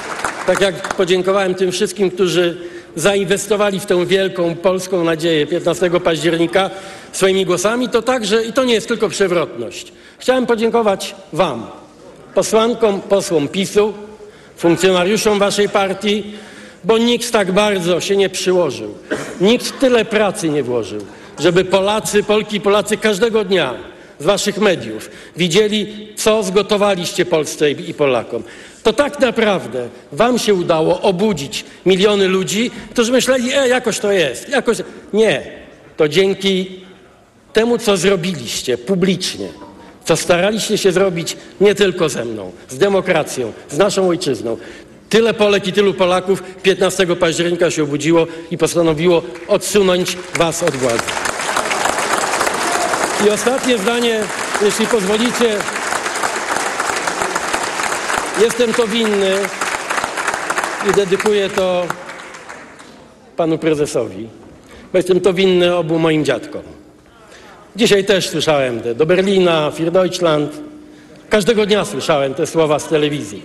tak 0.47 0.61
jak 0.61 0.95
podziękowałem 0.95 1.55
tym 1.55 1.73
wszystkim, 1.73 2.11
którzy 2.11 2.57
zainwestowali 2.99 3.81
w 3.81 3.87
tę 3.87 4.07
wielką 4.07 4.55
polską 4.55 5.05
nadzieję 5.05 5.47
15 5.47 5.91
października 5.91 6.71
swoimi 7.13 7.47
głosami, 7.47 7.89
to 7.89 8.03
także, 8.03 8.45
i 8.45 8.53
to 8.53 8.65
nie 8.65 8.75
jest 8.75 8.89
tylko 8.89 9.09
przewrotność, 9.09 9.93
chciałem 10.19 10.47
podziękować 10.47 11.15
Wam, 11.33 11.67
posłankom, 12.35 13.01
posłom 13.01 13.49
PiSu, 13.49 13.93
funkcjonariuszom 14.57 15.39
Waszej 15.39 15.69
partii, 15.69 16.25
bo 16.85 16.99
nikt 16.99 17.33
tak 17.33 17.53
bardzo 17.53 18.01
się 18.01 18.17
nie 18.17 18.29
przyłożył, 18.29 18.95
nikt 19.41 19.81
tyle 19.81 20.05
pracy 20.05 20.49
nie 20.49 20.63
włożył, 20.63 21.01
żeby 21.39 21.65
Polacy, 21.65 22.23
Polki 22.23 22.57
i 22.57 22.61
Polacy 22.61 22.97
każdego 22.97 23.45
dnia 23.45 23.75
z 24.19 24.25
Waszych 24.25 24.59
mediów 24.59 25.11
widzieli, 25.37 26.09
co 26.17 26.43
zgotowaliście 26.43 27.27
Polsce 27.27 27.71
i 27.71 27.95
Polakom. 27.95 28.43
To 28.89 28.93
tak 28.93 29.21
naprawdę 29.21 29.89
Wam 30.13 30.39
się 30.39 30.55
udało 30.55 31.01
obudzić 31.01 31.65
miliony 31.87 32.29
ludzi, 32.29 32.71
którzy 32.91 33.13
myśleli, 33.13 33.53
e, 33.53 33.69
jakoś 33.69 33.99
to 33.99 34.13
jest, 34.13 34.49
jakoś... 34.49 34.77
Nie. 35.13 35.43
To 35.97 36.09
dzięki 36.09 36.81
temu, 37.53 37.79
co 37.79 37.97
zrobiliście 37.97 38.79
publicznie, 38.79 39.49
co 40.05 40.17
staraliście 40.17 40.79
się 40.79 40.93
zrobić 40.93 41.37
nie 41.61 41.75
tylko 41.75 42.09
ze 42.09 42.25
mną, 42.25 42.53
z 42.69 42.79
demokracją, 42.79 43.53
z 43.71 43.79
naszą 43.79 44.09
ojczyzną. 44.09 44.57
Tyle 45.09 45.35
Polek 45.35 45.67
i 45.67 45.73
tylu 45.73 45.95
Polaków 45.95 46.43
15 46.63 47.07
października 47.07 47.71
się 47.71 47.83
obudziło 47.83 48.27
i 48.51 48.59
postanowiło 48.59 49.23
odsunąć 49.49 50.17
Was 50.39 50.63
od 50.63 50.77
władzy. 50.77 51.05
I 53.27 53.31
ostatnie 53.31 53.79
zdanie, 53.79 54.21
jeśli 54.63 54.87
pozwolicie. 54.87 55.78
Jestem 58.41 58.73
to 58.73 58.87
winny 58.87 59.35
i 60.91 60.93
dedykuję 60.93 61.51
to 61.51 61.87
panu 63.37 63.59
prezesowi, 63.59 64.29
bo 64.93 64.99
jestem 64.99 65.21
to 65.21 65.33
winny 65.33 65.77
obu 65.77 65.99
moim 65.99 66.25
dziadkom. 66.25 66.63
Dzisiaj 67.77 68.05
też 68.05 68.29
słyszałem 68.29 68.81
te 68.81 68.95
do 68.95 69.07
Berlina, 69.07 69.71
für 69.71 69.91
Deutschland. 69.91 70.53
Każdego 71.29 71.67
dnia 71.67 71.85
słyszałem 71.85 72.35
te 72.35 72.47
słowa 72.47 72.79
z 72.79 72.89
telewizji. 72.89 73.43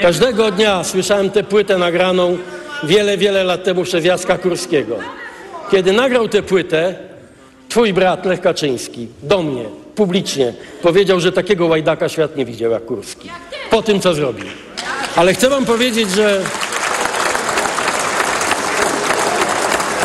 Każdego 0.00 0.50
dnia 0.50 0.84
słyszałem 0.84 1.30
tę 1.30 1.44
płytę 1.44 1.78
nagraną 1.78 2.38
wiele, 2.84 3.18
wiele 3.18 3.44
lat 3.44 3.64
temu 3.64 3.84
przez 3.84 4.04
Jacka 4.04 4.38
Kurskiego. 4.38 4.96
Kiedy 5.70 5.92
nagrał 5.92 6.28
tę 6.28 6.42
płytę, 6.42 6.94
twój 7.68 7.92
brat 7.92 8.26
Lech 8.26 8.40
Kaczyński 8.40 9.08
do 9.22 9.42
mnie 9.42 9.64
publicznie 9.96 10.52
powiedział, 10.82 11.20
że 11.20 11.32
takiego 11.32 11.66
łajdaka 11.66 12.08
świat 12.08 12.36
nie 12.36 12.44
widział 12.44 12.70
jak 12.70 12.84
Kurski. 12.84 13.30
Po 13.70 13.82
tym, 13.82 14.00
co 14.00 14.14
zrobił. 14.14 14.46
Ale 15.16 15.34
chcę 15.34 15.48
wam 15.48 15.64
powiedzieć, 15.64 16.10
że 16.10 16.42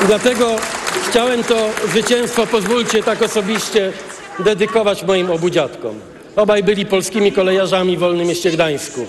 i 0.03 0.07
dlatego 0.07 0.55
chciałem 1.09 1.43
to 1.43 1.69
zwycięstwo, 1.87 2.47
pozwólcie 2.47 3.03
tak 3.03 3.21
osobiście, 3.21 3.91
dedykować 4.39 5.03
moim 5.03 5.31
obu 5.31 5.49
dziadkom. 5.49 5.99
Obaj 6.35 6.63
byli 6.63 6.85
polskimi 6.85 7.31
kolejarzami 7.31 7.97
w 7.97 7.99
Wolnym 7.99 8.27
Mieście 8.27 8.51
Gdańsku. 8.51 9.05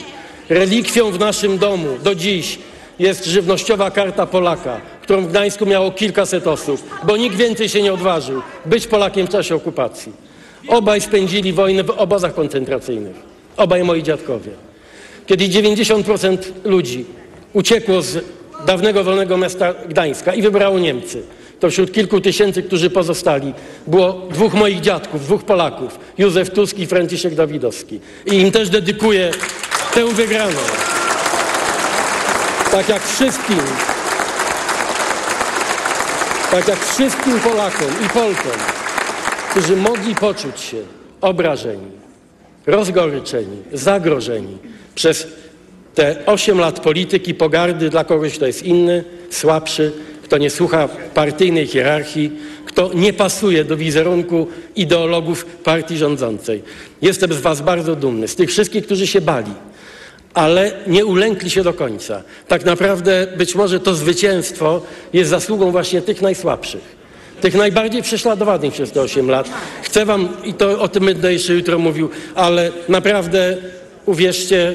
Relikwią 0.48 1.10
w 1.10 1.18
naszym 1.18 1.58
domu 1.58 1.88
do 2.02 2.14
dziś 2.14 2.58
jest 2.98 3.26
żywnościowa 3.26 3.90
karta 3.90 4.26
Polaka, 4.26 4.80
którą 5.02 5.22
w 5.22 5.28
Gdańsku 5.28 5.66
miało 5.66 5.90
kilkaset 5.90 6.46
osób, 6.46 6.82
bo 7.04 7.16
nikt 7.16 7.36
więcej 7.36 7.68
się 7.68 7.82
nie 7.82 7.92
odważył 7.92 8.42
być 8.66 8.86
Polakiem 8.86 9.26
w 9.26 9.30
czasie 9.30 9.54
okupacji. 9.54 10.12
Obaj 10.68 11.00
spędzili 11.00 11.52
wojnę 11.52 11.84
w 11.84 11.90
obozach 11.90 12.34
koncentracyjnych. 12.34 13.16
Obaj 13.56 13.84
moi 13.84 14.02
dziadkowie. 14.02 14.50
Kiedy 15.26 15.48
90% 15.48 16.36
ludzi 16.64 17.04
uciekło 17.52 18.02
z 18.02 18.24
dawnego 18.66 19.04
wolnego 19.04 19.36
miasta 19.36 19.74
Gdańska 19.88 20.34
i 20.34 20.42
wybrało 20.42 20.78
Niemcy, 20.78 21.22
to 21.60 21.70
wśród 21.70 21.92
kilku 21.92 22.20
tysięcy, 22.20 22.62
którzy 22.62 22.90
pozostali, 22.90 23.54
było 23.86 24.12
dwóch 24.30 24.54
moich 24.54 24.80
dziadków, 24.80 25.24
dwóch 25.24 25.44
Polaków, 25.44 25.98
Józef 26.18 26.50
Tusk 26.50 26.78
i 26.78 26.86
Franciszek 26.86 27.34
Dawidowski. 27.34 28.00
I 28.26 28.34
im 28.34 28.50
też 28.50 28.68
dedykuję 28.68 29.30
tę 29.94 30.06
wygraną. 30.06 30.60
Tak 32.70 32.88
jak 32.88 33.02
wszystkim, 33.02 33.60
tak 36.50 36.68
jak 36.68 36.84
wszystkim 36.84 37.40
Polakom 37.40 37.90
i 38.06 38.08
Polkom, 38.08 38.81
którzy 39.52 39.76
mogli 39.76 40.14
poczuć 40.14 40.60
się 40.60 40.76
obrażeni, 41.20 41.90
rozgoryczeni, 42.66 43.56
zagrożeni 43.72 44.58
przez 44.94 45.26
te 45.94 46.26
8 46.26 46.58
lat 46.58 46.80
polityki 46.80 47.34
pogardy 47.34 47.90
dla 47.90 48.04
kogoś, 48.04 48.34
kto 48.36 48.46
jest 48.46 48.62
inny, 48.62 49.04
słabszy, 49.30 49.92
kto 50.22 50.38
nie 50.38 50.50
słucha 50.50 50.88
partyjnej 51.14 51.66
hierarchii, 51.66 52.32
kto 52.66 52.90
nie 52.94 53.12
pasuje 53.12 53.64
do 53.64 53.76
wizerunku 53.76 54.48
ideologów 54.76 55.44
partii 55.44 55.96
rządzącej. 55.96 56.62
Jestem 57.02 57.32
z 57.32 57.40
Was 57.40 57.60
bardzo 57.60 57.96
dumny, 57.96 58.28
z 58.28 58.36
tych 58.36 58.50
wszystkich, 58.50 58.84
którzy 58.84 59.06
się 59.06 59.20
bali, 59.20 59.52
ale 60.34 60.72
nie 60.86 61.06
ulękli 61.06 61.50
się 61.50 61.62
do 61.62 61.74
końca. 61.74 62.22
Tak 62.48 62.64
naprawdę 62.64 63.26
być 63.36 63.54
może 63.54 63.80
to 63.80 63.94
zwycięstwo 63.94 64.82
jest 65.12 65.30
zasługą 65.30 65.70
właśnie 65.70 66.02
tych 66.02 66.22
najsłabszych 66.22 67.01
tych 67.42 67.54
najbardziej 67.54 68.02
prześladowanych 68.02 68.72
przez 68.72 68.92
te 68.92 69.00
8 69.00 69.30
lat. 69.30 69.50
Chcę 69.82 70.06
wam, 70.06 70.28
i 70.44 70.54
to 70.54 70.80
o 70.80 70.88
tym 70.88 71.04
będę 71.04 71.32
jeszcze 71.32 71.52
jutro 71.52 71.78
mówił, 71.78 72.10
ale 72.34 72.72
naprawdę 72.88 73.56
uwierzcie, 74.06 74.74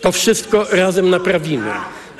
to 0.00 0.12
wszystko 0.12 0.66
razem 0.70 1.10
naprawimy. 1.10 1.70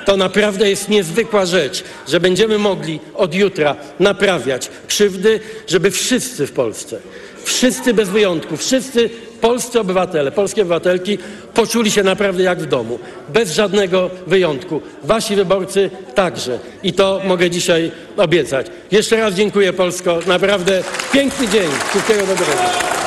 To 0.05 0.17
naprawdę 0.17 0.69
jest 0.69 0.89
niezwykła 0.89 1.45
rzecz, 1.45 1.83
że 2.07 2.19
będziemy 2.19 2.57
mogli 2.57 2.99
od 3.15 3.35
jutra 3.35 3.75
naprawiać 3.99 4.69
krzywdy, 4.87 5.39
żeby 5.67 5.91
wszyscy 5.91 6.47
w 6.47 6.51
Polsce, 6.51 6.99
wszyscy 7.43 7.93
bez 7.93 8.09
wyjątku, 8.09 8.57
wszyscy 8.57 9.09
polscy 9.41 9.79
obywatele, 9.79 10.31
polskie 10.31 10.61
obywatelki 10.61 11.17
poczuli 11.53 11.91
się 11.91 12.03
naprawdę 12.03 12.43
jak 12.43 12.59
w 12.59 12.65
domu, 12.65 12.99
bez 13.29 13.53
żadnego 13.53 14.09
wyjątku. 14.27 14.81
Wasi 15.03 15.35
wyborcy 15.35 15.89
także. 16.15 16.59
I 16.83 16.93
to 16.93 17.21
mogę 17.25 17.49
dzisiaj 17.49 17.91
obiecać. 18.17 18.67
Jeszcze 18.91 19.17
raz 19.17 19.33
dziękuję 19.33 19.73
Polsko. 19.73 20.19
Naprawdę 20.27 20.83
piękny 21.11 21.47
dzień. 21.47 21.69
Wszystkiego 21.89 22.21
dobrego. 22.21 22.98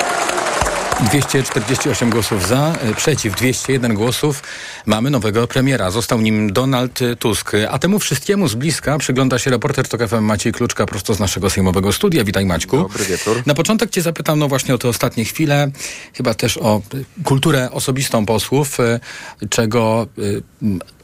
248 1.05 2.11
głosów 2.11 2.49
za, 2.49 2.75
y, 2.91 2.95
przeciw 2.95 3.37
201 3.37 3.95
głosów. 3.95 4.43
Mamy 4.87 5.11
nowego 5.11 5.47
premiera. 5.47 5.91
Został 5.91 6.21
nim 6.21 6.53
Donald 6.53 7.01
Tusk. 7.19 7.53
A 7.71 7.79
temu 7.79 7.99
wszystkiemu 7.99 8.49
z 8.49 8.55
bliska 8.55 8.99
przygląda 8.99 9.39
się 9.39 9.51
reporter 9.51 9.89
TOK 9.89 10.09
FM 10.09 10.21
Maciej 10.21 10.53
Kluczka 10.53 10.87
prosto 10.87 11.15
z 11.15 11.21
naszego 11.21 11.51
sejmowego 11.51 11.93
studia. 11.93 12.25
Witaj 12.25 12.47
Maćku. 12.47 12.77
Dobry 12.77 13.05
wieczór. 13.05 13.43
Na 13.47 13.55
początek 13.55 13.91
cię 13.91 14.03
zapytam 14.03 14.39
no 14.39 14.49
właśnie 14.49 14.75
o 14.75 14.79
te 14.79 14.89
ostatnie 14.89 15.25
chwile, 15.25 15.71
chyba 16.15 16.35
też 16.35 16.59
o 16.59 16.83
y, 16.95 17.05
kulturę 17.25 17.71
osobistą 17.71 18.27
posłów, 18.27 18.81
y, 18.81 19.01
czego 19.49 20.07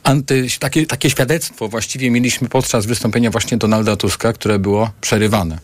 anty, 0.02 0.46
takie, 0.58 0.86
takie 0.86 1.10
świadectwo 1.10 1.68
właściwie 1.68 2.10
mieliśmy 2.10 2.48
podczas 2.48 2.86
wystąpienia 2.86 3.30
właśnie 3.30 3.56
Donalda 3.56 3.96
Tuska, 3.96 4.32
które 4.32 4.58
było 4.58 4.90
przerywane. 5.00 5.58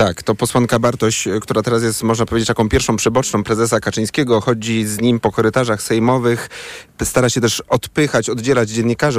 Tak, 0.00 0.22
to 0.22 0.34
posłanka 0.34 0.78
Bartoś, 0.78 1.26
y, 1.26 1.40
która 1.40 1.62
teraz 1.62 1.82
jest, 1.82 2.02
można 2.02 2.26
powiedzieć, 2.26 2.48
taką 2.48 2.68
pierwszą 2.68 2.96
przyboczną 2.96 3.44
prezesa 3.44 3.80
Kaczyńskiego, 3.80 4.40
chodzi 4.40 4.86
z 4.86 5.00
nim 5.00 5.20
po 5.20 5.32
korytarzach 5.32 5.82
sejmowych, 5.82 6.48
stara 7.02 7.28
się 7.28 7.40
też 7.40 7.60
odpychać, 7.60 8.30
oddzielać 8.30 8.70
dziennikarzy 8.70 9.18